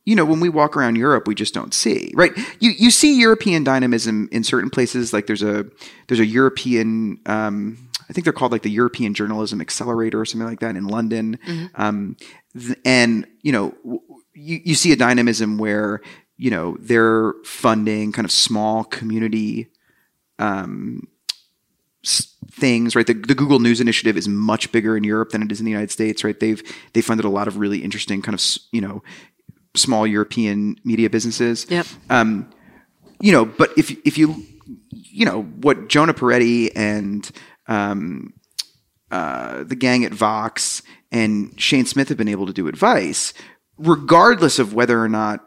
you 0.05 0.16
know 0.16 0.24
when 0.24 0.40
we 0.40 0.49
walk 0.49 0.76
around 0.76 0.97
Europe 0.97 1.28
we 1.28 1.34
just 1.36 1.55
don't 1.55 1.72
see 1.72 2.11
right 2.14 2.32
you 2.59 2.72
you 2.72 2.90
see 2.90 3.18
European 3.20 3.62
dynamism 3.62 4.28
in 4.32 4.42
certain 4.42 4.68
places 4.70 5.12
like 5.12 5.26
there's 5.28 5.42
a 5.42 5.64
there's 6.09 6.18
a 6.20 6.26
European 6.26 7.20
um, 7.26 7.84
I 8.09 8.12
think 8.12 8.24
they're 8.24 8.32
called 8.32 8.52
like 8.52 8.62
the 8.62 8.70
European 8.70 9.14
Journalism 9.14 9.61
Accelerator 9.61 10.20
or 10.20 10.24
something 10.24 10.46
like 10.48 10.61
that 10.61 10.76
in 10.76 10.86
London 10.86 11.38
um, 11.74 12.16
th- 12.59 12.78
and 12.84 13.26
you 13.42 13.52
know 13.52 13.70
w- 13.82 14.00
you, 14.34 14.61
you 14.64 14.74
see 14.74 14.92
a 14.92 14.96
dynamism 14.96 15.59
where 15.59 16.00
you 16.36 16.50
know 16.50 16.76
they're 16.80 17.34
funding 17.44 18.12
kind 18.12 18.24
of 18.24 18.32
small 18.32 18.84
community 18.84 19.68
s- 22.05 22.34
things, 22.50 22.94
right? 22.96 23.07
The, 23.07 23.14
the 23.14 23.34
Google 23.34 23.59
News 23.61 23.80
Initiative 23.80 24.16
is 24.16 24.28
much 24.28 24.70
bigger 24.72 24.96
in 24.96 25.05
Europe 25.05 25.30
than 25.30 25.42
it 25.42 25.50
is 25.52 25.61
in 25.61 25.64
the 25.64 25.70
United 25.70 25.90
States, 25.90 26.24
right? 26.24 26.38
They've 26.38 26.62
they 26.92 27.00
funded 27.00 27.24
a 27.24 27.28
lot 27.30 27.48
of 27.48 27.59
really 27.59 27.78
interesting 27.78 28.22
kind 28.22 28.34
of 28.34 28.40
s- 28.40 28.59
you 28.72 28.80
know 28.80 29.02
small 29.74 30.07
European 30.07 30.76
media 30.84 31.11
businesses. 31.11 31.66
Yep. 31.68 31.86
Um, 32.11 32.50
you 33.20 33.32
know, 33.32 33.44
but 33.44 33.70
if 33.76 33.90
if 34.07 34.18
you 34.18 34.44
you 34.90 35.24
know 35.24 35.42
what 35.42 35.88
Jonah 35.88 36.14
Peretti 36.14 36.70
and 36.74 37.28
um, 37.66 38.34
uh, 39.10 39.64
the 39.64 39.76
gang 39.76 40.04
at 40.04 40.12
Vox 40.12 40.82
and 41.12 41.58
Shane 41.60 41.86
Smith 41.86 42.08
have 42.08 42.18
been 42.18 42.28
able 42.28 42.46
to 42.46 42.52
do 42.52 42.68
at 42.68 42.76
Vice, 42.76 43.32
regardless 43.78 44.58
of 44.58 44.74
whether 44.74 45.00
or 45.00 45.08
not 45.08 45.40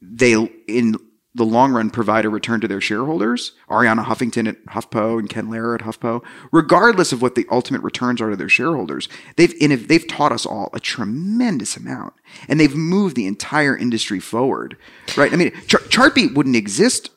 they 0.00 0.32
in 0.66 0.96
the 1.34 1.44
long 1.44 1.72
run 1.72 1.90
provide 1.90 2.24
a 2.24 2.28
return 2.28 2.60
to 2.60 2.68
their 2.68 2.80
shareholders, 2.80 3.52
Arianna 3.70 4.04
Huffington 4.04 4.48
at 4.48 4.64
HuffPo 4.66 5.18
and 5.18 5.30
Ken 5.30 5.48
Lerer 5.48 5.76
at 5.76 5.86
HuffPo, 5.86 6.24
regardless 6.50 7.12
of 7.12 7.22
what 7.22 7.36
the 7.36 7.46
ultimate 7.50 7.82
returns 7.82 8.20
are 8.20 8.30
to 8.30 8.36
their 8.36 8.48
shareholders, 8.48 9.08
they've 9.36 9.54
they've 9.88 10.06
taught 10.08 10.32
us 10.32 10.44
all 10.44 10.70
a 10.72 10.80
tremendous 10.80 11.76
amount, 11.76 12.14
and 12.48 12.58
they've 12.58 12.74
moved 12.74 13.14
the 13.14 13.26
entire 13.26 13.76
industry 13.76 14.18
forward, 14.18 14.76
right? 15.16 15.32
I 15.32 15.36
mean, 15.36 15.52
Char- 15.68 15.86
Chartbeat 15.88 16.34
wouldn't 16.34 16.56
exist 16.56 17.10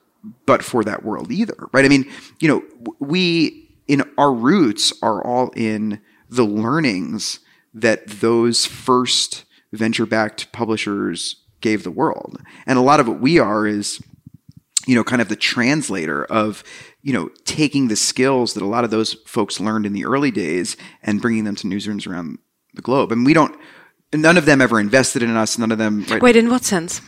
but 0.46 0.64
for 0.64 0.84
that 0.84 1.04
world 1.04 1.32
either, 1.32 1.68
right? 1.72 1.86
I 1.86 1.88
mean, 1.88 2.10
you 2.40 2.48
know, 2.48 2.64
we 3.00 3.71
in 3.92 4.10
our 4.18 4.34
roots 4.34 4.94
are 5.02 5.22
all 5.22 5.50
in 5.50 6.02
the 6.30 6.46
learnings 6.46 7.42
that 7.74 8.08
those 8.08 8.66
first 8.66 9.44
venture-backed 9.74 10.50
publishers 10.54 11.44
gave 11.60 11.84
the 11.84 11.92
world. 11.92 12.40
And 12.66 12.80
a 12.80 12.82
lot 12.82 13.02
of 13.02 13.08
what 13.10 13.20
we 13.20 13.38
are 13.38 13.68
is, 13.68 14.02
you 14.88 14.96
know, 14.96 15.04
kind 15.04 15.22
of 15.22 15.28
the 15.28 15.36
translator 15.36 16.24
of, 16.24 16.64
you 17.02 17.12
know, 17.12 17.32
taking 17.44 17.90
the 17.90 17.98
skills 17.98 18.54
that 18.54 18.64
a 18.64 18.66
lot 18.66 18.86
of 18.86 18.92
those 18.92 19.16
folks 19.26 19.60
learned 19.60 19.86
in 19.86 19.92
the 19.92 20.06
early 20.06 20.32
days 20.32 20.78
and 21.04 21.22
bringing 21.22 21.44
them 21.44 21.58
to 21.58 21.68
newsrooms 21.68 22.08
around 22.08 22.40
the 22.74 22.82
globe. 22.82 23.12
And 23.12 23.26
we 23.26 23.34
don't, 23.34 23.60
none 24.14 24.38
of 24.38 24.46
them 24.46 24.62
ever 24.62 24.80
invested 24.80 25.22
in 25.22 25.36
us. 25.36 25.58
None 25.58 25.74
of 25.74 25.78
them, 25.78 26.06
right? 26.10 26.22
Wait, 26.22 26.38
in 26.38 26.50
what 26.50 26.64
sense? 26.64 27.02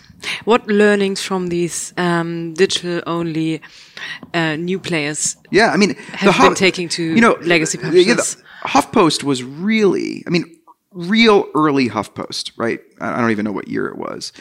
What 0.46 0.68
learnings 0.68 1.22
from 1.22 1.48
these 1.48 1.94
um, 1.98 2.54
digital-only 2.54 3.62
uh, 4.34 4.56
new 4.56 4.80
players? 4.80 5.38
Yeah, 5.52 5.72
I 5.72 5.78
mean, 5.78 5.96
have 5.96 6.38
been 6.38 6.56
taking 6.56 6.90
to 6.90 7.04
you 7.04 7.22
know 7.22 7.38
legacy 7.42 7.78
yeah, 7.78 7.90
the 7.90 8.04
publishers. 8.04 8.38
HuffPost 8.64 9.24
was 9.24 9.44
really, 9.44 10.24
I 10.26 10.30
mean, 10.30 10.46
real 10.92 11.48
early 11.56 11.90
HuffPost, 11.90 12.52
right? 12.58 12.80
I 13.00 13.20
don't 13.20 13.32
even 13.32 13.46
know 13.46 13.52
what 13.52 13.68
year 13.68 13.88
it 13.88 13.98
was, 13.98 14.32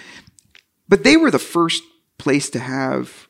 but 0.88 1.04
they 1.04 1.16
were 1.16 1.30
the 1.30 1.38
first 1.38 1.82
place 2.18 2.50
to 2.50 2.58
have, 2.58 3.28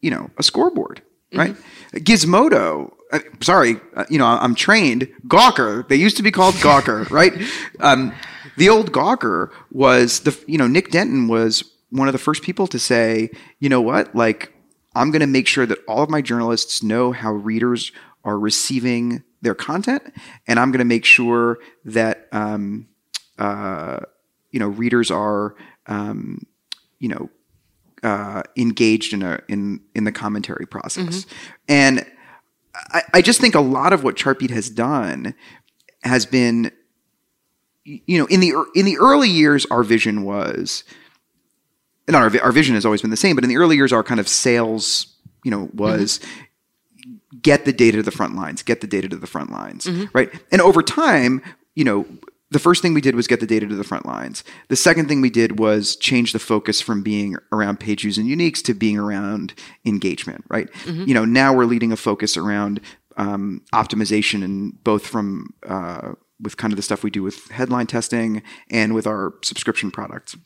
you 0.00 0.10
know, 0.10 0.30
a 0.38 0.42
scoreboard, 0.42 1.02
right? 1.34 1.56
Gizmodo. 1.94 2.92
Uh, 3.10 3.18
sorry, 3.40 3.76
uh, 3.94 4.04
you 4.08 4.18
know, 4.18 4.26
I'm 4.26 4.54
trained. 4.54 5.08
Gawker. 5.26 5.86
They 5.88 5.96
used 5.96 6.16
to 6.16 6.22
be 6.22 6.30
called 6.30 6.54
Gawker, 6.56 7.10
right? 7.10 7.34
Um, 7.80 8.14
the 8.56 8.68
old 8.68 8.92
Gawker 8.92 9.50
was 9.70 10.20
the, 10.20 10.38
you 10.46 10.56
know, 10.56 10.66
Nick 10.66 10.90
Denton 10.90 11.28
was 11.28 11.71
one 11.92 12.08
of 12.08 12.12
the 12.12 12.18
first 12.18 12.42
people 12.42 12.66
to 12.66 12.78
say, 12.78 13.30
you 13.60 13.68
know 13.68 13.80
what, 13.80 14.14
like, 14.16 14.52
I'm 14.94 15.10
going 15.10 15.20
to 15.20 15.26
make 15.26 15.46
sure 15.46 15.66
that 15.66 15.78
all 15.86 16.02
of 16.02 16.10
my 16.10 16.22
journalists 16.22 16.82
know 16.82 17.12
how 17.12 17.32
readers 17.32 17.92
are 18.24 18.38
receiving 18.38 19.22
their 19.42 19.54
content, 19.54 20.02
and 20.46 20.58
I'm 20.58 20.70
going 20.70 20.78
to 20.78 20.84
make 20.84 21.04
sure 21.04 21.58
that 21.84 22.28
um, 22.32 22.88
uh, 23.38 24.00
you 24.50 24.60
know 24.60 24.68
readers 24.68 25.10
are 25.10 25.54
um, 25.86 26.46
you 26.98 27.08
know 27.08 27.30
uh, 28.02 28.42
engaged 28.56 29.12
in 29.12 29.22
a 29.22 29.40
in 29.48 29.80
in 29.94 30.04
the 30.04 30.12
commentary 30.12 30.66
process. 30.66 31.26
And 31.68 32.06
I, 32.74 33.02
I 33.14 33.22
just 33.22 33.40
think 33.40 33.54
a 33.54 33.60
lot 33.60 33.92
of 33.92 34.04
what 34.04 34.16
Chartbeat 34.16 34.50
has 34.50 34.70
done 34.70 35.34
has 36.04 36.26
been, 36.26 36.70
you 37.84 38.18
know, 38.18 38.26
in 38.26 38.40
the 38.40 38.52
in 38.74 38.84
the 38.84 38.98
early 38.98 39.28
years, 39.28 39.66
our 39.66 39.82
vision 39.82 40.22
was 40.22 40.84
not 42.08 42.22
our, 42.22 42.42
our 42.42 42.52
vision 42.52 42.74
has 42.74 42.84
always 42.84 43.00
been 43.02 43.10
the 43.10 43.16
same, 43.16 43.34
but 43.34 43.44
in 43.44 43.48
the 43.50 43.56
early 43.56 43.76
years, 43.76 43.92
our 43.92 44.02
kind 44.02 44.20
of 44.20 44.28
sales, 44.28 45.06
you 45.44 45.50
know, 45.50 45.70
was 45.74 46.20
get 47.40 47.64
the 47.64 47.72
data 47.72 47.98
to 47.98 48.02
the 48.02 48.10
front 48.10 48.34
lines, 48.34 48.62
get 48.62 48.80
the 48.80 48.86
data 48.86 49.08
to 49.08 49.16
the 49.16 49.26
front 49.26 49.50
lines, 49.50 49.86
right? 50.12 50.30
And 50.50 50.60
over 50.60 50.82
time, 50.82 51.42
you 51.74 51.84
know, 51.84 52.06
the 52.50 52.58
first 52.58 52.82
thing 52.82 52.92
we 52.92 53.00
did 53.00 53.14
was 53.14 53.26
get 53.26 53.40
the 53.40 53.46
data 53.46 53.66
to 53.66 53.74
the 53.74 53.82
front 53.84 54.04
lines. 54.04 54.44
The 54.68 54.76
second 54.76 55.08
thing 55.08 55.22
we 55.22 55.30
did 55.30 55.58
was 55.58 55.96
change 55.96 56.32
the 56.32 56.38
focus 56.38 56.82
from 56.82 57.02
being 57.02 57.36
around 57.50 57.80
page 57.80 58.02
views 58.02 58.18
and 58.18 58.28
uniques 58.28 58.62
to 58.64 58.74
being 58.74 58.98
around 58.98 59.54
engagement, 59.86 60.44
right? 60.48 60.68
You 61.08 61.14
know, 61.14 61.24
now 61.24 61.54
we're 61.54 61.64
leading 61.64 61.92
a 61.92 61.96
focus 61.96 62.36
around 62.36 62.80
um, 63.16 63.62
optimization 63.72 64.44
and 64.44 64.82
both 64.84 65.06
from 65.06 65.54
uh, 65.66 66.12
with 66.40 66.58
kind 66.58 66.72
of 66.72 66.76
the 66.76 66.82
stuff 66.82 67.02
we 67.02 67.10
do 67.10 67.22
with 67.22 67.48
headline 67.50 67.86
testing 67.86 68.42
and 68.70 68.94
with 68.94 69.06
our 69.06 69.32
subscription 69.42 69.90
products 69.90 70.36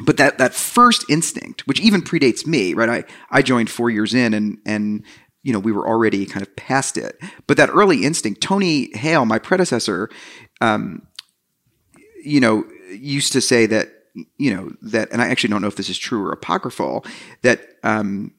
but 0.00 0.16
that 0.18 0.38
that 0.38 0.54
first 0.54 1.04
instinct, 1.08 1.66
which 1.66 1.80
even 1.80 2.02
predates 2.02 2.46
me, 2.46 2.74
right? 2.74 2.88
I 2.88 3.04
I 3.30 3.42
joined 3.42 3.70
four 3.70 3.90
years 3.90 4.14
in, 4.14 4.34
and 4.34 4.58
and 4.66 5.04
you 5.42 5.52
know 5.52 5.58
we 5.58 5.72
were 5.72 5.86
already 5.86 6.26
kind 6.26 6.42
of 6.46 6.54
past 6.56 6.96
it. 6.96 7.18
But 7.46 7.56
that 7.56 7.70
early 7.70 8.04
instinct, 8.04 8.40
Tony 8.40 8.90
Haile, 8.94 9.24
my 9.24 9.38
predecessor, 9.38 10.10
um, 10.60 11.06
you 12.22 12.40
know, 12.40 12.64
used 12.90 13.32
to 13.32 13.40
say 13.40 13.66
that 13.66 13.90
you 14.38 14.54
know 14.54 14.72
that, 14.82 15.10
and 15.12 15.22
I 15.22 15.28
actually 15.28 15.50
don't 15.50 15.62
know 15.62 15.68
if 15.68 15.76
this 15.76 15.90
is 15.90 15.98
true 15.98 16.22
or 16.22 16.32
apocryphal, 16.32 17.04
that. 17.42 17.60
Um, 17.82 18.32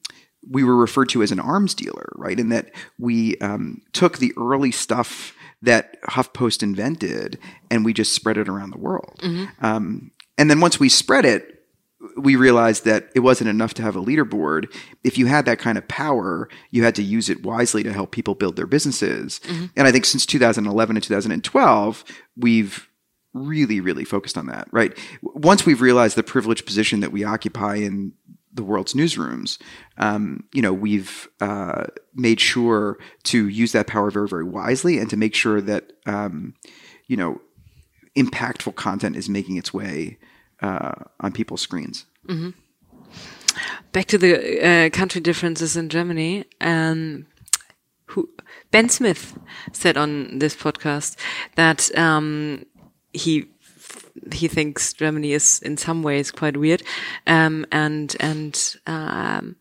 we 0.50 0.64
were 0.64 0.76
referred 0.76 1.10
to 1.10 1.22
as 1.22 1.30
an 1.30 1.40
arms 1.40 1.74
dealer, 1.74 2.10
right? 2.14 2.38
And 2.38 2.50
that 2.52 2.70
we 2.98 3.36
um, 3.38 3.82
took 3.92 4.16
the 4.16 4.32
early 4.38 4.70
stuff 4.70 5.34
that 5.60 6.00
HuffPost 6.04 6.62
invented 6.62 7.38
and 7.70 7.84
we 7.84 7.92
just 7.92 8.14
spread 8.14 8.38
it 8.38 8.48
around 8.48 8.70
the 8.70 8.78
world. 8.78 9.20
Um, 9.60 10.10
and 10.38 10.50
then 10.50 10.60
once 10.60 10.80
we 10.80 10.88
spread 10.88 11.26
it, 11.26 11.58
we 12.16 12.36
realized 12.36 12.84
that 12.84 13.10
it 13.14 13.20
wasn't 13.20 13.50
enough 13.50 13.74
to 13.74 13.82
have 13.82 13.96
a 13.96 14.02
leaderboard. 14.02 14.72
If 15.02 15.18
you 15.18 15.26
had 15.26 15.44
that 15.46 15.58
kind 15.58 15.76
of 15.76 15.88
power, 15.88 16.48
you 16.70 16.84
had 16.84 16.94
to 16.94 17.02
use 17.02 17.28
it 17.28 17.44
wisely 17.44 17.82
to 17.82 17.92
help 17.92 18.12
people 18.12 18.34
build 18.34 18.56
their 18.56 18.66
businesses. 18.66 19.40
And 19.76 19.88
I 19.88 19.92
think 19.92 20.04
since 20.04 20.24
2011 20.24 20.96
and 20.96 21.02
2012, 21.02 22.04
we've 22.36 22.88
really, 23.34 23.80
really 23.80 24.04
focused 24.04 24.38
on 24.38 24.46
that, 24.46 24.68
right? 24.70 24.96
Once 25.22 25.66
we've 25.66 25.80
realized 25.80 26.16
the 26.16 26.22
privileged 26.22 26.66
position 26.66 27.00
that 27.00 27.12
we 27.12 27.24
occupy 27.24 27.76
in 27.76 28.12
the 28.52 28.64
world's 28.64 28.94
newsrooms, 28.94 29.60
um, 29.98 30.44
you 30.52 30.62
know, 30.62 30.72
we've 30.72 31.28
uh, 31.40 31.86
made 32.14 32.40
sure 32.40 32.98
to 33.24 33.48
use 33.48 33.72
that 33.72 33.86
power 33.86 34.10
very, 34.10 34.28
very 34.28 34.44
wisely 34.44 34.98
and 34.98 35.10
to 35.10 35.16
make 35.16 35.34
sure 35.34 35.60
that, 35.60 35.92
um, 36.06 36.54
you 37.06 37.16
know, 37.16 37.40
impactful 38.16 38.74
content 38.74 39.16
is 39.16 39.28
making 39.28 39.56
its 39.56 39.72
way 39.72 40.18
uh, 40.62 40.94
on 41.20 41.32
people's 41.32 41.60
screens. 41.60 42.06
Back 43.92 44.06
to 44.06 44.18
the 44.18 44.62
uh, 44.62 44.90
country 44.90 45.20
differences 45.20 45.76
in 45.76 45.88
Germany. 45.88 46.44
Um, 46.60 47.26
who 48.08 48.28
Ben 48.70 48.88
Smith 48.88 49.38
said 49.72 49.96
on 49.96 50.38
this 50.38 50.56
podcast 50.56 51.16
that 51.56 51.96
um, 51.96 52.64
he 53.12 53.46
he 54.32 54.48
thinks 54.48 54.92
Germany 54.92 55.32
is 55.32 55.60
in 55.62 55.76
some 55.76 56.02
ways 56.02 56.30
quite 56.30 56.56
weird 56.56 56.82
um, 57.26 57.64
and 57.70 58.16
and 58.20 58.76
um, 58.86 59.56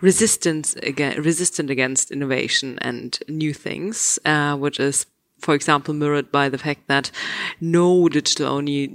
resistant 0.00 0.74
against 0.82 1.18
resistant 1.18 1.70
against 1.70 2.10
innovation 2.10 2.78
and 2.80 3.18
new 3.28 3.52
things, 3.52 4.18
uh, 4.24 4.56
which 4.56 4.80
is 4.80 5.06
for 5.38 5.54
example, 5.54 5.94
mirrored 5.94 6.32
by 6.32 6.48
the 6.48 6.58
fact 6.58 6.88
that 6.88 7.10
no 7.60 8.08
digital 8.08 8.48
only 8.48 8.88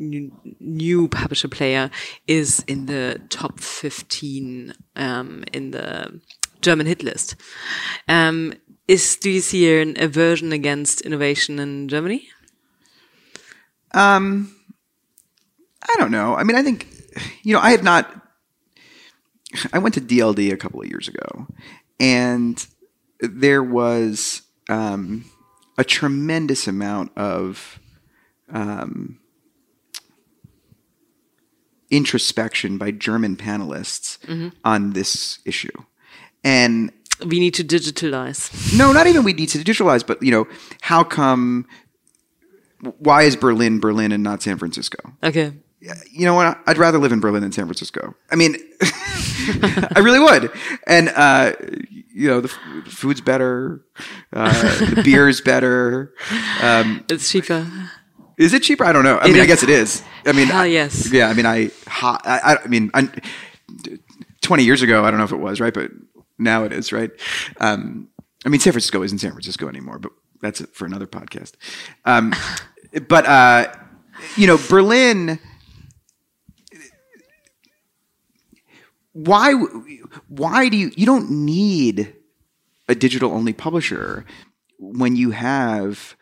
new, 0.59 1.07
publisher 1.07 1.47
player 1.47 1.89
is 2.27 2.63
in 2.67 2.85
the 2.85 3.21
top 3.29 3.59
15 3.59 4.73
um, 4.95 5.43
in 5.53 5.71
the 5.71 6.19
German 6.61 6.87
hit 6.87 7.03
list. 7.03 7.35
Um, 8.07 8.53
is 8.87 9.15
do 9.15 9.29
you 9.29 9.41
see 9.41 9.81
an 9.81 9.95
aversion 9.97 10.51
against 10.51 11.01
innovation 11.01 11.59
in 11.59 11.87
Germany? 11.87 12.27
Um, 13.93 14.53
I 15.81 15.95
don't 15.97 16.11
know. 16.11 16.35
I 16.35 16.43
mean, 16.43 16.55
I 16.55 16.63
think, 16.63 16.87
you 17.43 17.53
know, 17.53 17.59
I 17.59 17.71
have 17.71 17.83
not, 17.83 18.11
I 19.71 19.79
went 19.79 19.93
to 19.95 20.01
DLD 20.01 20.51
a 20.51 20.57
couple 20.57 20.81
of 20.81 20.87
years 20.87 21.07
ago, 21.07 21.47
and 21.99 22.65
there 23.19 23.63
was 23.63 24.41
um, 24.69 25.25
a 25.77 25.83
tremendous 25.83 26.67
amount 26.67 27.11
of 27.17 27.79
um, 28.51 29.19
introspection 31.89 32.77
by 32.77 32.91
German 32.91 33.35
panelists 33.35 34.17
on 34.63 34.91
this 34.93 35.39
issue, 35.45 35.71
and 36.43 36.91
We 37.25 37.39
need 37.39 37.53
to 37.55 37.63
digitalize. 37.63 38.75
no, 38.77 38.91
not 38.91 39.07
even 39.07 39.23
we 39.23 39.33
need 39.33 39.49
to 39.49 39.59
digitalize, 39.59 40.05
but 40.05 40.21
you 40.21 40.31
know, 40.31 40.47
how 40.81 41.03
come? 41.03 41.65
Why 42.99 43.23
is 43.23 43.35
Berlin 43.37 43.79
Berlin 43.79 44.11
and 44.11 44.23
not 44.23 44.41
San 44.43 44.57
Francisco? 44.57 44.97
Okay. 45.23 45.53
You 46.11 46.25
know 46.25 46.33
what? 46.35 46.57
I'd 46.65 46.77
rather 46.77 46.97
live 46.97 47.11
in 47.11 47.19
Berlin 47.19 47.41
than 47.41 47.51
San 47.51 47.65
Francisco. 47.65 48.15
I 48.31 48.35
mean, 48.35 48.55
I 49.95 49.99
really 50.01 50.19
would. 50.19 50.51
And 50.87 51.09
uh, 51.09 51.53
you 52.13 52.27
know, 52.29 52.41
the, 52.41 52.49
f- 52.49 52.83
the 52.85 52.89
food's 52.91 53.21
better, 53.21 53.83
uh, 54.31 54.51
the 54.95 55.01
beer's 55.05 55.41
better. 55.41 56.13
Um, 56.61 57.03
It's 57.09 57.29
cheaper. 57.31 57.67
is 58.37 58.53
it 58.53 58.63
cheaper? 58.63 58.85
I 58.85 58.91
don't 58.93 59.03
know. 59.03 59.17
I 59.19 59.27
mean, 59.27 59.41
I 59.41 59.45
guess 59.45 59.63
it 59.63 59.69
is. 59.69 60.03
I 60.25 60.31
mean, 60.31 60.47
Hell 60.47 60.61
I- 60.61 60.65
yes. 60.65 61.11
Yeah, 61.11 61.27
I 61.27 61.33
mean, 61.33 61.45
I, 61.45 61.71
I, 62.01 62.57
I 62.63 62.67
mean, 62.67 62.89
I, 62.93 63.09
twenty 64.41 64.63
years 64.63 64.81
ago, 64.81 65.03
I 65.03 65.09
don't 65.11 65.17
know 65.17 65.25
if 65.25 65.31
it 65.31 65.37
was 65.39 65.59
right, 65.59 65.73
but 65.73 65.91
now 66.37 66.63
it 66.63 66.71
is 66.73 66.91
right. 66.93 67.11
Um, 67.59 68.09
I 68.45 68.49
mean, 68.49 68.59
San 68.59 68.73
Francisco 68.73 69.01
isn't 69.03 69.19
San 69.19 69.31
Francisco 69.31 69.67
anymore, 69.67 69.99
but 69.99 70.11
that's 70.41 70.61
it 70.61 70.73
for 70.75 70.85
another 70.85 71.07
podcast. 71.07 71.53
Um, 72.05 72.33
but 73.07 73.25
uh, 73.25 73.73
you 74.37 74.47
know, 74.47 74.57
Berlin. 74.69 75.39
Why? 79.13 79.53
Why 80.27 80.69
do 80.69 80.77
you? 80.77 80.91
You 80.95 81.05
don't 81.05 81.29
need 81.29 82.13
a 82.89 82.95
digital 82.95 83.31
only 83.31 83.53
publisher 83.53 84.25
when 84.77 85.15
you 85.15 85.31
have 85.31 86.15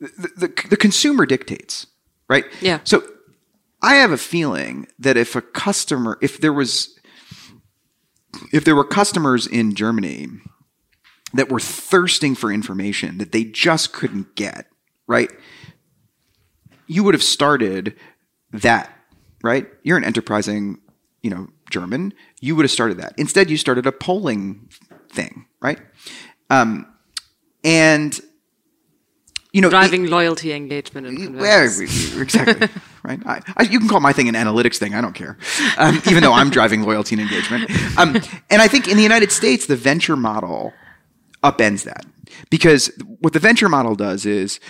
the, 0.00 0.30
the, 0.36 0.68
the 0.70 0.76
consumer 0.76 1.26
dictates, 1.26 1.86
right? 2.28 2.44
Yeah. 2.60 2.80
So 2.84 3.02
I 3.82 3.96
have 3.96 4.10
a 4.10 4.18
feeling 4.18 4.88
that 4.98 5.16
if 5.16 5.36
a 5.36 5.42
customer, 5.42 6.18
if 6.20 6.40
there 6.40 6.52
was, 6.52 6.98
if 8.52 8.64
there 8.64 8.76
were 8.76 8.84
customers 8.84 9.46
in 9.46 9.74
Germany 9.74 10.28
that 11.34 11.50
were 11.50 11.60
thirsting 11.60 12.34
for 12.34 12.52
information 12.52 13.18
that 13.18 13.32
they 13.32 13.44
just 13.44 13.92
couldn't 13.92 14.34
get, 14.34 14.66
right? 15.06 15.30
You 16.86 17.04
would 17.04 17.14
have 17.14 17.22
started 17.22 17.96
that, 18.52 18.90
right? 19.42 19.66
You're 19.82 19.98
an 19.98 20.04
enterprising, 20.04 20.78
you 21.26 21.30
know, 21.34 21.48
German. 21.70 22.14
You 22.40 22.54
would 22.54 22.62
have 22.62 22.70
started 22.70 22.98
that. 22.98 23.12
Instead, 23.18 23.50
you 23.50 23.56
started 23.56 23.84
a 23.84 23.90
polling 23.90 24.68
thing, 25.10 25.46
right? 25.60 25.80
Um, 26.50 26.86
and 27.64 28.18
you 29.52 29.60
know, 29.60 29.66
it- 29.66 29.70
Driving 29.72 30.06
loyalty, 30.06 30.52
engagement, 30.52 31.06
and 31.08 31.16
conversions. 31.18 32.16
exactly. 32.16 32.68
right. 33.02 33.18
I, 33.26 33.40
I, 33.56 33.62
you 33.64 33.80
can 33.80 33.88
call 33.88 33.98
my 33.98 34.12
thing 34.12 34.28
an 34.28 34.36
analytics 34.36 34.76
thing. 34.76 34.94
I 34.94 35.00
don't 35.00 35.14
care. 35.14 35.36
Um, 35.78 36.00
even 36.08 36.22
though 36.22 36.32
I'm 36.32 36.50
driving 36.50 36.82
loyalty 36.82 37.16
and 37.16 37.22
engagement. 37.22 37.70
Um, 37.98 38.16
and 38.48 38.62
I 38.62 38.68
think 38.68 38.86
in 38.86 38.96
the 38.96 39.02
United 39.02 39.32
States, 39.32 39.66
the 39.66 39.74
venture 39.76 40.14
model 40.16 40.72
upends 41.42 41.82
that 41.84 42.04
because 42.50 42.92
what 43.20 43.32
the 43.32 43.40
venture 43.40 43.68
model 43.68 43.96
does 43.96 44.26
is, 44.26 44.60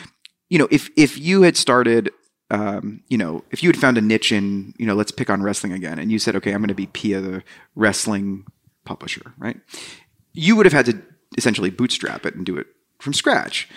you 0.49 0.59
know, 0.59 0.69
if 0.71 0.89
if 0.97 1.19
you 1.19 1.43
had 1.43 1.57
started. 1.59 2.11
Um, 2.51 3.03
you 3.09 3.19
know, 3.19 3.43
if 3.51 3.63
you 3.63 3.69
had 3.69 3.77
found 3.77 3.99
a 3.99 4.01
niche 4.01 4.31
in, 4.31 4.73
you 4.79 4.87
know, 4.87 4.95
let's 4.95 5.11
pick 5.11 5.31
on 5.31 5.43
wrestling 5.43 5.73
again, 5.73 5.99
and 5.99 6.13
you 6.13 6.19
said, 6.19 6.37
okay, 6.37 6.53
I'm 6.53 6.59
going 6.61 6.69
to 6.69 6.75
be 6.75 6.87
Pia, 6.87 7.21
the 7.21 7.43
wrestling 7.75 8.47
publisher, 8.85 9.33
right? 9.39 9.57
You 10.33 10.55
would 10.57 10.67
have 10.67 10.73
had 10.73 10.87
to 10.87 11.03
essentially 11.37 11.71
bootstrap 11.71 12.25
it 12.25 12.35
and 12.35 12.47
do 12.47 12.57
it 12.57 12.69
from 12.99 13.13
scratch. 13.13 13.69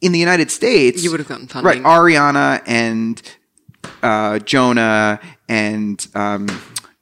In 0.00 0.12
the 0.12 0.18
United 0.18 0.50
States, 0.50 1.02
You 1.02 1.10
would 1.10 1.20
have 1.20 1.28
gotten 1.28 1.46
funding, 1.46 1.82
right. 1.82 1.82
Arianna 1.82 2.62
and 2.66 3.20
uh, 4.02 4.38
Jonah 4.40 5.20
and 5.48 6.06
um, 6.14 6.46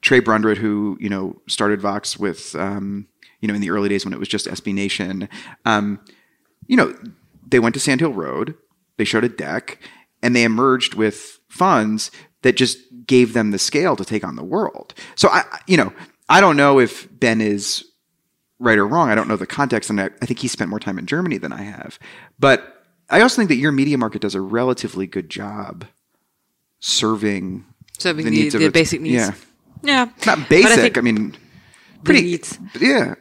Trei 0.01 0.21
Brundrett, 0.21 0.57
who 0.57 0.97
you 0.99 1.09
know 1.09 1.41
started 1.47 1.81
Vox 1.81 2.17
with 2.17 2.55
um, 2.55 3.07
you 3.41 3.47
know 3.47 3.53
in 3.53 3.61
the 3.61 3.71
early 3.71 3.89
days 3.89 4.05
when 4.05 4.13
it 4.13 4.19
was 4.19 4.27
just 4.29 4.47
SB 4.47 4.73
Nation. 4.73 5.27
Um, 5.65 5.99
you 6.67 6.77
know, 6.77 6.95
they 7.47 7.59
went 7.59 7.73
to 7.75 7.79
Sand 7.79 7.99
Hill 8.01 8.13
Road, 8.13 8.55
they 8.97 9.05
showed 9.05 9.23
a 9.23 9.29
deck, 9.29 9.79
and 10.23 10.35
they 10.35 10.43
emerged 10.43 10.93
with 10.95 11.39
funds 11.49 12.11
that 12.41 12.55
just 12.57 12.77
gave 13.05 13.33
them 13.33 13.51
the 13.51 13.59
scale 13.59 13.95
to 13.95 14.05
take 14.05 14.23
on 14.23 14.35
the 14.35 14.43
world. 14.43 14.93
So 15.15 15.29
I, 15.29 15.43
you 15.67 15.77
know, 15.77 15.93
I 16.29 16.41
don't 16.41 16.57
know 16.57 16.79
if 16.79 17.07
Ben 17.19 17.41
is 17.41 17.85
right 18.59 18.77
or 18.77 18.87
wrong. 18.87 19.09
I 19.09 19.15
don't 19.15 19.27
know 19.27 19.37
the 19.37 19.47
context, 19.47 19.89
and 19.89 19.99
I, 20.01 20.09
I 20.21 20.25
think 20.25 20.39
he 20.39 20.47
spent 20.47 20.69
more 20.69 20.79
time 20.79 20.97
in 20.99 21.05
Germany 21.05 21.37
than 21.37 21.53
I 21.53 21.61
have. 21.61 21.97
But 22.39 22.83
I 23.09 23.21
also 23.21 23.37
think 23.37 23.49
that 23.49 23.55
your 23.55 23.71
media 23.71 23.97
market 23.97 24.21
does 24.21 24.35
a 24.35 24.41
relatively 24.41 25.07
good 25.07 25.29
job 25.29 25.85
serving 26.79 27.65
Serving 27.97 28.25
the 28.25 28.31
the, 28.31 28.37
needs 28.43 28.53
the, 28.53 28.59
of 28.59 28.63
its- 28.65 28.73
basic 28.73 29.01
needs. 29.01 29.15
Yeah, 29.15 29.31
Yeah. 29.83 30.05
not 30.05 30.37
But 30.37 30.41
I 30.41 30.49
basic. 30.49 30.97
I, 30.97 31.01
mean, 31.01 31.35
pretty. 32.03 32.21
needs. 32.23 32.59
Yeah. 32.79 33.15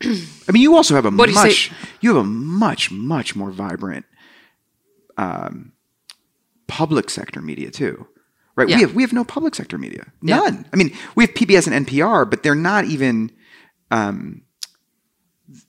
I 0.02 0.52
mean, 0.52 0.62
you 0.62 0.74
also 0.76 0.94
have 0.94 1.06
a 1.06 1.10
What 1.10 1.26
do 1.26 1.32
you 1.32 1.38
much 1.38 1.70
you 2.00 2.14
have 2.14 2.24
a 2.24 2.28
much 2.28 2.90
much 2.90 3.36
more 3.36 3.50
vibrant 3.50 4.04
um, 5.16 5.72
public 6.66 7.10
sector 7.10 7.40
media 7.42 7.70
too, 7.70 8.06
right? 8.56 8.68
Yeah. 8.68 8.76
We 8.76 8.82
have 8.82 8.94
we 8.94 9.02
have 9.02 9.12
no 9.12 9.24
public 9.24 9.54
sector 9.54 9.78
media, 9.78 10.12
Yeah. 10.22 10.36
none. 10.38 10.66
I 10.72 10.76
mean, 10.76 10.92
we 11.14 11.24
have 11.24 11.34
PBS 11.34 11.66
and 11.70 11.86
NPR, 11.86 12.28
but 12.28 12.42
they're 12.42 12.54
not 12.54 12.84
even. 12.86 13.30
Um, 13.90 14.42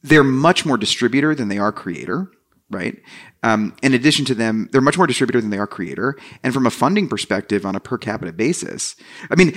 they're 0.02 0.24
much 0.24 0.66
more 0.66 0.78
distributor 0.78 1.36
than 1.36 1.50
they 1.50 1.58
are 1.58 1.72
creator, 1.72 2.32
right? 2.72 2.96
Um, 3.44 3.76
in 3.84 3.94
addition 3.94 4.26
to 4.26 4.34
them, 4.36 4.70
they're 4.72 4.82
much 4.82 4.98
more 4.98 5.06
distributor 5.06 5.42
than 5.42 5.50
they 5.50 5.58
are 5.58 5.68
creator. 5.68 6.16
And 6.44 6.54
from 6.54 6.66
a 6.66 6.72
funding 6.72 7.08
perspective, 7.08 7.66
on 7.66 7.76
a 7.76 7.80
per 7.80 7.98
capita 7.98 8.32
basis, 8.34 8.96
I 9.30 9.36
mean, 9.36 9.52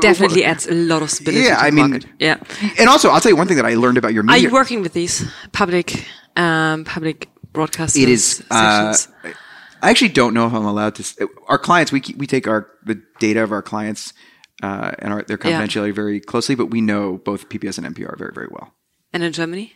Definitely 0.00 0.44
adds 0.44 0.66
a 0.68 0.74
lot 0.74 1.02
of 1.02 1.10
stability 1.10 1.44
Yeah, 1.44 1.56
to 1.56 1.60
the 1.60 1.66
I 1.66 1.70
mean, 1.70 1.90
market. 1.90 2.08
Yeah. 2.18 2.36
and 2.78 2.88
also, 2.88 3.10
I'll 3.10 3.20
tell 3.20 3.30
you 3.32 3.36
one 3.36 3.48
thing 3.48 3.56
that 3.56 3.66
I 3.66 3.74
learned 3.74 3.98
about 3.98 4.14
your 4.14 4.24
Are 4.28 4.38
you 4.38 4.50
working 4.50 4.80
with 4.80 4.92
these 4.94 5.26
public 5.52 6.06
um, 6.36 6.84
public 6.84 7.28
broadcasters? 7.52 8.02
it 8.02 8.08
is. 8.08 8.42
Uh. 8.50 8.96
I 9.84 9.90
actually 9.90 10.10
don't 10.10 10.32
know 10.32 10.46
if 10.46 10.52
I'm 10.52 10.64
allowed 10.64 10.94
to. 10.96 11.28
Our 11.48 11.58
clients, 11.58 11.90
we 11.92 12.02
we 12.16 12.26
take 12.26 12.46
our 12.46 12.68
the 12.84 13.02
data 13.18 13.42
of 13.42 13.50
our 13.52 13.62
clients 13.62 14.12
uh, 14.62 14.92
and 15.00 15.12
our, 15.12 15.22
their 15.24 15.38
Yeah. 15.42 15.60
confidentiality 15.60 15.92
very 15.94 16.20
closely, 16.20 16.54
but 16.54 16.66
we 16.66 16.80
know 16.80 17.18
both 17.18 17.48
PBS 17.48 17.78
and 17.78 17.86
NPR 17.96 18.16
very 18.16 18.32
very 18.32 18.48
well. 18.50 18.72
and 19.12 19.22
in 19.24 19.32
Germany, 19.32 19.74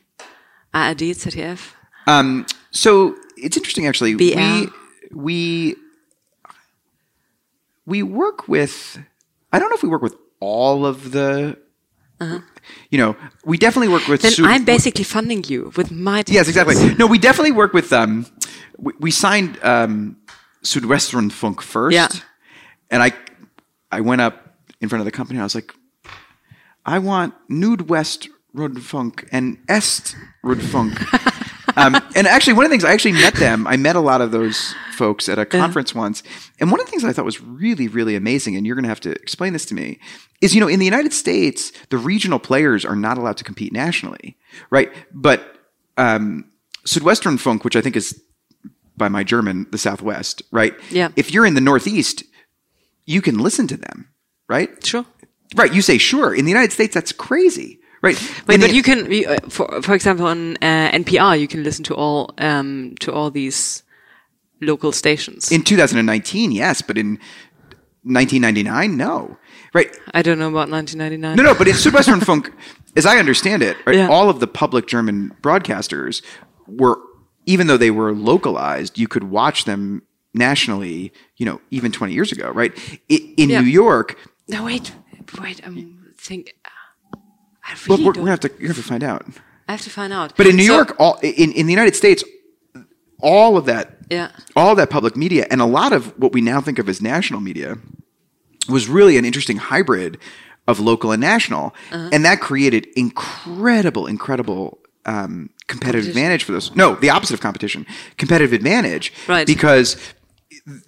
ARD, 0.73 0.99
ZDF. 1.01 1.73
Um, 2.07 2.47
so 2.71 3.17
it's 3.37 3.57
interesting, 3.57 3.87
actually. 3.89 4.15
BR. 4.15 4.23
We 4.37 4.69
we 5.13 5.77
we 7.85 8.03
work 8.03 8.47
with. 8.49 8.99
I 9.53 9.59
don't 9.59 9.71
know 9.71 9.77
if 9.77 9.83
we 9.83 9.89
work 9.89 10.03
with 10.03 10.17
all 10.41 10.87
of 10.87 11.11
the. 11.11 11.59
You 12.91 12.99
know, 12.99 13.17
we 13.45 13.59
definitely 13.59 13.89
work 13.89 14.07
with. 14.09 14.23
Then 14.23 14.33
Su- 14.33 14.47
I'm 14.47 14.65
basically 14.65 15.05
funding 15.05 15.45
you 15.45 15.73
with 15.77 15.91
my. 15.91 16.23
Yes, 16.27 16.49
exactly. 16.49 16.95
No, 16.95 17.07
we 17.07 17.19
definitely 17.19 17.53
work 17.53 17.73
with. 17.73 17.93
Um, 17.93 18.27
we, 18.79 18.93
we 19.01 19.11
signed 19.11 19.59
um, 19.63 20.17
Südwestern 20.63 21.31
Funk 21.31 21.63
first, 21.63 21.95
Yeah. 21.95 22.09
and 22.91 23.03
I, 23.03 23.13
I 23.91 24.01
went 24.01 24.21
up 24.21 24.57
in 24.81 24.89
front 24.89 25.01
of 25.01 25.05
the 25.07 25.13
company. 25.13 25.37
and 25.39 25.43
I 25.43 25.45
was 25.47 25.55
like, 25.55 25.73
I 26.85 26.99
want 26.99 27.35
Nordwest 27.51 28.29
Rundfunk 28.55 29.27
and 29.33 29.59
Est 29.69 30.15
Rundfunk. 30.45 31.33
um, 31.77 31.95
and 32.15 32.27
actually, 32.27 32.55
one 32.55 32.65
of 32.65 32.71
the 32.71 32.75
things 32.75 32.85
I 32.85 32.93
actually 32.93 33.13
met 33.13 33.35
them. 33.35 33.67
I 33.67 33.77
met 33.77 33.97
a 33.97 34.01
lot 34.01 34.21
of 34.21 34.31
those 34.31 34.75
folks 34.93 35.29
at 35.29 35.39
a 35.39 35.45
conference 35.45 35.95
once, 35.95 36.23
and 36.59 36.71
one 36.71 36.81
of 36.81 36.87
the 36.87 36.91
things 36.91 37.05
I 37.05 37.13
thought 37.13 37.25
was 37.25 37.41
really, 37.41 37.89
really 37.89 38.17
amazing. 38.17 38.57
And 38.57 38.67
you're 38.67 38.77
going 38.77 38.85
to 38.85 38.89
have 38.89 39.01
to 39.01 39.13
explain 39.13 39.53
this 39.53 39.67
to 39.67 39.75
me. 39.75 39.99
Is 40.41 40.55
you 40.55 40.61
know 40.61 40.69
in 40.69 40.79
the 40.79 40.85
United 40.85 41.13
States, 41.13 41.73
the 41.91 41.99
regional 41.99 42.39
players 42.39 42.85
are 42.85 42.97
not 42.97 43.19
allowed 43.19 43.37
to 43.39 43.45
compete 43.45 43.73
nationally, 43.73 44.37
right? 44.71 44.93
But 45.13 45.57
um, 45.97 46.51
Südwestern 46.87 47.39
Funk, 47.39 47.65
which 47.65 47.77
I 47.77 47.81
think 47.81 47.97
is 47.97 48.21
by 48.97 49.09
my 49.09 49.25
German, 49.25 49.67
the 49.71 49.79
Southwest, 49.79 50.43
right? 50.51 50.75
Yeah. 50.91 51.11
If 51.17 51.33
you're 51.33 51.47
in 51.47 51.55
the 51.55 51.61
Northeast, 51.61 52.25
you 53.05 53.21
can 53.21 53.39
listen 53.39 53.67
to 53.69 53.77
them, 53.77 54.09
right? 54.49 54.85
Sure. 54.85 55.05
Right. 55.55 55.73
You 55.73 55.83
say 55.83 55.99
sure. 55.99 56.35
In 56.35 56.45
the 56.45 56.51
United 56.51 56.73
States, 56.73 56.95
that's 56.95 57.13
crazy, 57.13 57.81
right? 58.03 58.17
Wait, 58.47 58.61
but 58.61 58.69
the- 58.69 58.75
you 58.75 58.83
can, 58.83 59.11
you, 59.11 59.27
uh, 59.29 59.37
for 59.49 59.83
for 59.83 59.95
example, 59.95 60.27
on 60.27 60.57
uh, 60.63 60.91
NPR, 60.93 61.39
you 61.41 61.49
can 61.49 61.63
listen 61.63 61.85
to 61.85 61.95
all 61.95 62.31
um, 62.39 62.95
to 63.01 63.13
all 63.13 63.31
these 63.31 63.83
local 64.61 64.93
stations. 64.93 65.51
in 65.53 65.63
2019, 65.63 66.51
yes, 66.53 66.83
but 66.83 66.97
in 66.99 67.19
1999, 68.03 68.97
no, 68.97 69.37
right? 69.75 69.95
I 70.15 70.23
don't 70.23 70.39
know 70.39 70.49
about 70.49 70.71
1999. 70.71 71.37
No, 71.37 71.43
no, 71.43 71.55
but 71.59 71.67
in 71.69 71.75
Südwestern 71.75 72.23
Funk, 72.25 72.51
as 72.97 73.05
I 73.05 73.19
understand 73.19 73.63
it, 73.63 73.77
right, 73.87 73.97
Yeah. 73.97 74.09
all 74.09 74.31
of 74.31 74.39
the 74.41 74.47
public 74.47 74.87
German 74.87 75.35
broadcasters 75.43 76.23
were, 76.67 76.99
even 77.47 77.67
though 77.67 77.77
they 77.77 77.91
were 77.91 78.13
localized, 78.15 78.99
you 78.99 79.09
could 79.09 79.25
watch 79.25 79.65
them 79.65 80.03
nationally, 80.35 81.13
you 81.37 81.47
know, 81.47 81.61
even 81.71 81.91
20 81.93 82.13
years 82.13 82.31
ago, 82.33 82.51
right? 82.51 82.73
I, 83.11 83.35
in 83.37 83.51
Yeah. 83.51 83.61
New 83.61 83.67
York, 83.67 84.17
No, 84.49 84.65
wait, 84.65 84.93
wait. 85.41 85.61
I'm 85.67 85.99
think. 86.17 86.55
I 87.67 87.75
really 87.89 88.05
we're, 88.05 88.09
we're 88.09 88.13
don't. 88.13 88.23
gonna 88.25 88.31
have 88.31 88.41
to 88.41 88.51
you 88.61 88.69
have 88.69 88.77
to 88.77 88.83
find 88.83 89.03
out. 89.03 89.27
I 89.69 89.73
have 89.73 89.83
to 89.83 89.91
find 89.91 90.13
out. 90.13 90.37
But 90.37 90.47
in 90.47 90.57
New 90.57 90.67
So- 90.67 90.75
York, 90.75 90.95
all 90.99 91.19
in, 91.23 91.53
in 91.53 91.67
the 91.67 91.73
United 91.73 91.97
States, 91.97 92.23
all 93.21 93.57
of 93.57 93.65
that, 93.67 93.97
Yeah. 94.11 94.29
all 94.55 94.75
that 94.77 94.91
public 94.91 95.17
media, 95.17 95.47
and 95.51 95.61
a 95.61 95.67
lot 95.67 95.93
of 95.93 96.17
what 96.19 96.33
we 96.33 96.41
now 96.41 96.61
think 96.61 96.79
of 96.79 96.89
as 96.89 97.01
national 97.03 97.41
media, 97.41 97.77
was 98.69 98.89
really 98.89 99.17
an 99.17 99.25
interesting 99.25 99.57
hybrid 99.57 100.19
of 100.69 100.79
local 100.81 101.13
and 101.13 101.21
national, 101.21 101.75
Uh-huh. 101.93 102.11
and 102.13 102.25
that 102.25 102.41
created 102.41 102.87
incredible, 102.97 104.07
incredible. 104.07 104.79
Um, 105.05 105.51
competitive 105.69 106.09
advantage 106.09 106.43
for 106.43 106.51
those. 106.53 106.75
No, 106.75 106.97
the 106.97 107.11
opposite 107.11 107.35
of 107.35 107.41
competition. 107.41 107.87
Competitive 108.19 108.53
advantage. 108.53 109.13
Right. 109.29 109.47
Because 109.47 109.97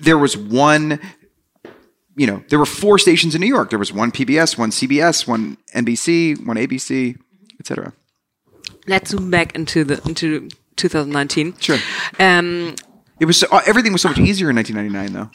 there 0.01 0.19
was 0.19 0.37
one 0.37 0.99
you 2.19 2.27
know, 2.27 2.43
there 2.49 2.59
were 2.59 2.67
four 2.67 2.99
stations 2.99 3.35
in 3.35 3.41
New 3.41 3.47
York. 3.47 3.71
There 3.71 3.79
was 3.79 3.93
one 3.93 4.11
PBS, 4.11 4.59
one 4.59 4.71
CBS, 4.71 5.27
one 5.27 5.57
NBC, 5.75 6.45
one 6.45 6.57
ABC, 6.57 7.17
etc. 7.61 7.93
let's 8.87 9.11
zoom 9.11 9.31
back 9.31 9.55
into 9.55 9.85
the 9.85 10.03
into 10.07 10.49
2019. 10.77 11.55
Sure. 11.59 11.79
Um, 12.19 12.75
It 13.21 13.25
was 13.27 13.39
so, 13.39 13.47
uh, 13.51 13.63
everything 13.67 13.93
was 13.93 14.03
so 14.03 14.09
much 14.11 14.19
easier 14.19 14.51
in 14.51 14.57
1999, 14.57 15.13
though. 15.13 15.31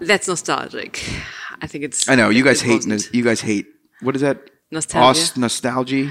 that's 0.06 0.26
nostalgic. 0.28 1.02
I 1.62 1.66
think 1.66 1.84
it's. 1.84 2.08
I 2.08 2.14
know 2.14 2.30
you 2.30 2.44
guys 2.44 2.62
it 2.62 2.66
hate. 2.66 3.14
You 3.14 3.22
guys 3.24 3.40
hate. 3.40 3.66
What 4.00 4.14
is 4.16 4.22
that? 4.22 4.38
Nostalgia. 4.70 5.20
Os- 5.20 5.36
nostalgia. 5.36 6.10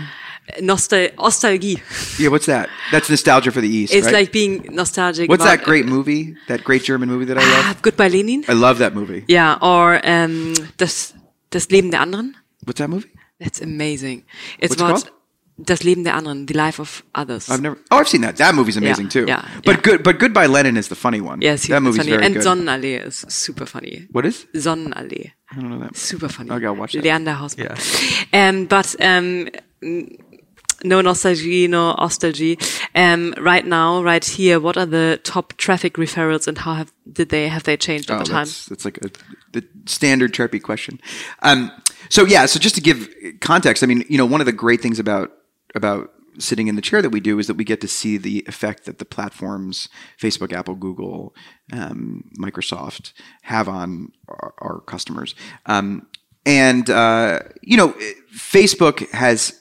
Nostal- 0.62 1.14
nostalgie. 1.16 1.80
Yeah, 2.20 2.30
what's 2.30 2.46
that? 2.48 2.70
That's 2.92 3.10
nostalgia 3.10 3.52
for 3.52 3.62
the 3.62 3.68
East. 3.70 3.94
It's 3.94 4.06
right? 4.06 4.14
like 4.14 4.32
being 4.32 4.66
nostalgic. 4.72 5.30
what's 5.30 5.44
that 5.44 5.64
great 5.64 5.86
movie? 5.86 6.36
That 6.48 6.64
great 6.64 6.84
German 6.84 7.08
movie 7.10 7.26
that 7.26 7.38
I 7.38 7.42
Ah, 7.44 7.68
love. 7.68 7.82
Goodbye 7.82 8.10
Lenin. 8.10 8.44
I 8.48 8.54
love 8.54 8.80
that 8.80 8.94
movie. 8.94 9.24
Yeah, 9.28 9.58
or 9.62 10.00
um, 10.06 10.54
das 10.78 11.14
das 11.52 11.70
Leben 11.72 11.92
der 11.92 12.00
anderen. 12.02 12.36
What's 12.66 12.80
that 12.80 12.90
movie? 12.90 13.10
That's 13.40 13.62
amazing. 13.62 14.24
It's 14.60 14.72
What's 14.72 14.82
about 14.82 15.04
called? 15.04 15.12
das 15.66 15.84
Leben 15.84 16.04
der 16.04 16.14
anderen, 16.14 16.46
the 16.48 16.54
life 16.54 16.80
of 16.80 17.04
others. 17.16 17.50
I've 17.50 17.62
never. 17.62 17.78
Oh, 17.92 17.98
I've 18.00 18.08
seen 18.08 18.22
that. 18.22 18.38
That 18.38 18.54
movie's 18.56 18.78
amazing 18.78 19.06
Yeah, 19.06 19.10
too. 19.12 19.26
yeah, 19.28 19.42
But 19.66 19.76
yeah. 19.76 19.82
good. 19.82 20.04
But 20.04 20.20
Goodbye 20.20 20.48
Lenin 20.48 20.78
is 20.78 20.88
the 20.90 20.96
funny 20.96 21.22
one. 21.22 21.42
yes, 21.42 21.68
that 21.68 21.82
movie's 21.82 22.00
funny. 22.02 22.12
very 22.12 22.26
and 22.26 22.34
good. 22.36 22.44
Sonnenallee 22.44 23.06
is 23.08 23.26
super 23.30 23.66
funny. 23.66 24.08
what 24.12 24.26
is? 24.26 24.46
Sonnenallee. 24.56 25.32
I 25.52 25.56
don't 25.56 25.70
know 25.70 25.80
that. 25.80 25.96
Super 25.96 26.30
funny. 26.30 26.52
Okay, 26.52 26.66
I'll 26.66 26.76
watch 26.76 26.94
that. 26.94 27.04
Leander 27.04 27.34
Haußmann. 27.34 27.76
Um, 28.34 28.66
but 28.68 28.96
um, 29.02 29.48
no 30.84 31.02
nostalgia, 31.02 31.68
no 31.68 31.94
nostalgia. 31.94 32.56
Um, 32.96 33.34
right 33.38 33.66
now, 33.66 34.02
right 34.04 34.24
here, 34.24 34.60
what 34.60 34.78
are 34.78 34.86
the 34.86 35.20
top 35.24 35.54
traffic 35.58 35.94
referrals 35.96 36.48
and 36.48 36.58
how 36.58 36.74
have 36.74 36.92
did 37.12 37.30
they 37.30 37.48
have 37.50 37.64
they 37.64 37.78
changed 37.78 38.10
over 38.12 38.22
Oh, 38.22 38.26
time? 38.26 38.46
that's, 38.46 38.66
that's 38.66 38.86
like 38.86 38.98
a 39.04 39.10
the 39.52 39.68
standard 39.86 40.34
Sharpie 40.34 40.62
question. 40.62 41.00
Um, 41.42 41.72
so 42.10 42.26
yeah, 42.26 42.46
so 42.46 42.60
just 42.60 42.76
to 42.76 42.82
give 42.82 43.10
context, 43.42 43.84
I 43.84 43.88
mean, 43.88 44.04
you 44.10 44.18
know, 44.18 44.26
one 44.26 44.42
of 44.42 44.46
the 44.46 44.52
great 44.54 44.82
things 44.82 45.00
about 45.00 45.32
about 45.76 46.12
sitting 46.38 46.68
in 46.68 46.76
the 46.76 46.82
chair 46.82 47.02
that 47.02 47.10
we 47.10 47.20
do 47.20 47.38
is 47.38 47.48
that 47.48 47.56
we 47.56 47.66
get 47.66 47.82
to 47.82 47.88
see 47.88 48.18
the 48.18 48.46
effect 48.48 48.86
that 48.86 48.98
the 48.98 49.06
platforms 49.06 49.90
Facebook, 50.18 50.54
Apple, 50.54 50.76
Google, 50.76 51.36
um, 51.74 52.32
Microsoft 52.40 53.12
have 53.42 53.68
on 53.68 54.12
our, 54.30 54.54
our 54.60 54.80
customers. 54.82 55.36
Um, 55.66 56.08
and 56.46 56.90
uh, 56.90 57.40
you 57.62 57.76
know, 57.76 57.90
Facebook 58.34 59.10
has 59.12 59.59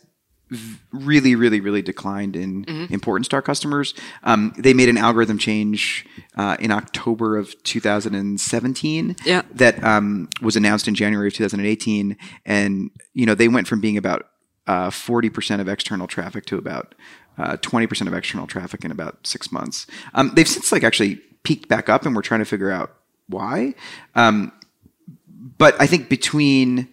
really, 0.93 1.35
really, 1.35 1.61
really 1.61 1.83
declined 1.83 2.35
in 2.37 2.65
Mm-hmm. 2.65 2.93
importance 2.93 3.29
to 3.29 3.37
our 3.37 3.43
customers. 3.43 3.95
Um, 4.25 4.53
they 4.59 4.73
made 4.75 4.89
an 4.89 4.97
algorithm 4.99 5.39
change 5.39 6.07
uh, 6.37 6.57
in 6.61 6.71
October 6.71 7.37
of 7.37 7.61
2017 7.65 9.17
Yeah. 9.25 9.43
that 9.55 9.83
um, 9.85 10.29
was 10.43 10.57
announced 10.57 10.89
in 10.89 10.95
January 10.95 11.29
of 11.29 11.35
2018, 11.35 12.17
and 12.47 12.91
you 13.15 13.27
know 13.27 13.35
they 13.35 13.49
went 13.49 13.67
from 13.69 13.81
being 13.81 13.97
about 13.97 14.29
uh, 14.67 14.91
40% 14.91 15.61
of 15.61 15.69
external 15.69 16.07
traffic 16.07 16.45
to 16.47 16.57
about 16.59 16.95
uh, 17.39 17.57
20% 17.59 18.07
of 18.07 18.13
external 18.15 18.47
traffic 18.47 18.85
in 18.85 18.91
about 18.91 19.27
six 19.27 19.51
months. 19.53 19.87
Um, 20.15 20.33
they've 20.35 20.49
since 20.49 20.73
like 20.73 20.85
actually 20.85 21.17
peaked 21.43 21.69
back 21.69 21.89
up, 21.89 22.05
and 22.05 22.15
we're 22.15 22.23
trying 22.23 22.41
to 22.41 22.45
figure 22.47 22.71
out 22.71 22.95
why. 23.29 23.75
Um, 24.15 24.53
but 25.57 25.81
I 25.81 25.87
think 25.87 26.09
between 26.09 26.89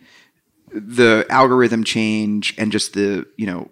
the 0.75 1.25
algorithm 1.29 1.83
change 1.83 2.53
and 2.57 2.71
just 2.71 2.93
the 2.93 3.25
you 3.37 3.45
know 3.45 3.69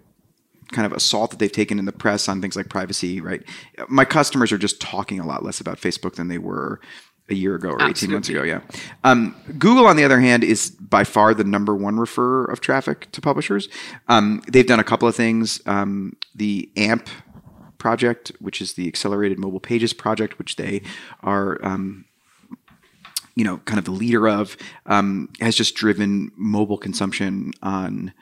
kind 0.72 0.86
of 0.86 0.92
assault 0.92 1.30
that 1.30 1.38
they've 1.38 1.52
taken 1.52 1.78
in 1.78 1.84
the 1.84 1.92
press 1.92 2.28
on 2.28 2.40
things 2.40 2.56
like 2.56 2.68
privacy 2.68 3.20
right? 3.20 3.42
My 3.88 4.04
customers 4.04 4.50
are 4.50 4.58
just 4.58 4.80
talking 4.80 5.20
a 5.20 5.26
lot 5.26 5.44
less 5.44 5.60
about 5.60 5.78
facebook 5.78 6.14
than 6.14 6.28
they 6.28 6.38
were 6.38 6.80
a 7.28 7.34
year 7.34 7.54
ago 7.54 7.70
or 7.70 7.82
18 7.82 8.10
months 8.10 8.28
ago 8.28 8.42
yeah. 8.42 8.60
Um, 9.02 9.36
google 9.58 9.86
on 9.86 9.96
the 9.96 10.04
other 10.04 10.20
hand 10.20 10.42
is 10.42 10.70
by 10.70 11.04
far 11.04 11.34
the 11.34 11.44
number 11.44 11.74
one 11.74 11.96
referrer 11.96 12.50
of 12.50 12.60
traffic 12.60 13.10
to 13.12 13.20
publishers. 13.20 13.68
Um, 14.08 14.42
they've 14.50 14.66
done 14.66 14.80
a 14.80 14.84
couple 14.84 15.08
of 15.08 15.16
things. 15.16 15.60
Um, 15.66 16.16
the 16.34 16.70
amp 16.76 17.08
project 17.78 18.32
which 18.40 18.62
is 18.62 18.74
the 18.74 18.88
accelerated 18.88 19.38
mobile 19.38 19.60
pages 19.60 19.92
project 19.92 20.38
which 20.38 20.56
they 20.56 20.80
are 21.22 21.62
um, 21.62 22.06
you 23.34 23.44
know, 23.44 23.58
kind 23.58 23.78
of 23.78 23.84
the 23.84 23.90
leader 23.90 24.28
of, 24.28 24.56
um, 24.86 25.28
has 25.40 25.56
just 25.56 25.74
driven 25.74 26.30
mobile 26.36 26.78
consumption 26.78 27.52
on 27.62 28.12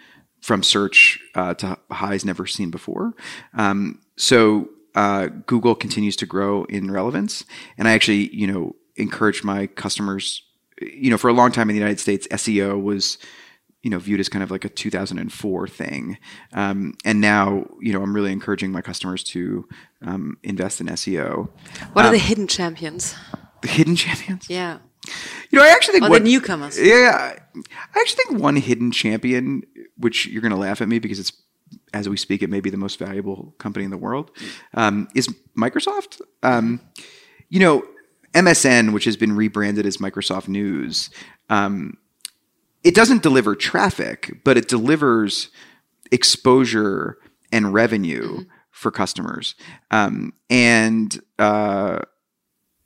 from 0.40 0.62
search 0.62 1.20
uh, 1.34 1.54
to 1.54 1.78
highs 1.90 2.24
never 2.24 2.46
seen 2.46 2.70
before. 2.70 3.14
Um, 3.54 4.00
so 4.16 4.68
uh, 4.94 5.28
Google 5.46 5.74
continues 5.74 6.16
to 6.16 6.26
grow 6.26 6.64
in 6.64 6.90
relevance, 6.90 7.44
and 7.78 7.88
I 7.88 7.92
actually, 7.92 8.34
you 8.34 8.46
know, 8.46 8.76
encourage 8.96 9.44
my 9.44 9.66
customers. 9.66 10.42
You 10.80 11.10
know, 11.10 11.18
for 11.18 11.28
a 11.28 11.32
long 11.32 11.52
time 11.52 11.70
in 11.70 11.74
the 11.74 11.80
United 11.80 12.00
States, 12.00 12.26
SEO 12.28 12.82
was 12.82 13.18
you 13.82 13.90
know 13.90 13.98
viewed 13.98 14.20
as 14.20 14.28
kind 14.28 14.44
of 14.44 14.50
like 14.50 14.64
a 14.64 14.68
2004 14.68 15.66
thing 15.66 16.16
um, 16.52 16.94
and 17.04 17.20
now 17.20 17.66
you 17.80 17.92
know 17.92 18.00
i'm 18.00 18.14
really 18.14 18.30
encouraging 18.30 18.70
my 18.70 18.80
customers 18.80 19.24
to 19.24 19.66
um, 20.02 20.38
invest 20.44 20.80
in 20.80 20.86
seo 20.86 21.48
what 21.92 22.04
are 22.04 22.08
um, 22.08 22.14
the 22.14 22.18
hidden 22.18 22.46
champions? 22.46 23.16
The 23.62 23.68
hidden 23.68 23.96
champions 23.96 24.48
Yeah. 24.48 24.78
you 25.50 25.58
know, 25.58 25.64
I 25.64 25.68
actually 25.68 25.94
think 25.94 26.04
the 26.04 26.10
one, 26.10 26.24
newcomers. 26.24 26.78
Yeah, 26.80 27.36
I 27.54 27.98
actually 28.00 28.24
think 28.24 28.40
one 28.40 28.56
hidden 28.56 28.90
champion, 28.92 29.62
which 29.96 30.26
you're 30.26 30.42
going 30.42 30.52
to 30.52 30.58
laugh 30.58 30.80
at 30.80 30.88
me 30.88 30.98
because 30.98 31.18
it's 31.18 31.32
as 31.94 32.08
we 32.08 32.16
speak, 32.16 32.42
it 32.42 32.50
may 32.50 32.60
be 32.60 32.70
the 32.70 32.76
most 32.76 32.98
valuable 32.98 33.54
company 33.58 33.84
in 33.84 33.90
the 33.90 33.96
world, 33.96 34.30
um, 34.74 35.08
is 35.14 35.28
Microsoft. 35.56 36.20
Um, 36.42 36.80
you 37.48 37.60
know, 37.60 37.82
MSN, 38.34 38.92
which 38.92 39.04
has 39.04 39.16
been 39.16 39.34
rebranded 39.36 39.86
as 39.86 39.98
Microsoft 39.98 40.48
News, 40.48 41.10
um, 41.50 41.96
it 42.84 42.94
doesn't 42.94 43.22
deliver 43.22 43.54
traffic, 43.54 44.40
but 44.44 44.56
it 44.56 44.68
delivers 44.68 45.50
exposure 46.10 47.18
and 47.52 47.72
revenue 47.72 48.44
for 48.70 48.90
customers. 48.90 49.54
Um, 49.90 50.32
and 50.50 51.20
uh, 51.38 52.00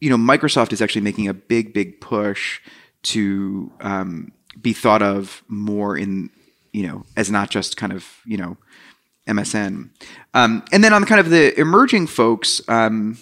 you 0.06 0.10
know, 0.16 0.16
Microsoft 0.16 0.72
is 0.72 0.80
actually 0.80 1.00
making 1.00 1.26
a 1.26 1.34
big, 1.34 1.74
big 1.74 2.00
push 2.00 2.60
to 3.02 3.72
um, 3.80 4.30
be 4.62 4.72
thought 4.72 5.02
of 5.02 5.42
more 5.48 5.96
in, 5.96 6.30
you 6.72 6.86
know, 6.86 7.02
as 7.16 7.28
not 7.28 7.50
just 7.50 7.76
kind 7.76 7.92
of, 7.92 8.06
you 8.24 8.36
know, 8.36 8.56
MSN. 9.26 9.90
Um, 10.32 10.62
and 10.70 10.84
then 10.84 10.92
on 10.92 11.04
kind 11.06 11.18
of 11.18 11.30
the 11.30 11.58
emerging 11.58 12.06
folks, 12.06 12.60
um, 12.68 13.18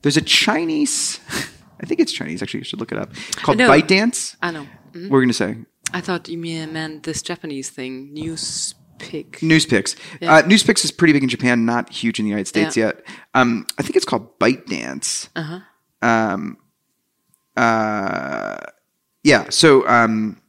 there's 0.00 0.16
a 0.16 0.22
Chinese, 0.22 1.20
I 1.82 1.84
think 1.84 2.00
it's 2.00 2.12
Chinese, 2.12 2.42
actually, 2.42 2.60
you 2.60 2.64
should 2.64 2.80
look 2.80 2.90
it 2.92 2.96
up, 2.98 3.10
called 3.32 3.58
know. 3.58 3.68
ByteDance. 3.68 4.36
I 4.40 4.50
know. 4.50 4.66
Mhm. 4.92 5.02
What 5.02 5.10
were 5.10 5.22
you 5.22 5.26
going 5.26 5.28
to 5.28 5.34
say? 5.34 5.56
I 5.92 6.00
thought 6.00 6.30
you 6.30 6.38
mean- 6.38 6.72
meant 6.72 7.02
this 7.02 7.20
Japanese 7.20 7.68
thing, 7.68 8.16
Newspick. 8.98 9.30
Newspicks. 9.40 9.96
Yeah. 10.20 10.34
Uh, 10.34 10.42
Newspicks 10.42 10.84
is 10.84 10.90
pretty 10.90 11.12
big 11.12 11.22
in 11.22 11.28
Japan, 11.28 11.64
not 11.64 11.90
huge 11.90 12.18
in 12.18 12.24
the 12.24 12.30
United 12.30 12.48
States 12.48 12.76
Yeah. 12.76 12.86
yet. 12.86 13.06
Um, 13.34 13.66
I 13.78 13.82
think 13.82 13.96
it's 13.96 14.04
called 14.04 14.38
ByteDance. 14.38 15.28
Uh-huh. 15.36 15.60
Um, 16.02 16.56
uh, 17.56 18.56
yeah. 19.24 19.48
So 19.50 19.86
um, 19.88 20.40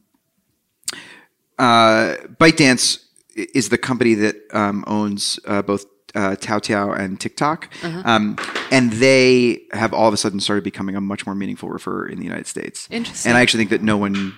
uh, 1.58 2.16
ByteDance 2.38 2.98
i- 3.36 3.46
is 3.54 3.68
the 3.68 3.78
company 3.78 4.14
that 4.14 4.36
um, 4.52 4.84
owns 4.86 5.38
uh, 5.46 5.62
both 5.62 5.84
uh, 6.14 6.34
Toutiao 6.40 6.98
and 6.98 7.20
TikTok, 7.20 7.68
Uh-huh. 7.84 8.02
um, 8.04 8.36
and 8.72 8.92
they 8.94 9.62
have 9.72 9.92
all 9.94 10.08
of 10.08 10.14
a 10.14 10.16
sudden 10.16 10.40
started 10.40 10.64
becoming 10.64 10.96
a 10.96 11.00
much 11.00 11.24
more 11.26 11.34
meaningful 11.34 11.68
referrer 11.68 12.10
in 12.10 12.18
the 12.18 12.24
United 12.24 12.46
States. 12.48 12.88
Interesting. 12.90 13.30
And 13.30 13.38
I 13.38 13.42
actually 13.42 13.58
think 13.60 13.70
that 13.70 13.82
no 13.82 13.96
one. 13.96 14.34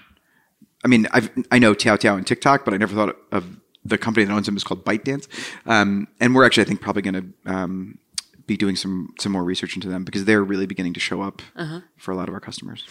I 0.85 0.89
mean, 0.89 1.07
I've, 1.13 1.31
I 1.53 1.59
know 1.61 1.75
Toutiao 1.75 2.17
and 2.19 2.27
TikTok, 2.27 2.65
but 2.65 2.75
I 2.75 2.77
never 2.77 2.95
thought 2.95 3.17
of 3.31 3.45
the 3.85 3.99
company 3.99 4.25
that 4.27 4.33
owns 4.33 4.47
them 4.47 4.57
is 4.57 4.65
called 4.65 4.85
ByteDance. 4.85 5.27
Um, 5.67 6.07
and 6.21 6.35
we're 6.35 6.45
actually, 6.45 6.65
I 6.65 6.67
think, 6.67 6.81
probably 6.81 7.03
going 7.03 7.15
to 7.45 7.53
um, 7.53 7.99
be 8.47 8.57
doing 8.57 8.77
some 8.77 9.13
some 9.19 9.33
more 9.33 9.45
research 9.45 9.75
into 9.77 9.89
them 9.89 10.05
because 10.05 10.25
they're 10.25 10.43
really 10.45 10.67
beginning 10.67 10.95
to 10.95 11.01
show 11.01 11.21
up 11.23 11.43
Uh-huh. 11.57 11.81
for 11.97 12.13
a 12.13 12.17
lot 12.17 12.29
of 12.29 12.35
our 12.35 12.41
customers. 12.41 12.85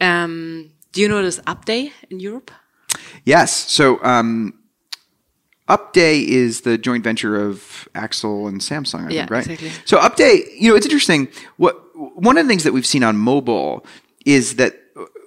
Um, 0.00 0.70
do 0.92 1.00
you 1.00 1.08
know 1.08 1.22
this 1.22 1.40
Upday 1.40 1.92
in 2.10 2.20
Europe? 2.20 2.50
Yes. 3.24 3.52
So 3.70 4.02
um, 4.04 4.54
Upday 5.68 6.24
is 6.26 6.62
the 6.62 6.76
joint 6.76 7.04
venture 7.04 7.36
of 7.36 7.88
Axel 7.94 8.46
and 8.48 8.60
Samsung, 8.60 9.06
I 9.06 9.10
Yeah, 9.10 9.20
think, 9.22 9.30
right? 9.30 9.46
exactly. 9.46 9.70
So 9.84 9.98
Upday, 9.98 10.42
you 10.58 10.70
know, 10.70 10.76
it's 10.76 10.86
interesting. 10.86 11.28
What 11.56 11.76
one 12.16 12.36
of 12.36 12.44
the 12.44 12.48
things 12.48 12.64
that 12.64 12.72
we've 12.72 12.86
seen 12.86 13.04
on 13.04 13.16
mobile 13.16 13.86
is 14.26 14.56
that 14.56 14.74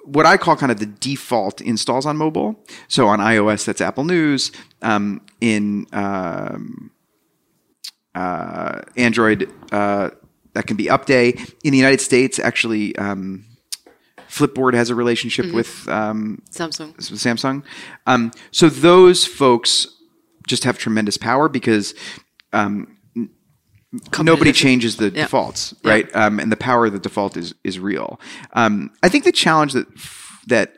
what 0.06 0.26
I 0.26 0.38
call 0.38 0.56
kind 0.56 0.72
of 0.72 0.80
the 0.80 0.86
default 0.86 1.62
installs 1.62 2.06
on 2.06 2.16
mobile. 2.16 2.64
So 2.88 3.08
on 3.08 3.20
iOS, 3.20 3.66
that's 3.66 3.82
Apple 3.82 4.04
News. 4.04 4.52
Um, 4.82 5.22
in 5.42 5.88
um, 5.92 6.92
uh, 8.14 8.82
Android, 8.96 9.52
uh, 9.72 10.12
that 10.54 10.68
can 10.68 10.78
be 10.78 10.86
Upday. 10.86 11.38
In 11.64 11.72
the 11.72 11.78
United 11.78 12.02
States, 12.02 12.40
actually, 12.40 12.96
um, 12.98 13.46
Flipboard 14.30 14.74
has 14.74 14.90
a 14.90 14.96
relationship 14.96 15.52
with 15.54 15.88
um, 15.88 16.42
Samsung. 16.52 16.96
Samsung. 16.98 17.64
Um, 18.06 18.32
so 18.52 18.70
those 18.70 19.26
folks 19.26 19.88
just 20.48 20.64
have 20.64 20.78
tremendous 20.78 21.18
power 21.18 21.50
because 21.50 21.94
um, 22.54 22.95
nobody 24.22 24.52
changes 24.52 24.98
the 24.98 25.06
Yeah. 25.10 25.24
defaults, 25.24 25.74
Yeah. 25.84 25.92
right? 25.92 26.16
Um, 26.16 26.40
and 26.40 26.52
the 26.52 26.58
power 26.58 26.86
of 26.86 26.94
the 26.94 27.00
default 27.00 27.38
is 27.38 27.54
is 27.64 27.80
real. 27.80 28.20
Um, 28.54 28.92
I 29.04 29.10
think 29.10 29.24
the 29.24 29.32
challenge 29.32 29.74
that 29.74 29.88
that 30.48 30.76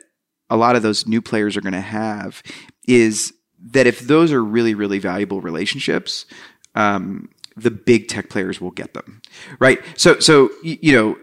a 0.50 0.56
lot 0.56 0.76
of 0.76 0.82
those 0.82 1.06
new 1.06 1.20
players 1.20 1.56
are 1.56 1.60
going 1.60 1.72
to 1.74 1.80
have 1.80 2.42
is 2.86 3.32
that 3.72 3.86
if 3.86 4.00
those 4.00 4.32
are 4.32 4.42
really 4.42 4.74
really 4.74 4.98
valuable 4.98 5.40
relationships. 5.40 6.26
Um, 6.74 7.28
the 7.56 7.72
big 7.72 8.06
tech 8.06 8.28
players 8.30 8.60
will 8.60 8.70
get 8.70 8.94
them, 8.94 9.20
right? 9.58 9.80
So, 9.96 10.20
so 10.20 10.48
you 10.62 10.92
know, 10.92 11.16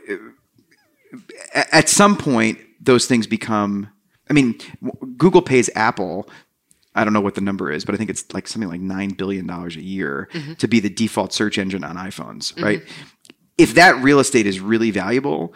at 1.71 1.87
some 1.87 2.17
point 2.17 2.59
those 2.81 3.05
things 3.07 3.25
become 3.27 3.89
i 4.29 4.33
mean 4.33 4.55
google 5.17 5.41
pays 5.41 5.69
apple 5.75 6.27
i 6.95 7.03
don't 7.03 7.13
know 7.13 7.21
what 7.21 7.35
the 7.35 7.41
number 7.41 7.71
is 7.71 7.85
but 7.85 7.93
i 7.93 7.97
think 7.97 8.09
it's 8.09 8.33
like 8.33 8.47
something 8.47 8.69
like 8.69 8.81
$9 8.81 9.17
billion 9.17 9.49
a 9.49 9.67
year 9.69 10.27
to 10.57 10.67
be 10.67 10.79
the 10.79 10.89
default 10.89 11.33
search 11.33 11.57
engine 11.57 11.83
on 11.83 11.95
iphones 11.97 12.59
right? 12.61 12.83
If 13.57 13.75
that 13.75 13.95
real 14.03 14.19
estate 14.19 14.47
is 14.47 14.59
really 14.59 14.91
valuable 14.91 15.53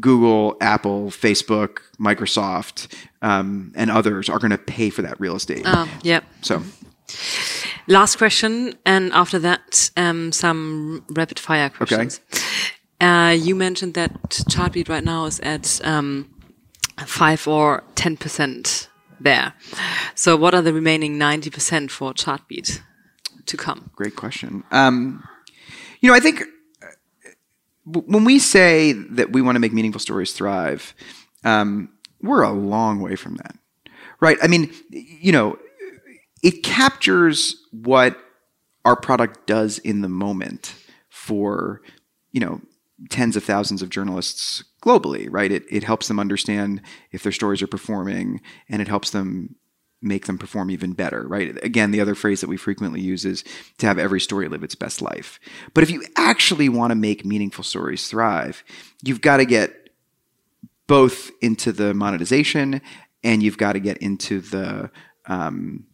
google 0.00 0.56
apple 0.60 1.10
facebook 1.10 1.78
microsoft 2.00 2.88
um, 3.22 3.72
and 3.76 3.90
others 3.90 4.28
are 4.28 4.38
going 4.38 4.50
to 4.50 4.58
pay 4.58 4.90
for 4.90 5.02
that 5.02 5.20
real 5.20 5.36
estate. 5.36 5.66
Um, 5.66 5.88
yeah. 6.02 6.20
so. 6.42 6.62
Last 7.86 8.16
question, 8.16 8.74
and 8.86 9.12
after 9.12 9.38
that, 9.40 9.90
um, 9.96 10.30
some 10.32 11.04
rapid 11.10 11.38
fire 11.38 11.70
questions. 11.70 12.20
Uh, 13.00 13.36
you 13.36 13.56
mentioned 13.56 13.94
that 13.94 14.44
Chartbeat 14.48 14.88
right 14.88 15.02
now 15.02 15.24
is 15.24 15.40
at 15.40 15.80
um, 15.84 16.30
five 17.04 17.48
or 17.48 17.82
ten 17.96 18.16
percent 18.16 18.88
there. 19.20 19.54
So, 20.14 20.36
what 20.36 20.54
are 20.54 20.62
the 20.62 20.72
remaining 20.72 21.18
ninety 21.18 21.50
percent 21.50 21.90
for 21.90 22.12
Chartbeat 22.12 22.82
to 23.46 23.56
come? 23.56 23.90
Great 23.94 24.16
question. 24.16 24.64
Um, 24.70 25.22
you 26.00 26.08
know, 26.08 26.14
I 26.14 26.20
think 26.20 26.42
uh, 26.82 27.30
when 27.84 28.24
we 28.24 28.38
say 28.38 28.92
that 28.92 29.32
we 29.32 29.42
want 29.42 29.56
to 29.56 29.60
make 29.60 29.72
meaningful 29.72 30.00
stories 30.00 30.32
thrive, 30.32 30.94
um, 31.44 31.90
we're 32.22 32.42
a 32.42 32.52
long 32.52 33.00
way 33.00 33.16
from 33.16 33.36
that, 33.36 33.56
right? 34.20 34.38
I 34.42 34.46
mean, 34.46 34.72
you 34.90 35.32
know, 35.32 35.58
it 36.42 36.62
captures 36.62 37.56
what 37.70 38.18
our 38.84 38.96
product 38.96 39.46
does 39.46 39.78
in 39.78 40.00
the 40.00 40.08
moment 40.08 40.74
for, 41.08 41.82
you 42.32 42.40
know, 42.40 42.60
tens 43.08 43.36
of 43.36 43.44
thousands 43.44 43.82
of 43.82 43.90
journalists 43.90 44.64
globally, 44.80 45.26
right? 45.30 45.52
It, 45.52 45.64
it 45.70 45.84
helps 45.84 46.08
them 46.08 46.18
understand 46.18 46.82
if 47.10 47.22
their 47.22 47.32
stories 47.32 47.62
are 47.62 47.66
performing 47.66 48.40
and 48.68 48.80
it 48.80 48.88
helps 48.88 49.10
them 49.10 49.56
make 50.02 50.26
them 50.26 50.38
perform 50.38 50.70
even 50.70 50.92
better, 50.92 51.26
right? 51.28 51.62
Again, 51.62 51.90
the 51.90 52.00
other 52.00 52.14
phrase 52.14 52.40
that 52.40 52.48
we 52.48 52.56
frequently 52.56 53.00
use 53.00 53.24
is 53.24 53.44
to 53.78 53.86
have 53.86 53.98
every 53.98 54.20
story 54.20 54.48
live 54.48 54.62
its 54.62 54.74
best 54.74 55.02
life. 55.02 55.38
But 55.74 55.82
if 55.82 55.90
you 55.90 56.02
actually 56.16 56.68
want 56.68 56.90
to 56.90 56.94
make 56.94 57.24
meaningful 57.24 57.64
stories 57.64 58.08
thrive, 58.08 58.64
you've 59.02 59.20
got 59.20 59.38
to 59.38 59.44
get 59.44 59.90
both 60.86 61.30
into 61.42 61.70
the 61.70 61.92
monetization 61.92 62.80
and 63.22 63.42
you've 63.42 63.58
got 63.58 63.74
to 63.74 63.80
get 63.80 63.98
into 63.98 64.40
the 64.40 64.90
um, 65.26 65.84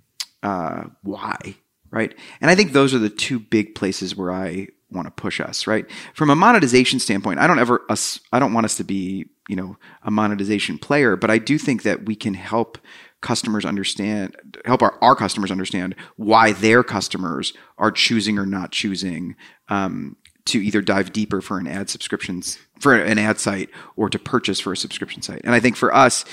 uh, 0.42 0.84
why, 1.02 1.56
right? 1.90 2.14
And 2.40 2.50
I 2.50 2.54
think 2.54 2.72
those 2.72 2.94
are 2.94 2.98
the 2.98 3.10
two 3.10 3.40
big 3.40 3.74
places 3.74 4.16
where 4.16 4.32
I 4.32 4.68
want 4.90 5.06
to 5.06 5.10
push 5.10 5.40
us, 5.40 5.66
right? 5.66 5.86
From 6.14 6.30
a 6.30 6.36
monetization 6.36 6.98
standpoint, 6.98 7.38
I 7.38 7.46
don't 7.46 7.58
ever 7.58 7.82
us 7.88 8.20
I 8.32 8.38
don't 8.38 8.52
want 8.52 8.64
us 8.66 8.76
to 8.76 8.84
be, 8.84 9.26
you 9.48 9.56
know, 9.56 9.76
a 10.02 10.10
monetization 10.10 10.78
player, 10.78 11.16
but 11.16 11.30
I 11.30 11.38
do 11.38 11.58
think 11.58 11.82
that 11.82 12.06
we 12.06 12.14
can 12.14 12.34
help 12.34 12.78
customers 13.20 13.64
understand 13.64 14.36
help 14.64 14.82
our, 14.82 14.96
our 15.02 15.16
customers 15.16 15.50
understand 15.50 15.94
why 16.16 16.52
their 16.52 16.84
customers 16.84 17.52
are 17.78 17.90
choosing 17.90 18.38
or 18.38 18.46
not 18.46 18.70
choosing 18.70 19.34
um, 19.68 20.16
to 20.44 20.64
either 20.64 20.80
dive 20.80 21.12
deeper 21.12 21.40
for 21.40 21.58
an 21.58 21.66
ad 21.66 21.90
subscriptions 21.90 22.58
for 22.78 22.94
an 22.94 23.18
ad 23.18 23.40
site 23.40 23.70
or 23.96 24.08
to 24.08 24.18
purchase 24.18 24.60
for 24.60 24.72
a 24.72 24.76
subscription 24.76 25.22
site. 25.22 25.40
And 25.44 25.54
I 25.54 25.60
think 25.60 25.76
for 25.76 25.94
us, 25.94 26.24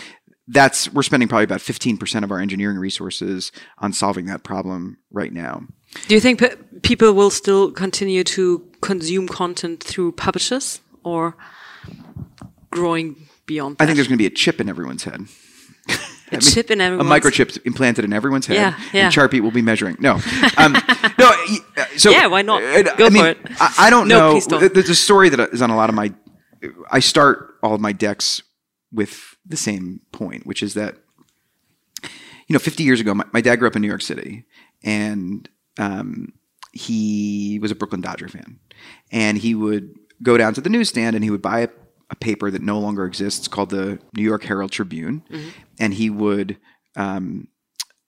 that's 0.48 0.92
we're 0.94 1.04
spending 1.04 1.30
probably 1.30 1.46
about 1.46 1.60
15% 1.60 2.24
of 2.24 2.32
our 2.32 2.40
engineering 2.40 2.78
resources 2.78 3.52
on 3.78 3.94
solving 3.94 4.26
that 4.26 4.44
problem 4.44 4.98
right 5.12 5.32
now. 5.32 5.64
Do 6.08 6.16
you 6.16 6.22
think 6.22 6.40
pe- 6.40 6.56
people 6.82 7.14
will 7.14 7.30
still 7.30 7.72
continue 7.72 8.24
to 8.26 8.68
consume 8.82 9.28
content 9.28 9.84
through 9.84 10.12
publishers 10.14 10.82
or 11.04 11.38
growing 12.72 13.28
beyond 13.46 13.78
that? 13.78 13.84
I 13.84 13.86
think 13.88 13.96
there's 13.98 14.08
going 14.08 14.18
to 14.18 14.22
be 14.22 14.26
a 14.28 14.30
chip 14.36 14.60
in 14.60 14.70
everyone's 14.70 15.04
head. 15.04 15.22
a 16.32 16.38
chip 16.40 16.72
in 16.72 16.82
a 16.82 16.90
microchip 17.04 17.58
implanted 17.66 18.04
in 18.06 18.12
everyone's 18.14 18.48
head, 18.48 18.56
Yeah, 18.56 18.80
yeah. 18.92 19.04
and 19.06 19.14
Chartbeat 19.14 19.44
will 19.44 19.52
be 19.52 19.62
measuring. 19.62 19.98
No, 20.00 20.14
um, 20.58 20.74
no. 21.20 21.32
uh, 21.78 21.86
So 21.98 22.10
Yeah, 22.10 22.28
why 22.28 22.42
not? 22.42 22.62
Go 22.98 23.06
I 23.06 23.10
mean, 23.10 23.22
for 23.24 23.30
it. 23.30 23.38
I, 23.60 23.74
I 23.80 23.90
don't 23.90 24.08
No, 24.08 24.20
know. 24.20 24.32
please 24.32 24.48
don't. 24.48 24.74
There's 24.74 24.90
a 24.90 24.96
story 24.96 25.30
that 25.30 25.40
is 25.54 25.62
on 25.62 25.70
a 25.70 25.76
lot 25.76 25.90
of 25.90 25.96
my. 25.96 26.14
I 26.90 27.00
start 27.00 27.56
all 27.62 27.74
of 27.76 27.82
my 27.82 27.92
decks 27.92 28.42
with 28.92 29.33
the 29.46 29.58
same 29.58 30.02
point, 30.12 30.46
which 30.46 30.64
is 30.64 30.74
that 30.74 30.96
you 32.48 32.54
know, 32.54 32.60
50 32.60 32.84
years 32.84 33.00
ago, 33.00 33.14
my, 33.14 33.26
my 33.32 33.42
dad 33.42 33.58
grew 33.58 33.68
up 33.68 33.76
in 33.76 33.82
New 33.82 33.88
York 33.88 34.02
City, 34.02 34.46
and 34.84 35.50
um, 35.78 36.34
he 36.74 37.60
was 37.62 37.72
a 37.72 37.76
Brooklyn 37.76 38.02
Dodger 38.02 38.28
fan, 38.28 38.60
and 39.12 39.38
he 39.38 39.56
would 39.56 39.96
go 40.22 40.38
down 40.38 40.54
to 40.54 40.62
the 40.62 40.70
newsstand 40.70 41.16
and 41.16 41.24
he 41.24 41.30
would 41.30 41.42
buy 41.42 41.62
a, 41.62 41.70
a 42.10 42.16
paper 42.16 42.50
that 42.52 42.62
no 42.62 42.80
longer 42.80 43.06
exists 43.06 43.48
called 43.48 43.70
the 43.70 44.00
New 44.16 44.24
York 44.24 44.44
Herald 44.44 44.72
Tribune, 44.72 45.24
and 45.80 45.94
he 45.94 46.10
would 46.10 46.58
um, 46.96 47.48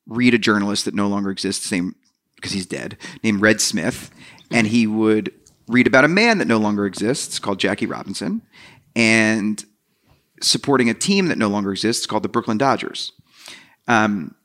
read 0.05 0.33
a 0.33 0.38
journalist 0.38 0.86
that 0.86 0.93
no 0.93 1.07
longer 1.07 1.31
exists, 1.31 1.65
same 1.65 1.95
because 2.36 2.51
he's 2.51 2.65
dead, 2.65 2.97
named 3.23 3.41
Red 3.41 3.61
Smith, 3.61 4.11
and 4.51 4.67
he 4.67 4.86
would 4.86 5.31
read 5.67 5.88
about 5.88 6.05
a 6.05 6.09
man 6.09 6.38
that 6.38 6.47
no 6.47 6.57
longer 6.57 6.86
exists 6.86 7.39
called 7.39 7.59
Jackie 7.59 7.88
Robinson, 7.88 8.41
and 8.95 9.63
supporting 10.41 10.89
a 10.89 10.93
team 10.93 11.27
that 11.27 11.38
no 11.38 11.47
longer 11.47 11.71
exists 11.71 12.05
called 12.05 12.23
the 12.23 12.29
Brooklyn 12.29 12.57
Dodgers. 12.57 13.11
Um, 13.88 14.36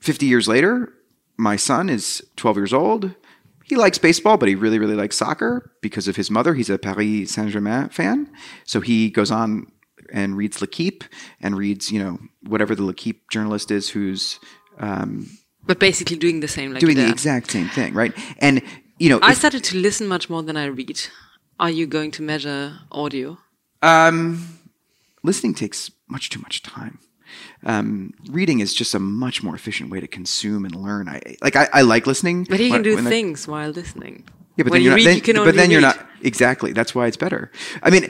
50 0.00 0.26
years 0.26 0.48
later, 0.48 0.92
my 1.36 1.56
son 1.56 1.88
is 1.88 2.22
12 2.36 2.56
years 2.56 2.72
old. 2.72 3.14
He 3.64 3.76
likes 3.76 3.98
baseball, 3.98 4.36
but 4.36 4.48
he 4.48 4.54
really, 4.54 4.78
really 4.78 4.96
likes 4.96 5.16
soccer 5.16 5.70
because 5.80 6.08
of 6.08 6.16
his 6.16 6.30
mother. 6.30 6.54
He's 6.54 6.70
a 6.70 6.78
Paris 6.78 7.32
Saint 7.32 7.50
Germain 7.50 7.88
fan. 7.90 8.30
So 8.64 8.80
he 8.80 9.10
goes 9.10 9.30
on 9.30 9.70
and 10.12 10.36
reads 10.36 10.60
L'Equipe 10.60 11.04
and 11.40 11.56
reads, 11.56 11.92
you 11.92 12.02
know, 12.02 12.18
whatever 12.42 12.74
the 12.74 12.82
L'Equipe 12.82 13.30
journalist 13.30 13.70
is 13.70 13.90
who's 13.90 14.40
um, 14.78 15.28
but 15.66 15.78
basically 15.78 16.16
doing 16.16 16.40
the 16.40 16.48
same 16.48 16.72
like 16.72 16.80
doing 16.80 16.96
the 16.96 17.08
exact 17.08 17.50
same 17.50 17.68
thing, 17.68 17.94
right? 17.94 18.12
And, 18.38 18.62
you 18.98 19.08
know, 19.08 19.20
I 19.22 19.32
if- 19.32 19.38
started 19.38 19.62
to 19.64 19.76
listen 19.76 20.08
much 20.08 20.28
more 20.28 20.42
than 20.42 20.56
I 20.56 20.66
read. 20.66 21.00
Are 21.60 21.70
you 21.70 21.86
going 21.86 22.10
to 22.12 22.22
measure 22.22 22.78
audio? 22.90 23.38
Um, 23.82 24.59
listening 25.22 25.54
takes 25.54 25.90
much 26.08 26.30
too 26.30 26.40
much 26.40 26.62
time. 26.62 26.98
Um, 27.64 28.12
reading 28.30 28.60
is 28.60 28.74
just 28.74 28.94
a 28.94 28.98
much 28.98 29.42
more 29.42 29.54
efficient 29.54 29.90
way 29.90 30.00
to 30.00 30.08
consume 30.08 30.64
and 30.64 30.74
learn. 30.74 31.08
I 31.08 31.36
like 31.40 31.54
I, 31.56 31.68
I 31.72 31.82
like 31.82 32.06
listening, 32.06 32.44
But 32.44 32.58
you 32.58 32.70
when- 32.70 32.82
can 32.82 32.96
do 32.96 33.08
things 33.08 33.46
while 33.46 33.70
listening. 33.70 34.24
yeah, 34.56 34.64
but 34.64 34.72
when 34.72 34.72
then 34.72 34.82
you 34.82 34.88
you're 34.88 34.96
read, 34.96 35.04
not, 35.04 35.08
then, 35.10 35.16
you 35.16 35.22
can 35.22 35.36
but 35.44 35.54
then 35.54 35.70
you're 35.70 35.80
read. 35.80 35.96
not 35.96 36.06
exactly. 36.22 36.72
That's 36.72 36.92
why 36.94 37.06
it's 37.06 37.16
better. 37.16 37.52
I 37.84 37.90
mean, 37.90 38.04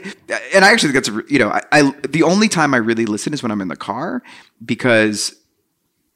and 0.55 0.65
I 0.65 0.71
actually 0.71 0.91
think 0.93 1.05
that's 1.05 1.31
you 1.31 1.37
know 1.37 1.49
I, 1.49 1.61
I 1.71 1.93
the 2.09 2.23
only 2.23 2.47
time 2.49 2.73
I 2.73 2.77
really 2.77 3.05
listen 3.05 3.31
is 3.33 3.43
when 3.43 3.51
I'm 3.51 3.61
in 3.61 3.67
the 3.67 3.75
car 3.75 4.23
because 4.65 5.35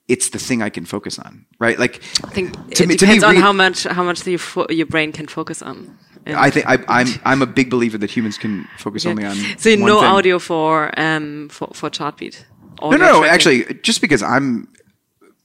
it's 0.08 0.30
the 0.30 0.39
thing 0.39 0.62
I 0.64 0.70
can 0.70 0.86
focus 0.86 1.20
on, 1.20 1.46
right? 1.60 1.78
Like 1.78 2.02
I 2.24 2.30
think 2.30 2.54
to 2.54 2.84
it 2.84 2.88
me, 2.88 2.96
to 2.96 3.06
me, 3.08 3.14
depends 3.18 3.24
on 3.24 3.36
read- 3.36 3.41
how 3.41 3.54
much 3.54 3.84
how 3.84 4.04
much 4.04 4.22
the, 4.22 4.39
your 4.72 4.88
brain 4.88 5.12
can 5.12 5.28
focus 5.28 5.62
on. 5.62 5.98
I 6.28 6.49
think 6.49 6.65
I, 6.67 6.78
I'm 6.88 7.07
I'm 7.23 7.41
a 7.41 7.45
big 7.45 7.69
believer 7.69 7.97
that 7.99 8.09
humans 8.09 8.38
can 8.38 8.67
focus 8.78 9.03
Yeah. 9.05 9.11
only 9.11 9.26
on. 9.26 9.36
so 9.57 9.76
no 9.76 9.99
thing. 10.01 10.09
audio 10.09 10.39
for 10.39 10.91
um 10.99 11.49
for 11.49 11.69
for 11.73 11.89
Chartbeat. 11.89 12.45
No, 12.82 12.97
no. 12.97 13.23
Actually, 13.23 13.65
just 13.84 14.01
because 14.01 14.21
I'm 14.23 14.67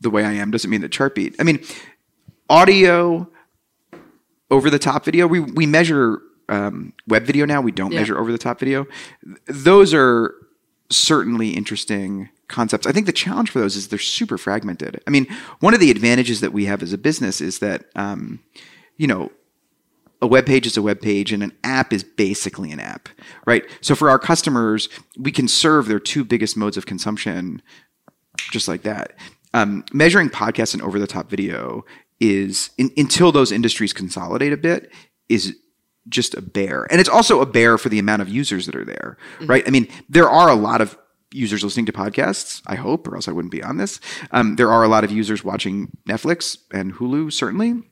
the 0.00 0.10
way 0.10 0.24
I 0.24 0.32
am 0.32 0.50
doesn't 0.50 0.70
mean 0.70 0.80
that 0.80 0.90
Chartbeat. 0.90 1.36
I 1.38 1.42
mean, 1.44 1.60
audio 2.48 3.28
over 4.50 4.70
the 4.70 4.78
top 4.78 5.04
video. 5.04 5.26
We 5.26 5.40
we 5.40 5.66
measure 5.66 6.20
um, 6.48 6.92
web 7.06 7.24
video 7.24 7.46
now. 7.46 7.60
We 7.60 7.72
don't 7.72 7.92
Yeah. 7.92 8.00
measure 8.00 8.18
over 8.18 8.32
the 8.32 8.38
top 8.38 8.58
video. 8.58 8.86
Those 9.46 9.94
are 9.94 10.34
certainly 10.90 11.50
interesting 11.50 12.28
concepts. 12.48 12.84
I 12.86 12.90
think 12.92 13.06
the 13.06 13.12
challenge 13.12 13.50
for 13.50 13.60
those 13.60 13.76
is 13.76 13.88
they're 13.88 13.98
super 13.98 14.36
fragmented. 14.36 15.00
I 15.06 15.10
mean, 15.10 15.26
one 15.60 15.72
of 15.74 15.78
the 15.78 15.90
advantages 15.92 16.40
that 16.40 16.52
we 16.52 16.64
have 16.64 16.82
as 16.82 16.92
a 16.92 16.98
business 16.98 17.40
is 17.40 17.60
that 17.60 17.84
um, 17.94 18.40
you 18.96 19.06
know 19.06 19.30
a 20.22 20.26
web 20.26 20.46
page 20.46 20.66
is 20.66 20.76
a 20.76 20.82
web 20.82 21.00
page 21.00 21.32
and 21.32 21.42
an 21.42 21.52
app 21.64 21.92
is 21.92 22.04
basically 22.04 22.70
an 22.70 22.80
app, 22.80 23.08
right? 23.46 23.64
So 23.80 23.94
for 23.94 24.10
our 24.10 24.18
customers, 24.18 24.88
we 25.18 25.32
can 25.32 25.48
serve 25.48 25.86
their 25.86 26.00
two 26.00 26.24
biggest 26.24 26.56
modes 26.56 26.76
of 26.76 26.86
consumption 26.86 27.62
just 28.50 28.68
like 28.68 28.82
that. 28.82 29.14
Um, 29.52 29.84
measuring 29.92 30.30
podcasts 30.30 30.74
and 30.74 30.82
over 30.82 30.98
the 30.98 31.06
top 31.06 31.28
video 31.28 31.84
is 32.20 32.70
in, 32.78 32.90
until 32.96 33.32
those 33.32 33.50
industries 33.50 33.92
consolidate 33.92 34.52
a 34.52 34.56
bit 34.56 34.92
is 35.28 35.56
just 36.08 36.34
a 36.34 36.42
bear. 36.42 36.86
And 36.90 37.00
it's 37.00 37.08
also 37.08 37.40
a 37.40 37.46
bear 37.46 37.78
for 37.78 37.88
the 37.88 37.98
amount 37.98 38.22
of 38.22 38.28
users 38.28 38.66
that 38.66 38.76
are 38.76 38.84
there, 38.84 39.16
right? 39.42 39.66
I 39.66 39.70
mean, 39.70 39.88
there 40.08 40.28
are 40.28 40.48
a 40.48 40.54
lot 40.54 40.80
of 40.80 40.96
users 41.32 41.62
listening 41.62 41.86
to 41.86 41.92
podcasts, 41.92 42.62
I 42.66 42.74
hope, 42.74 43.06
or 43.06 43.14
else 43.14 43.28
I 43.28 43.32
wouldn't 43.32 43.52
be 43.52 43.62
on 43.62 43.76
this. 43.76 44.00
Um, 44.32 44.56
there 44.56 44.72
are 44.72 44.82
a 44.82 44.88
lot 44.88 45.04
of 45.04 45.10
users 45.10 45.44
watching 45.44 45.96
Netflix 46.08 46.58
and 46.72 46.94
Hulu, 46.94 47.32
certainly. 47.32 47.82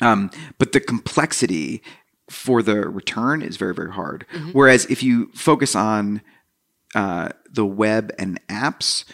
Um, 0.00 0.30
but 0.58 0.72
the 0.72 0.80
complexity 0.80 1.82
for 2.28 2.62
the 2.62 2.88
return 2.88 3.42
is 3.42 3.56
very, 3.56 3.74
very 3.74 3.92
hard. 3.92 4.24
Whereas 4.52 4.86
if 4.86 5.02
you 5.02 5.30
focus 5.34 5.74
on 5.74 6.22
uh, 6.94 7.30
the 7.50 7.66
web 7.66 8.12
and 8.18 8.40
apps, 8.48 9.04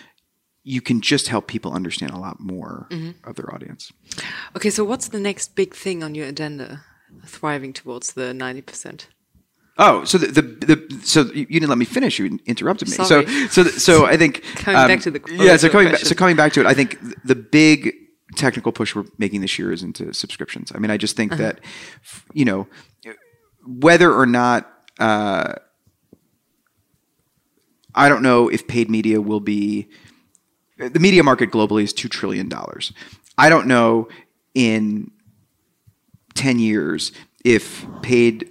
you 0.62 0.80
can 0.80 1.00
just 1.00 1.28
help 1.28 1.46
people 1.46 1.72
understand 1.72 2.12
a 2.12 2.18
lot 2.18 2.40
more 2.40 2.88
of 3.24 3.36
their 3.36 3.52
audience. 3.54 3.92
Okay, 4.56 4.70
so 4.70 4.84
what's 4.84 5.08
the 5.08 5.20
next 5.20 5.54
big 5.54 5.74
thing 5.74 6.02
on 6.02 6.14
your 6.14 6.26
agenda? 6.26 6.82
Thriving 7.24 7.72
towards 7.72 8.12
the 8.12 8.32
90%. 8.32 9.06
Oh, 9.78 10.04
so 10.04 10.18
the, 10.18 10.26
the, 10.26 10.42
the 10.42 11.00
so 11.04 11.24
you 11.32 11.46
didn't 11.46 11.68
let 11.68 11.78
me 11.78 11.84
finish. 11.84 12.18
You 12.18 12.38
interrupted 12.46 12.88
me. 12.88 12.94
Sorry. 12.94 13.26
So 13.26 13.62
so 13.62 13.64
so 13.64 14.06
I 14.06 14.16
think 14.16 14.38
um, 14.38 14.42
Coming 14.64 14.88
back 14.88 15.00
to 15.02 15.10
the 15.10 15.22
yeah. 15.38 15.56
So 15.58 15.68
coming 15.68 15.90
back 15.90 16.00
so 16.00 16.14
coming 16.14 16.34
back 16.34 16.54
to 16.54 16.60
it, 16.60 16.66
I 16.66 16.72
think 16.72 16.98
the 17.24 17.34
big 17.34 17.94
technical 18.36 18.72
push 18.72 18.94
we're 18.94 19.04
making 19.18 19.40
this 19.40 19.58
year 19.58 19.72
is 19.72 19.82
into 19.82 20.12
subscriptions. 20.12 20.70
I 20.74 20.78
mean, 20.78 20.90
I 20.90 20.96
just 20.96 21.16
think 21.16 21.32
Uh-huh. 21.32 21.42
that 21.42 21.60
you 22.32 22.44
know 22.44 22.68
whether 23.66 24.12
or 24.12 24.26
not. 24.26 24.70
Uh, 24.98 25.54
I 27.94 28.08
don't 28.10 28.22
know 28.22 28.48
if 28.48 28.66
paid 28.66 28.90
media 28.90 29.20
will 29.20 29.40
be 29.40 29.88
the 30.78 31.00
media 31.00 31.22
market 31.22 31.50
globally 31.50 31.82
is 31.82 31.92
two 31.92 32.08
trillion 32.08 32.48
dollars. 32.48 32.92
I 33.38 33.48
don't 33.48 33.66
know 33.66 34.08
in 34.54 35.10
ten 36.34 36.58
years 36.58 37.12
if 37.44 37.86
paid 38.02 38.50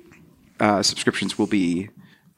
uh, 0.60 0.82
subscriptions 0.82 1.38
will 1.38 1.48
be 1.48 1.90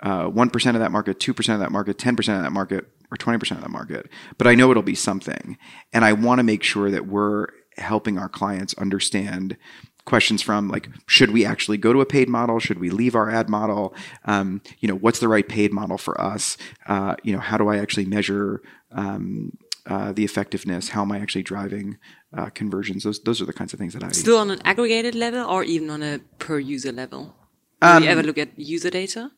uh, 0.02 0.26
one 0.26 0.50
of 0.54 0.82
that 0.82 0.92
market, 0.92 1.20
two 1.20 1.34
percent 1.34 1.56
of 1.56 1.60
that 1.62 1.72
market, 1.72 1.98
ten 1.98 2.16
percent 2.16 2.38
of 2.38 2.44
that 2.44 2.52
market, 2.52 2.86
or 3.12 3.18
twenty 3.18 3.40
percent 3.40 3.60
of 3.60 3.64
the 3.64 3.70
market. 3.70 4.10
But 4.38 4.48
I 4.48 4.56
know 4.56 4.72
it'll 4.72 4.84
be 4.84 4.96
something, 4.96 5.58
and 5.94 6.06
I 6.06 6.14
want 6.14 6.40
to 6.40 6.44
make 6.44 6.64
sure 6.64 6.92
that 6.92 7.08
we're 7.08 7.48
helping 7.78 8.18
our 8.18 8.30
clients 8.30 8.74
understand 8.76 9.58
questions 10.06 10.42
from 10.42 10.70
like 10.70 10.88
should 11.06 11.32
we 11.32 11.46
actually 11.46 11.78
go 11.78 11.92
to 11.92 12.00
a 12.00 12.06
paid 12.06 12.30
model 12.30 12.60
should 12.60 12.80
we 12.80 12.90
leave 12.90 13.14
our 13.14 13.30
ad 13.30 13.50
model 13.50 13.94
um, 14.24 14.62
you 14.80 14.88
know 14.88 14.96
what's 14.96 15.20
the 15.20 15.28
right 15.28 15.50
paid 15.50 15.74
model 15.74 15.98
for 15.98 16.20
us 16.20 16.58
uh, 16.88 17.16
you 17.24 17.34
know 17.34 17.40
how 17.40 17.58
do 17.58 17.68
i 17.68 17.78
actually 17.78 18.06
measure 18.06 18.62
um, 18.94 19.52
uh, 19.86 20.14
the 20.14 20.24
effectiveness 20.24 20.90
how 20.90 21.02
am 21.02 21.12
i 21.12 21.20
actually 21.20 21.44
driving 21.44 21.98
uh, 22.36 22.50
conversions 22.52 23.04
those 23.04 23.20
those 23.24 23.42
are 23.42 23.46
the 23.46 23.54
kinds 23.54 23.74
of 23.74 23.80
things 23.80 23.94
that 23.94 24.04
i 24.04 24.10
Still 24.12 24.38
on 24.38 24.50
an 24.50 24.62
aggregated 24.64 25.14
level 25.14 25.46
or 25.46 25.64
even 25.66 25.90
on 25.90 26.02
a 26.02 26.20
per 26.40 26.58
user 26.58 26.94
level? 26.94 27.36
Do 27.82 28.04
you 28.04 28.10
ever 28.10 28.24
look 28.24 28.38
at 28.38 28.58
user 28.58 28.90
data? 28.90 29.32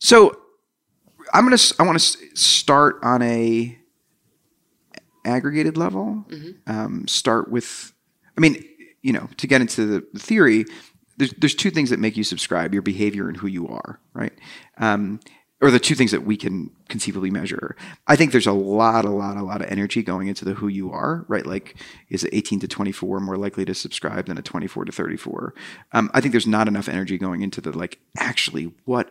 So 0.00 0.36
I'm 1.32 1.44
gonna. 1.44 1.56
I 1.78 1.82
want 1.84 2.00
to 2.00 2.36
start 2.36 2.98
on 3.02 3.22
a 3.22 3.78
aggregated 5.24 5.76
level. 5.76 6.24
Um, 6.66 7.06
start 7.08 7.50
with. 7.50 7.92
I 8.36 8.40
mean, 8.40 8.64
you 9.02 9.12
know, 9.12 9.28
to 9.36 9.46
get 9.46 9.60
into 9.60 9.86
the 9.86 10.18
theory, 10.18 10.64
there's 11.16 11.32
there's 11.34 11.54
two 11.54 11.70
things 11.70 11.90
that 11.90 11.98
make 11.98 12.16
you 12.16 12.24
subscribe: 12.24 12.72
your 12.72 12.82
behavior 12.82 13.28
and 13.28 13.36
who 13.36 13.46
you 13.46 13.68
are, 13.68 14.00
right? 14.12 14.32
Um, 14.78 15.20
or 15.60 15.70
the 15.70 15.78
two 15.78 15.94
things 15.94 16.10
that 16.10 16.26
we 16.26 16.36
can 16.36 16.70
conceivably 16.88 17.30
measure. 17.30 17.74
I 18.06 18.16
think 18.16 18.32
there's 18.32 18.46
a 18.46 18.52
lot, 18.52 19.06
a 19.06 19.10
lot, 19.10 19.38
a 19.38 19.42
lot 19.42 19.62
of 19.62 19.70
energy 19.70 20.02
going 20.02 20.28
into 20.28 20.44
the 20.44 20.52
who 20.52 20.68
you 20.68 20.92
are, 20.92 21.24
right? 21.26 21.46
Like, 21.46 21.76
is 22.10 22.22
it 22.22 22.34
18 22.34 22.60
to 22.60 22.68
24 22.68 23.20
more 23.20 23.38
likely 23.38 23.64
to 23.64 23.74
subscribe 23.74 24.26
than 24.26 24.36
a 24.36 24.42
24 24.42 24.84
to 24.84 24.92
34? 24.92 25.54
Um, 25.92 26.10
I 26.12 26.20
think 26.20 26.32
there's 26.32 26.46
not 26.46 26.68
enough 26.68 26.88
energy 26.88 27.16
going 27.16 27.40
into 27.40 27.62
the 27.62 27.76
like 27.76 27.98
actually 28.18 28.74
what 28.84 29.10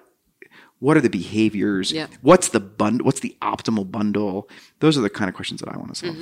what 0.84 0.98
are 0.98 1.02
the 1.08 1.10
behaviors 1.22 1.92
Yeah. 1.92 2.08
what's 2.30 2.50
the 2.50 2.60
bund 2.80 2.98
what's 3.08 3.22
the 3.22 3.34
optimal 3.42 3.86
bundle 3.98 4.36
those 4.82 4.98
are 4.98 5.02
the 5.02 5.10
kind 5.20 5.30
of 5.30 5.36
questions 5.36 5.60
that 5.62 5.70
i 5.74 5.78
want 5.78 5.90
to 5.96 6.00
solve 6.04 6.18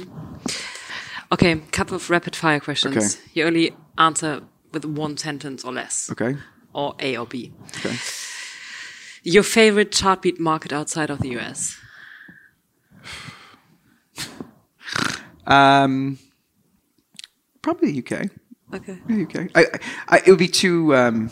Okay, 1.33 1.55
couple 1.71 1.95
of 1.95 2.09
rapid 2.09 2.35
fire 2.35 2.59
questions. 2.59 2.97
Okay. 2.97 3.07
You 3.35 3.45
only 3.45 3.71
answer 3.97 4.41
with 4.73 4.83
one 4.83 5.15
sentence 5.15 5.63
or 5.63 5.71
less, 5.71 6.09
okay 6.11 6.35
or 6.73 6.93
A 6.99 7.15
or 7.17 7.25
B. 7.25 7.53
okay 7.77 7.95
Your 9.23 9.43
favorite 9.43 9.91
chartbeat 9.93 10.39
market 10.41 10.73
outside 10.73 11.09
of 11.09 11.19
the 11.19 11.29
US? 11.39 11.77
um 15.47 16.17
probably 17.61 17.91
the 17.91 17.99
uk 18.03 18.29
Okay. 18.73 18.97
the 19.07 19.23
uk 19.23 19.35
I, 19.55 19.65
I 20.07 20.17
it 20.25 20.27
would 20.27 20.39
be 20.39 20.47
too 20.47 20.95
um 20.95 21.31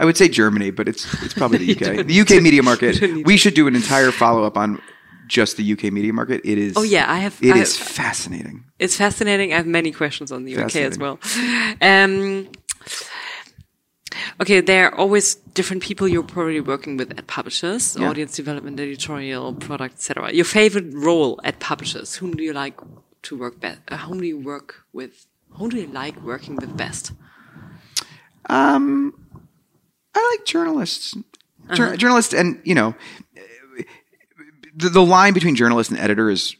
I 0.00 0.04
would 0.06 0.16
say 0.16 0.28
Germany, 0.28 0.70
but 0.78 0.88
it's 0.88 1.04
it's 1.24 1.34
probably 1.34 1.58
the 1.58 1.72
UK. 1.76 2.06
The 2.06 2.20
UK 2.22 2.42
media 2.42 2.62
market. 2.62 2.94
We 3.30 3.36
should 3.36 3.54
do 3.54 3.66
an 3.68 3.74
entire 3.76 4.10
follow 4.10 4.42
up 4.44 4.56
on 4.56 4.80
just 5.28 5.56
the 5.58 5.72
UK 5.74 5.84
media 5.92 6.12
market. 6.12 6.40
It 6.52 6.58
is. 6.58 6.72
Oh, 6.76 6.82
yeah, 6.82 7.04
I 7.16 7.18
have- 7.26 7.38
It 7.42 7.54
I 7.54 7.58
is 7.60 7.78
have- 7.78 7.86
fascinating. 7.86 8.64
It's 8.78 8.96
fascinating. 8.96 9.52
I 9.52 9.56
have 9.62 9.66
many 9.80 9.92
questions 9.92 10.32
on 10.32 10.44
the 10.46 10.52
UK 10.56 10.76
as 10.90 10.96
well. 10.98 11.18
Um, 11.82 12.48
okay, 14.40 14.60
there 14.60 14.86
are 14.88 14.94
always 15.02 15.36
different 15.54 15.82
people 15.82 16.08
you're 16.08 16.22
probably 16.36 16.60
working 16.60 16.96
with 16.96 17.10
at 17.18 17.26
publishers, 17.26 17.96
Yeah. 17.96 18.08
audience 18.10 18.34
development, 18.34 18.80
editorial, 18.80 19.52
product, 19.54 19.94
etc. 19.96 20.32
Your 20.32 20.46
favorite 20.46 20.88
role 20.94 21.38
at 21.44 21.54
publishers? 21.60 22.16
Whom 22.20 22.32
do 22.38 22.42
you 22.42 22.52
like 22.64 22.76
to 23.26 23.36
work 23.36 23.60
best? 23.60 23.80
Uh, 23.88 23.98
whom 23.98 24.18
do 24.20 24.26
you 24.26 24.38
work 24.38 24.68
with? 24.92 25.26
Whom 25.58 25.68
do 25.70 25.76
you 25.76 25.86
like 26.02 26.16
working 26.22 26.56
with 26.56 26.76
best? 26.76 27.12
Um, 28.48 29.14
I 30.14 30.36
like 30.36 30.46
journalists. 30.46 31.16
Jour- 31.74 31.96
Journalists, 31.96 32.34
and 32.34 32.60
you 32.64 32.74
know, 32.74 32.94
the, 34.74 34.88
the 34.88 35.02
line 35.02 35.32
between 35.32 35.54
journalist 35.54 35.90
and 35.90 35.98
editor 35.98 36.30
is 36.30 36.56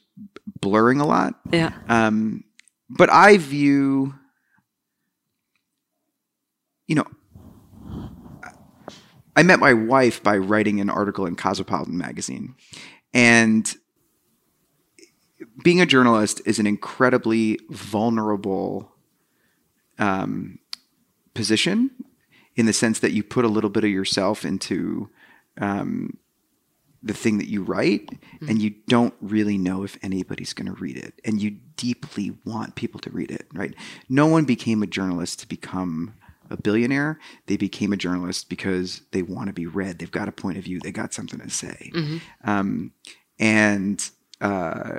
blurring 0.61 1.01
a 1.01 1.07
lot. 1.07 1.35
Yeah. 1.51 1.73
Um, 1.89 2.45
but 2.89 3.11
I 3.11 3.39
view, 3.39 4.15
you 6.87 6.97
know, 6.97 7.07
I 9.35 9.43
met 9.43 9.59
my 9.59 9.73
wife 9.73 10.23
by 10.23 10.37
writing 10.37 10.81
an 10.81 10.91
article 10.91 11.27
in 11.27 11.35
Cosmopolitan 11.35 11.97
magazine, 11.97 12.55
and 13.13 13.75
being 15.65 15.81
a 15.81 15.87
journalist 15.87 16.41
is 16.45 16.59
an 16.59 16.67
incredibly 16.67 17.59
vulnerable 17.71 18.93
um, 19.99 20.59
position 21.35 21.91
in 22.61 22.67
the 22.67 22.73
sense 22.73 23.01
that 23.01 23.13
you 23.13 23.23
put 23.23 23.45
a 23.45 23.49
little 23.49 23.71
bit 23.71 23.85
of 23.85 23.91
yourself 23.91 24.45
into 24.45 25.09
um, 25.61 26.17
the 27.03 27.15
thing 27.15 27.39
that 27.39 27.49
you 27.49 27.63
write 27.63 28.11
and 28.47 28.61
you 28.61 28.75
don't 28.87 29.15
really 29.21 29.57
know 29.57 29.83
if 29.83 29.97
anybody's 30.03 30.53
going 30.53 30.67
to 30.67 30.81
read 30.81 30.97
it 30.97 31.15
and 31.25 31.41
you 31.41 31.57
deeply 31.77 32.37
want 32.45 32.75
people 32.75 33.01
to 33.01 33.11
read 33.11 33.31
it 33.31 33.47
right? 33.55 33.75
No 34.09 34.27
one 34.27 34.45
became 34.45 34.83
a 34.83 34.87
journalist 34.87 35.41
to 35.41 35.49
become 35.49 36.15
a 36.51 36.57
billionaire. 36.57 37.19
They 37.47 37.57
became 37.57 37.93
a 37.93 37.97
journalist 37.97 38.49
because 38.51 39.03
they 39.13 39.23
want 39.23 39.47
to 39.47 39.53
be 39.55 39.67
read. 39.67 39.99
They've 39.99 40.11
got 40.11 40.29
a 40.29 40.33
point 40.33 40.59
of 40.59 40.65
view. 40.65 40.81
They 40.81 40.93
got 40.93 41.15
something 41.15 41.41
to 41.41 41.49
say. 41.49 41.91
Um, 42.45 42.93
and 43.39 44.11
uh, 44.41 44.99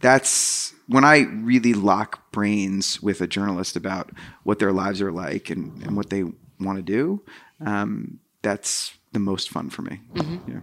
that's 0.00 0.74
when 0.88 1.04
I 1.04 1.20
really 1.20 1.74
lock 1.74 2.30
brains 2.32 3.02
with 3.02 3.20
a 3.20 3.26
journalist 3.26 3.76
about 3.76 4.10
what 4.44 4.58
their 4.58 4.72
lives 4.72 5.00
are 5.00 5.12
like 5.12 5.50
and, 5.50 5.82
and 5.82 5.96
what 5.96 6.10
they 6.10 6.24
want 6.60 6.76
to 6.78 6.82
do. 6.82 7.22
Um, 7.64 8.18
that's 8.42 8.92
the 9.12 9.18
most 9.18 9.50
fun 9.50 9.70
for 9.70 9.82
me. 9.82 10.00
Yeah. 10.48 10.60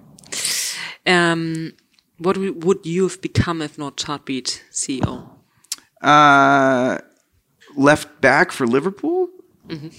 Um, 1.05 1.73
what 2.17 2.37
would 2.37 2.85
you 2.85 3.03
have 3.03 3.21
become 3.21 3.61
if 3.61 3.77
not 3.77 3.97
Chartbeat 3.97 4.63
CEO? 4.71 5.29
Uh, 6.01 6.99
left 7.75 8.21
back 8.21 8.51
for 8.51 8.65
Liverpool. 8.67 9.29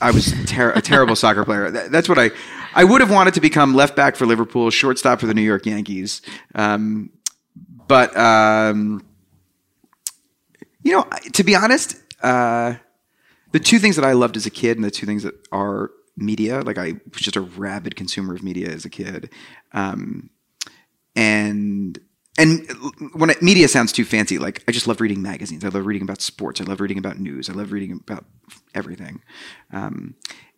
I 0.00 0.10
was 0.10 0.32
ter- 0.46 0.72
a 0.72 0.82
terrible 0.82 1.16
soccer 1.16 1.44
player. 1.44 1.70
That- 1.70 1.90
that's 1.90 2.08
what 2.08 2.18
I. 2.18 2.30
I 2.74 2.84
would 2.84 3.00
have 3.00 3.10
wanted 3.10 3.34
to 3.34 3.40
become 3.40 3.74
left 3.74 3.96
back 3.96 4.14
for 4.14 4.26
Liverpool, 4.26 4.68
shortstop 4.70 5.20
for 5.20 5.26
the 5.26 5.32
New 5.34 5.42
York 5.42 5.64
Yankees. 5.66 6.20
Um, 6.54 7.10
but 7.88 8.14
um, 8.16 9.04
you 10.84 10.92
know, 10.92 11.04
to 11.32 11.42
be 11.42 11.56
honest, 11.56 11.96
uh, 12.22 12.74
the 13.50 13.58
two 13.58 13.78
things 13.78 13.96
that 13.96 14.04
I 14.04 14.12
loved 14.12 14.36
as 14.36 14.46
a 14.46 14.50
kid 14.50 14.76
and 14.76 14.84
the 14.84 14.90
two 14.90 15.06
things 15.06 15.24
that 15.24 15.34
are 15.50 15.90
media, 16.16 16.60
like 16.60 16.78
I 16.78 16.94
was 17.12 17.22
just 17.22 17.36
a 17.36 17.40
rabid 17.40 17.96
consumer 17.96 18.34
of 18.34 18.42
media 18.42 18.68
as 18.68 18.84
a 18.84 18.90
kid, 18.90 19.30
um, 19.72 20.30
and 21.16 21.98
and 22.36 22.68
when 23.14 23.30
it, 23.30 23.42
media 23.42 23.66
sounds 23.68 23.92
too 23.92 24.04
fancy, 24.04 24.38
like 24.38 24.62
I 24.68 24.72
just 24.72 24.86
love 24.86 25.00
reading 25.00 25.22
magazines. 25.22 25.64
I 25.64 25.68
love 25.68 25.86
reading 25.86 26.02
about 26.02 26.20
sports. 26.20 26.60
I 26.60 26.64
love 26.64 26.80
reading 26.80 26.98
about 26.98 27.18
news. 27.18 27.48
I 27.48 27.54
love 27.54 27.72
reading 27.72 27.92
about 27.92 28.24
everything. 28.74 29.22
Um, 29.72 30.14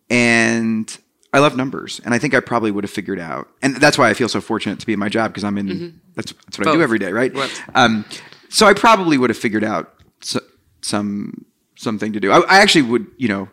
and 0.09 0.97
I 1.33 1.39
love 1.39 1.55
numbers, 1.55 2.01
and 2.03 2.13
I 2.13 2.19
think 2.19 2.33
I 2.33 2.39
probably 2.41 2.71
would 2.71 2.83
have 2.83 2.91
figured 2.91 3.19
out, 3.19 3.47
and 3.61 3.75
that's 3.77 3.97
why 3.97 4.09
I 4.09 4.13
feel 4.13 4.29
so 4.29 4.41
fortunate 4.41 4.79
to 4.79 4.85
be 4.85 4.93
in 4.93 4.99
my 4.99 5.09
job 5.09 5.31
because 5.31 5.43
I'm 5.43 5.57
in. 5.57 5.67
Mm-hmm. 5.67 5.97
That's 6.15 6.33
that's 6.33 6.57
what 6.57 6.65
Both. 6.65 6.73
I 6.73 6.77
do 6.77 6.81
every 6.81 6.99
day, 6.99 7.11
right? 7.11 7.33
Um, 7.75 8.05
so 8.49 8.65
I 8.65 8.73
probably 8.73 9.17
would 9.17 9.29
have 9.29 9.37
figured 9.37 9.63
out 9.63 9.93
so, 10.21 10.39
some 10.81 11.45
something 11.75 12.13
to 12.13 12.19
do. 12.19 12.31
I, 12.31 12.39
I, 12.39 12.57
actually 12.59 12.83
would, 12.83 13.07
you 13.17 13.27
know, 13.27 13.49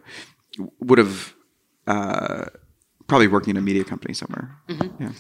would 0.80 0.98
have 0.98 1.34
uh, 1.86 2.46
probably 3.06 3.28
working 3.28 3.50
in 3.50 3.56
a 3.56 3.60
media 3.60 3.84
company 3.84 4.14
somewhere. 4.14 4.56
Mm-hmm. 4.68 5.02
Yeah. 5.02 5.12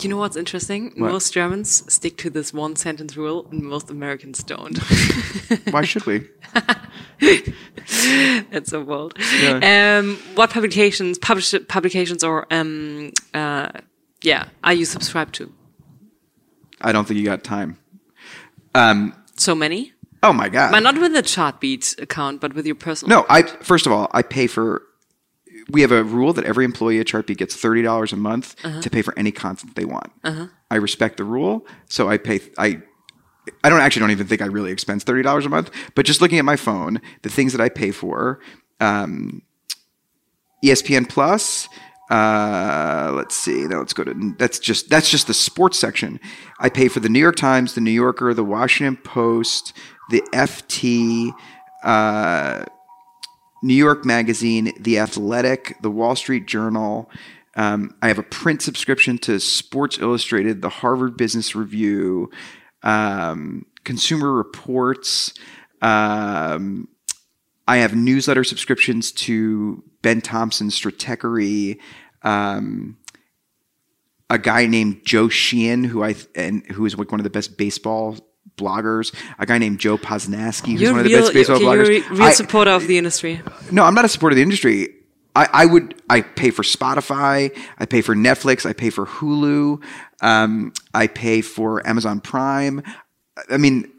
You 0.00 0.10
know 0.10 0.18
what's 0.18 0.36
interesting? 0.36 0.92
What? 0.96 1.12
Most 1.12 1.32
Germans 1.32 1.92
stick 1.92 2.16
to 2.18 2.30
this 2.30 2.52
one 2.52 2.76
sentence 2.76 3.16
rule, 3.16 3.48
and 3.50 3.62
most 3.62 3.90
Americans 3.90 4.42
don't. 4.42 4.76
Why 5.70 5.82
should 5.82 6.04
we? 6.04 6.28
That's 8.50 8.70
so 8.70 8.84
bold. 8.84 9.14
Yeah. 9.40 9.98
Um, 9.98 10.18
what 10.34 10.50
publications, 10.50 11.18
publish, 11.18 11.54
publications, 11.68 12.22
or 12.22 12.46
um, 12.52 13.12
uh, 13.32 13.70
yeah, 14.22 14.48
are 14.62 14.74
you 14.74 14.84
subscribed 14.84 15.34
to? 15.36 15.52
I 16.80 16.92
don't 16.92 17.06
think 17.08 17.18
you 17.18 17.24
got 17.24 17.42
time. 17.42 17.78
Um, 18.74 19.14
so 19.40 19.54
many. 19.54 19.92
Oh 20.22 20.32
my 20.32 20.48
god! 20.48 20.72
But 20.72 20.80
not 20.80 20.98
with 20.98 21.12
the 21.12 21.22
Chartbeat 21.22 21.94
account, 21.98 22.40
but 22.40 22.54
with 22.54 22.66
your 22.66 22.74
personal. 22.74 23.20
No, 23.20 23.26
I 23.28 23.42
first 23.42 23.86
of 23.86 23.92
all, 23.92 24.08
I 24.12 24.22
pay 24.22 24.46
for. 24.46 24.82
We 25.70 25.82
have 25.82 25.92
a 25.92 26.02
rule 26.02 26.32
that 26.32 26.44
every 26.44 26.64
employee 26.64 26.98
at 26.98 27.06
Chartbeat 27.06 27.38
gets 27.38 27.54
thirty 27.54 27.82
dollars 27.82 28.12
a 28.12 28.16
month 28.16 28.56
uh-huh. 28.64 28.80
to 28.80 28.90
pay 28.90 29.02
for 29.02 29.16
any 29.18 29.30
content 29.30 29.76
they 29.76 29.84
want. 29.84 30.10
Uh-huh. 30.24 30.46
I 30.70 30.76
respect 30.76 31.18
the 31.18 31.24
rule, 31.24 31.66
so 31.88 32.08
I 32.08 32.16
pay. 32.16 32.40
I 32.56 32.82
I 33.62 33.68
don't 33.68 33.80
actually 33.80 34.00
don't 34.00 34.10
even 34.10 34.26
think 34.26 34.42
I 34.42 34.46
really 34.46 34.72
expense 34.72 35.04
thirty 35.04 35.22
dollars 35.22 35.46
a 35.46 35.48
month. 35.48 35.70
But 35.94 36.06
just 36.06 36.20
looking 36.20 36.38
at 36.38 36.44
my 36.44 36.56
phone, 36.56 37.00
the 37.22 37.28
things 37.28 37.52
that 37.52 37.60
I 37.60 37.68
pay 37.68 37.90
for, 37.90 38.40
um, 38.80 39.42
ESPN 40.64 41.08
Plus. 41.08 41.68
Uh, 42.10 43.12
let's 43.14 43.36
see. 43.36 43.64
Now 43.64 43.78
let's 43.78 43.92
go 43.92 44.04
to 44.04 44.34
that's 44.38 44.58
just 44.58 44.88
that's 44.88 45.10
just 45.10 45.26
the 45.26 45.34
sports 45.34 45.78
section. 45.78 46.20
I 46.58 46.70
pay 46.70 46.88
for 46.88 47.00
the 47.00 47.08
New 47.08 47.18
York 47.18 47.36
Times, 47.36 47.74
the 47.74 47.80
New 47.80 47.90
Yorker, 47.90 48.32
the 48.32 48.44
Washington 48.44 48.96
Post, 48.96 49.74
the 50.08 50.22
FT, 50.32 51.32
uh, 51.84 52.64
New 53.62 53.74
York 53.74 54.06
Magazine, 54.06 54.72
the 54.80 54.98
Athletic, 54.98 55.76
the 55.82 55.90
Wall 55.90 56.16
Street 56.16 56.46
Journal. 56.46 57.10
Um, 57.56 57.94
I 58.00 58.08
have 58.08 58.18
a 58.18 58.22
print 58.22 58.62
subscription 58.62 59.18
to 59.18 59.38
Sports 59.40 59.98
Illustrated, 59.98 60.62
the 60.62 60.68
Harvard 60.68 61.16
Business 61.16 61.54
Review, 61.54 62.30
um, 62.82 63.66
Consumer 63.84 64.32
Reports. 64.32 65.34
Um, 65.82 66.88
I 67.68 67.76
have 67.76 67.94
newsletter 67.94 68.44
subscriptions 68.44 69.12
to 69.12 69.84
Ben 70.00 70.22
Thompson's 70.22 70.74
Stratechery, 70.74 71.78
um, 72.22 72.96
a 74.30 74.38
guy 74.38 74.64
named 74.64 75.02
Joe 75.04 75.28
Sheehan, 75.28 75.84
who 75.84 76.02
I 76.02 76.16
and 76.34 76.64
who 76.66 76.86
is 76.86 76.96
like 76.96 77.12
one 77.12 77.20
of 77.20 77.24
the 77.24 77.30
best 77.30 77.58
baseball 77.58 78.16
bloggers. 78.56 79.14
A 79.38 79.44
guy 79.44 79.58
named 79.58 79.80
Joe 79.80 79.98
Posnanski, 79.98 80.72
who's 80.72 80.80
you're 80.80 80.92
one 80.92 81.00
of 81.00 81.04
the 81.04 81.12
real, 81.12 81.20
best 81.20 81.34
baseball 81.34 81.56
okay, 81.56 81.64
bloggers. 81.66 81.88
You're 81.88 82.06
a 82.06 82.16
real 82.16 82.22
I, 82.22 82.32
supporter 82.32 82.70
of 82.70 82.86
the 82.86 82.96
industry. 82.96 83.42
No, 83.70 83.84
I'm 83.84 83.94
not 83.94 84.06
a 84.06 84.08
supporter 84.08 84.32
of 84.32 84.36
the 84.36 84.42
industry. 84.42 84.94
I, 85.36 85.48
I, 85.52 85.66
would 85.66 85.94
I 86.08 86.22
pay 86.22 86.50
for 86.50 86.62
Spotify, 86.62 87.56
I 87.78 87.86
pay 87.86 88.00
for 88.00 88.16
Netflix, 88.16 88.66
I 88.66 88.72
pay 88.72 88.90
for 88.90 89.06
Hulu, 89.06 89.80
um, 90.20 90.72
I 90.94 91.06
pay 91.06 91.42
for 91.42 91.86
Amazon 91.86 92.20
Prime. 92.20 92.82
I 93.48 93.58
mean, 93.58 93.92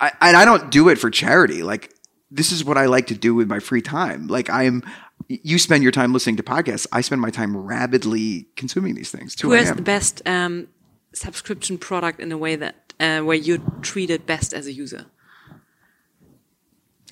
I, 0.00 0.12
and 0.22 0.36
I 0.36 0.44
don't 0.44 0.70
do 0.70 0.88
it 0.88 0.98
for 0.98 1.10
charity. 1.10 1.62
Like 1.62 1.92
this 2.32 2.50
is 2.50 2.64
what 2.64 2.78
I 2.78 2.86
like 2.86 3.06
to 3.08 3.14
do 3.14 3.34
with 3.34 3.46
my 3.46 3.58
free 3.58 3.82
time. 3.82 4.26
Like 4.26 4.48
I'm, 4.48 4.82
you 5.28 5.58
spend 5.58 5.82
your 5.82 5.92
time 5.92 6.12
listening 6.12 6.36
to 6.36 6.42
podcasts. 6.42 6.86
I 6.90 7.02
spend 7.02 7.20
my 7.20 7.30
time 7.30 7.54
rapidly 7.56 8.48
consuming 8.56 8.94
these 8.94 9.10
things. 9.10 9.38
Who 9.40 9.52
has 9.52 9.72
the 9.72 9.82
best 9.82 10.26
um, 10.26 10.68
subscription 11.12 11.76
product 11.76 12.20
in 12.20 12.32
a 12.32 12.38
way 12.38 12.56
that 12.56 12.94
uh, 12.98 13.20
where 13.20 13.36
you're 13.36 13.58
treated 13.82 14.24
best 14.24 14.54
as 14.54 14.66
a 14.66 14.72
user? 14.72 15.06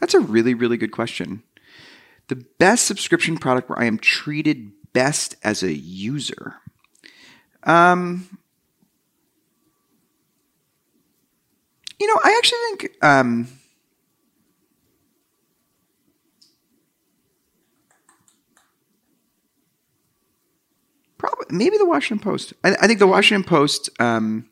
That's 0.01 0.15
a 0.15 0.21
really 0.21 0.55
really 0.55 0.79
good 0.79 0.93
question. 0.93 1.43
The 2.29 2.37
best 2.59 2.87
subscription 2.87 3.37
product 3.37 3.69
where 3.69 3.79
I 3.79 3.85
am 3.85 3.99
treated 3.99 4.73
best 4.93 5.37
as 5.43 5.63
a 5.63 5.73
user. 5.73 6.57
Um, 7.65 8.39
you 11.99 12.07
know, 12.07 12.19
I 12.25 12.39
actually 12.39 12.59
think. 12.79 13.05
Um, 13.05 13.49
probably 21.21 21.40
maybe 21.53 21.77
the 21.79 21.87
Washington 21.87 22.23
Post. 22.23 22.53
I, 22.65 22.77
I 22.81 22.87
think 22.87 22.99
the 22.99 23.07
Washington 23.07 23.45
Post, 23.45 23.91
um, 24.01 24.49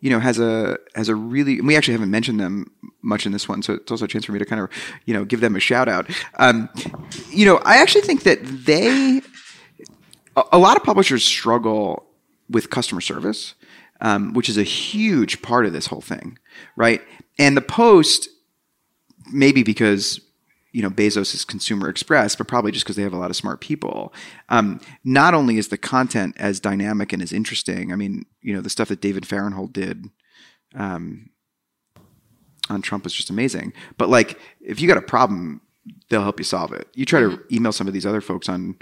you 0.00 0.10
know, 0.10 0.20
has 0.20 0.38
a 0.38 0.78
has 0.94 1.08
a 1.08 1.14
really. 1.14 1.60
we 1.60 1.76
actually 1.76 1.92
haven't 1.92 2.10
mentioned 2.10 2.40
them 2.40 2.70
much 3.02 3.26
in 3.26 3.32
this 3.32 3.48
one, 3.48 3.62
so 3.62 3.74
it's 3.74 3.90
also 3.90 4.04
a 4.04 4.08
chance 4.08 4.24
for 4.24 4.32
me 4.32 4.38
to 4.38 4.44
kind 4.44 4.60
of 4.60 4.70
you 5.04 5.14
know 5.14 5.24
give 5.24 5.40
them 5.40 5.56
a 5.56 5.60
shout 5.60 5.88
out. 5.88 6.08
Um, 6.38 6.68
you 7.30 7.46
know, 7.46 7.58
I 7.64 7.78
actually 7.78 8.02
think 8.02 8.22
that 8.24 8.44
they 8.44 9.20
a, 10.36 10.42
a 10.52 10.58
lot 10.58 10.76
of 10.76 10.84
publishers 10.84 11.24
struggle 11.24 12.06
with 12.48 12.70
customer 12.70 13.00
service, 13.00 13.54
um, 14.00 14.32
which 14.32 14.48
is 14.48 14.58
a 14.58 14.62
huge 14.62 15.42
part 15.42 15.66
of 15.66 15.72
this 15.72 15.86
whole 15.86 16.00
thing, 16.00 16.38
right? 16.76 17.02
And 17.38 17.56
the 17.56 17.62
Post, 17.62 18.28
maybe 19.32 19.62
because 19.62 20.20
you 20.72 20.82
know 20.82 20.90
Bezos 20.90 21.34
is 21.34 21.44
Consumer 21.44 21.88
Express, 21.88 22.36
but 22.36 22.48
probably 22.48 22.72
just 22.72 22.84
because 22.84 22.96
they 22.96 23.02
have 23.02 23.12
a 23.12 23.18
lot 23.18 23.30
of 23.30 23.36
smart 23.36 23.60
people. 23.60 24.12
Um, 24.48 24.80
not 25.04 25.34
only 25.34 25.58
is 25.58 25.68
the 25.68 25.78
content 25.78 26.36
as 26.38 26.60
dynamic 26.60 27.12
and 27.12 27.22
as 27.22 27.32
interesting, 27.32 27.92
I 27.92 27.96
mean, 27.96 28.26
you 28.42 28.54
know, 28.54 28.60
the 28.60 28.70
stuff 28.70 28.88
that 28.88 29.00
David 29.00 29.26
Fahrenthold 29.26 29.72
did 29.72 30.06
um, 30.74 31.30
on 32.68 32.82
Trump 32.82 33.04
was 33.04 33.14
just 33.14 33.30
amazing. 33.30 33.72
But 33.98 34.08
like, 34.08 34.38
if 34.60 34.80
you 34.80 34.88
got 34.88 34.96
a 34.96 35.02
problem, 35.02 35.60
they'll 36.08 36.22
help 36.22 36.38
you 36.38 36.44
solve 36.44 36.72
it. 36.72 36.88
You 36.94 37.04
try 37.04 37.20
to 37.20 37.28
mm-hmm. 37.30 37.54
email 37.54 37.72
some 37.72 37.88
of 37.88 37.92
these 37.94 38.06
other 38.06 38.20
folks 38.20 38.48
on 38.48 38.76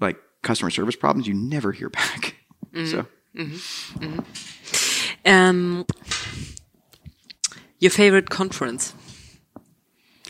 like 0.00 0.18
customer 0.42 0.70
service 0.70 0.96
problems, 0.96 1.26
you 1.26 1.34
never 1.34 1.72
hear 1.72 1.88
back. 1.88 2.36
Mm-hmm. 2.72 2.90
So, 2.90 3.06
mm-hmm. 3.36 4.02
mm-hmm. 4.02 5.30
um, 5.30 5.86
your 7.80 7.90
favorite 7.90 8.30
conference? 8.30 8.94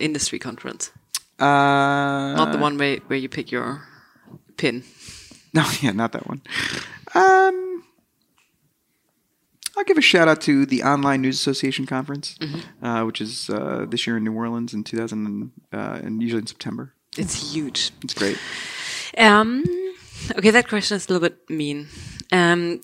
Industry 0.03 0.38
conference? 0.38 0.90
Uh, 1.38 2.34
not 2.34 2.53
the 2.53 2.59
one 2.59 2.78
where, 2.78 2.98
where 3.07 3.18
you 3.18 3.28
pick 3.28 3.50
your 3.50 3.82
pin. 4.57 4.84
No, 5.55 5.70
yeah, 5.82 5.90
not 5.90 6.12
that 6.12 6.26
one. 6.26 6.40
Um, 7.14 7.84
I'll 9.76 9.84
give 9.84 9.98
a 9.98 10.00
shout 10.00 10.28
out 10.28 10.40
to 10.42 10.64
the 10.64 10.82
Online 10.82 11.20
News 11.20 11.38
Association 11.38 11.84
conference, 11.84 12.36
mm-hmm. 12.40 12.82
uh, 12.82 13.05
which 13.05 13.20
is 13.20 13.50
uh, 13.50 13.84
this 13.86 14.07
year 14.07 14.16
in 14.16 14.24
New 14.24 14.32
Orleans 14.32 14.72
in 14.72 14.82
2000, 14.82 15.53
uh, 15.72 16.00
and 16.03 16.22
usually 16.22 16.40
in 16.40 16.46
September. 16.46 16.94
It's 17.18 17.53
huge. 17.53 17.90
It's 18.03 18.14
great. 18.14 18.38
Um, 19.18 19.62
okay, 20.38 20.50
that 20.50 20.68
question 20.68 20.96
is 20.96 21.07
a 21.09 21.12
little 21.12 21.28
bit 21.28 21.50
mean. 21.50 21.88
Um, 22.30 22.80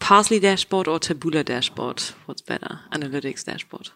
Parse.ly 0.00 0.40
dashboard 0.40 0.88
or 0.88 0.98
Taboola 0.98 1.44
dashboard? 1.44 2.00
What's 2.26 2.42
better? 2.42 2.80
Analytics 2.90 3.44
dashboard. 3.44 3.90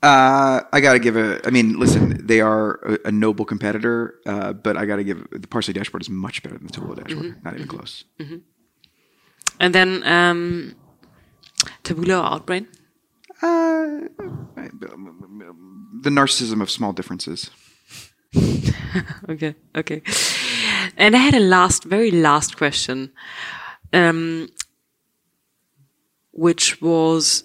Uh, 0.00 0.62
I 0.72 0.80
got 0.80 0.92
to 0.92 1.00
give 1.00 1.16
a. 1.16 1.40
I 1.44 1.50
mean, 1.50 1.78
listen, 1.78 2.24
they 2.24 2.40
are 2.40 2.74
a, 2.84 3.08
a 3.08 3.12
noble 3.12 3.44
competitor, 3.44 4.20
uh, 4.26 4.52
but 4.52 4.76
I 4.76 4.86
got 4.86 4.96
to 4.96 5.04
give 5.04 5.26
the 5.30 5.48
Parse.ly 5.48 5.72
dashboard 5.72 6.02
is 6.02 6.08
much 6.08 6.42
better 6.42 6.56
than 6.56 6.68
the 6.68 6.72
Taboola 6.72 6.96
dashboard. 7.02 7.26
Mm-hmm. 7.26 7.44
Not 7.44 7.54
even 7.54 7.66
mm-hmm. 7.66 7.76
close. 7.76 8.04
Mm-hmm. 8.20 8.36
And 9.58 9.74
then 9.74 10.02
um, 10.04 10.76
Taboola 11.82 12.22
or 12.22 12.40
Outbrain. 12.40 12.66
Uh, 13.42 14.08
the 16.02 16.10
narcissism 16.10 16.62
of 16.62 16.70
small 16.70 16.92
differences. 16.92 17.50
okay, 19.28 19.54
okay. 19.76 20.02
And 20.96 21.16
I 21.16 21.18
had 21.18 21.34
a 21.34 21.40
last, 21.40 21.84
very 21.84 22.10
last 22.10 22.56
question, 22.56 23.12
um, 23.92 24.48
which 26.32 26.80
was 26.80 27.44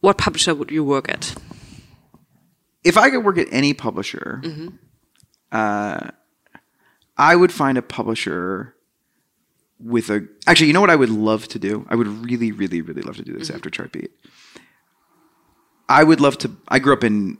what 0.00 0.18
publisher 0.18 0.54
would 0.54 0.70
you 0.70 0.84
work 0.84 1.08
at? 1.08 1.34
If 2.84 2.96
I 2.96 3.10
could 3.10 3.24
work 3.24 3.38
at 3.38 3.48
any 3.50 3.74
publisher, 3.74 4.40
mm-hmm. 4.44 4.68
uh, 5.50 6.10
I 7.16 7.36
would 7.36 7.52
find 7.52 7.76
a 7.78 7.82
publisher 7.82 8.76
with 9.80 10.10
a. 10.10 10.26
Actually, 10.46 10.68
you 10.68 10.72
know 10.72 10.80
what 10.80 10.90
I 10.90 10.96
would 10.96 11.10
love 11.10 11.48
to 11.48 11.58
do? 11.58 11.86
I 11.88 11.96
would 11.96 12.06
really, 12.06 12.52
really, 12.52 12.80
really 12.80 13.02
love 13.02 13.16
to 13.16 13.24
do 13.24 13.32
this 13.32 13.48
mm-hmm. 13.48 13.56
after 13.56 13.70
Chartbeat. 13.70 14.10
I 15.88 16.04
would 16.04 16.20
love 16.20 16.38
to. 16.38 16.50
I 16.68 16.78
grew 16.78 16.92
up 16.92 17.04
in 17.04 17.38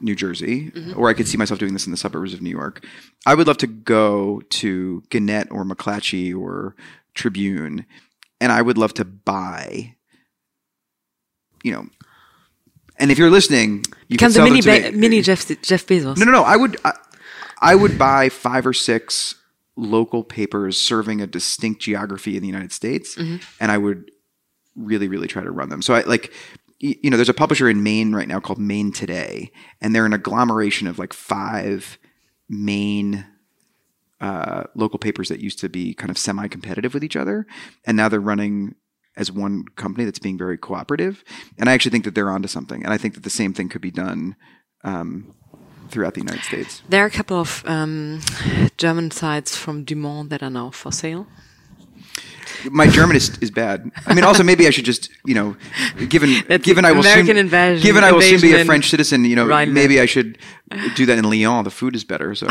New 0.00 0.14
Jersey, 0.14 0.72
or 0.96 1.08
I 1.08 1.14
could 1.14 1.26
see 1.26 1.36
myself 1.36 1.58
doing 1.58 1.72
this 1.72 1.86
in 1.86 1.90
the 1.90 1.96
suburbs 1.96 2.32
of 2.32 2.40
New 2.40 2.50
York. 2.50 2.84
I 3.26 3.34
would 3.34 3.46
love 3.46 3.58
to 3.58 3.66
go 3.66 4.42
to 4.50 5.02
Gannett 5.10 5.50
or 5.50 5.64
McClatchy 5.64 6.36
or 6.36 6.76
Tribune, 7.14 7.84
and 8.40 8.52
I 8.52 8.62
would 8.62 8.78
love 8.78 8.94
to 8.94 9.04
buy, 9.04 9.96
you 11.62 11.72
know, 11.72 11.86
and 12.98 13.10
if 13.10 13.18
you're 13.18 13.30
listening, 13.30 13.84
you 14.08 14.16
Become 14.16 14.18
can 14.18 14.28
the 14.28 14.34
sell 14.34 14.44
mini, 14.44 14.60
them 14.60 14.82
to 14.82 14.90
Be- 14.90 14.94
me. 14.96 15.00
mini 15.00 15.22
Jeff, 15.22 15.46
Jeff 15.62 15.86
Bezos. 15.86 16.16
No, 16.16 16.24
no, 16.24 16.32
no. 16.32 16.42
I 16.42 16.56
would, 16.56 16.76
I, 16.84 16.92
I 17.60 17.74
would 17.74 17.98
buy 17.98 18.28
five 18.28 18.66
or 18.66 18.72
six 18.72 19.34
local 19.76 20.24
papers 20.24 20.76
serving 20.76 21.20
a 21.20 21.26
distinct 21.26 21.80
geography 21.80 22.36
in 22.36 22.42
the 22.42 22.48
United 22.48 22.72
States, 22.72 23.16
and 23.16 23.40
I 23.60 23.78
would 23.78 24.10
really, 24.74 25.08
really 25.08 25.28
try 25.28 25.42
to 25.42 25.50
run 25.50 25.68
them. 25.68 25.82
So 25.82 25.94
I 25.94 26.00
like, 26.02 26.32
you 26.80 27.10
know, 27.10 27.16
there's 27.16 27.28
a 27.28 27.34
publisher 27.34 27.68
in 27.68 27.82
Maine 27.82 28.12
right 28.14 28.28
now 28.28 28.40
called 28.40 28.58
Maine 28.58 28.92
Today, 28.92 29.52
and 29.80 29.94
they're 29.94 30.06
an 30.06 30.12
agglomeration 30.12 30.86
of 30.88 30.98
like 30.98 31.12
five 31.12 31.98
main 32.48 33.26
uh, 34.20 34.64
local 34.74 34.98
papers 34.98 35.28
that 35.28 35.38
used 35.40 35.60
to 35.60 35.68
be 35.68 35.94
kind 35.94 36.10
of 36.10 36.18
semi-competitive 36.18 36.92
with 36.94 37.04
each 37.04 37.16
other, 37.16 37.46
and 37.84 37.96
now 37.96 38.08
they're 38.08 38.20
running 38.20 38.74
as 39.18 39.30
one 39.30 39.64
company 39.76 40.04
that's 40.06 40.18
being 40.20 40.38
very 40.38 40.56
cooperative. 40.56 41.22
And 41.58 41.68
I 41.68 41.72
actually 41.74 41.90
think 41.90 42.04
that 42.04 42.14
they're 42.14 42.30
onto 42.30 42.48
something, 42.48 42.82
and 42.84 42.92
I 42.94 42.98
think 42.98 43.14
that 43.14 43.24
the 43.24 43.30
same 43.40 43.52
thing 43.52 43.68
could 43.68 43.82
be 43.82 43.90
done 43.90 44.36
um, 44.84 45.34
throughout 45.90 46.14
the 46.14 46.20
United 46.20 46.44
States. 46.44 46.82
There 46.88 47.02
are 47.02 47.06
a 47.06 47.10
couple 47.10 47.36
of 47.38 47.62
um, 47.66 48.20
German 48.78 49.10
sites 49.10 49.56
from 49.56 49.84
DuMont 49.84 50.28
that 50.30 50.42
are 50.42 50.50
now 50.50 50.70
for 50.70 50.92
sale. 50.92 51.26
My 52.70 52.86
German 52.88 53.14
is, 53.16 53.38
is 53.38 53.50
bad. 53.50 53.90
I 54.06 54.14
mean, 54.14 54.24
also 54.24 54.42
maybe 54.42 54.66
I 54.66 54.70
should 54.70 54.84
just, 54.84 55.10
you 55.24 55.34
know, 55.34 55.56
given 56.08 56.30
That's 56.48 56.64
given 56.64 56.84
I 56.84 56.92
will 56.92 57.00
American 57.00 57.26
soon 57.26 57.36
invasion- 57.36 57.82
given 57.86 58.02
I 58.04 58.10
will 58.12 58.22
soon 58.22 58.40
be 58.40 58.52
a 58.54 58.64
French 58.64 58.88
citizen, 58.90 59.24
you 59.24 59.36
know, 59.36 59.46
Rhineland. 59.46 59.74
maybe 59.74 60.00
I 60.00 60.06
should 60.06 60.38
do 60.96 61.06
that 61.06 61.18
in 61.18 61.24
Lyon. 61.30 61.64
The 61.64 61.70
food 61.70 61.94
is 61.94 62.04
better. 62.04 62.34
So, 62.34 62.46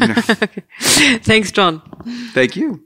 you 0.00 0.06
know. 0.08 0.14
Thanks, 1.22 1.50
John. 1.52 1.82
thank 2.32 2.56
you. 2.56 2.82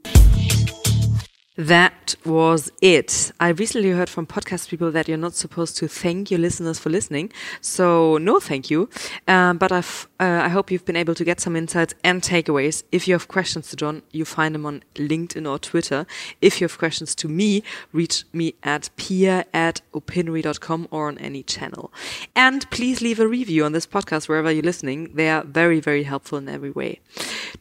That 1.57 2.15
was 2.25 2.69
it. 2.81 3.31
I 3.39 3.49
recently 3.49 3.91
heard 3.91 4.09
from 4.09 4.27
podcast 4.27 4.67
people 4.67 4.91
that 4.91 5.07
you're 5.07 5.17
not 5.17 5.35
supposed 5.35 5.77
to 5.77 5.87
thank 5.87 6.29
your 6.29 6.39
listeners 6.39 6.79
for 6.79 6.89
listening. 6.89 7.31
So 7.61 8.17
no, 8.17 8.41
thank 8.41 8.69
you. 8.69 8.89
Um, 9.25 9.57
but 9.57 9.71
uh, 9.71 9.81
I 10.19 10.49
hope 10.49 10.69
you've 10.69 10.83
been 10.83 10.97
able 10.97 11.15
to 11.15 11.23
get 11.23 11.39
some 11.39 11.55
insights 11.55 11.93
and 12.03 12.21
takeaways. 12.21 12.83
If 12.91 13.07
you 13.07 13.13
have 13.13 13.29
questions 13.29 13.69
to 13.69 13.77
John, 13.77 14.01
you 14.11 14.25
find 14.25 14.53
him 14.53 14.65
on 14.65 14.83
LinkedIn 14.95 15.49
or 15.49 15.57
Twitter. 15.57 16.05
If 16.41 16.59
you 16.59 16.65
have 16.65 16.77
questions 16.77 17.15
to 17.15 17.29
me, 17.29 17.63
reach 17.93 18.25
me 18.33 18.55
at 18.61 18.89
pia 18.97 19.45
at 19.53 19.79
opinary.com 19.93 20.89
or 20.91 21.07
on 21.07 21.17
any 21.19 21.41
channel. 21.41 21.93
And 22.35 22.69
please 22.69 23.01
leave 23.01 23.21
a 23.21 23.27
review 23.27 23.63
on 23.63 23.71
this 23.71 23.87
podcast 23.87 24.27
wherever 24.27 24.51
you're 24.51 24.61
listening. 24.61 25.15
They 25.15 25.29
are 25.29 25.43
very, 25.45 25.79
very 25.79 26.03
helpful 26.03 26.37
in 26.37 26.49
every 26.49 26.71
way. 26.71 26.99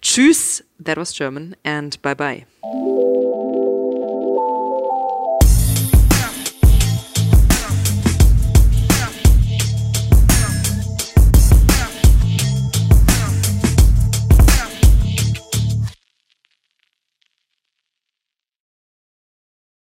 Tschüss. 0.01 0.63
That 0.81 0.99
was 0.99 1.13
German 1.13 1.55
and 1.65 2.03
bye 2.03 2.15
bye. 2.15 2.47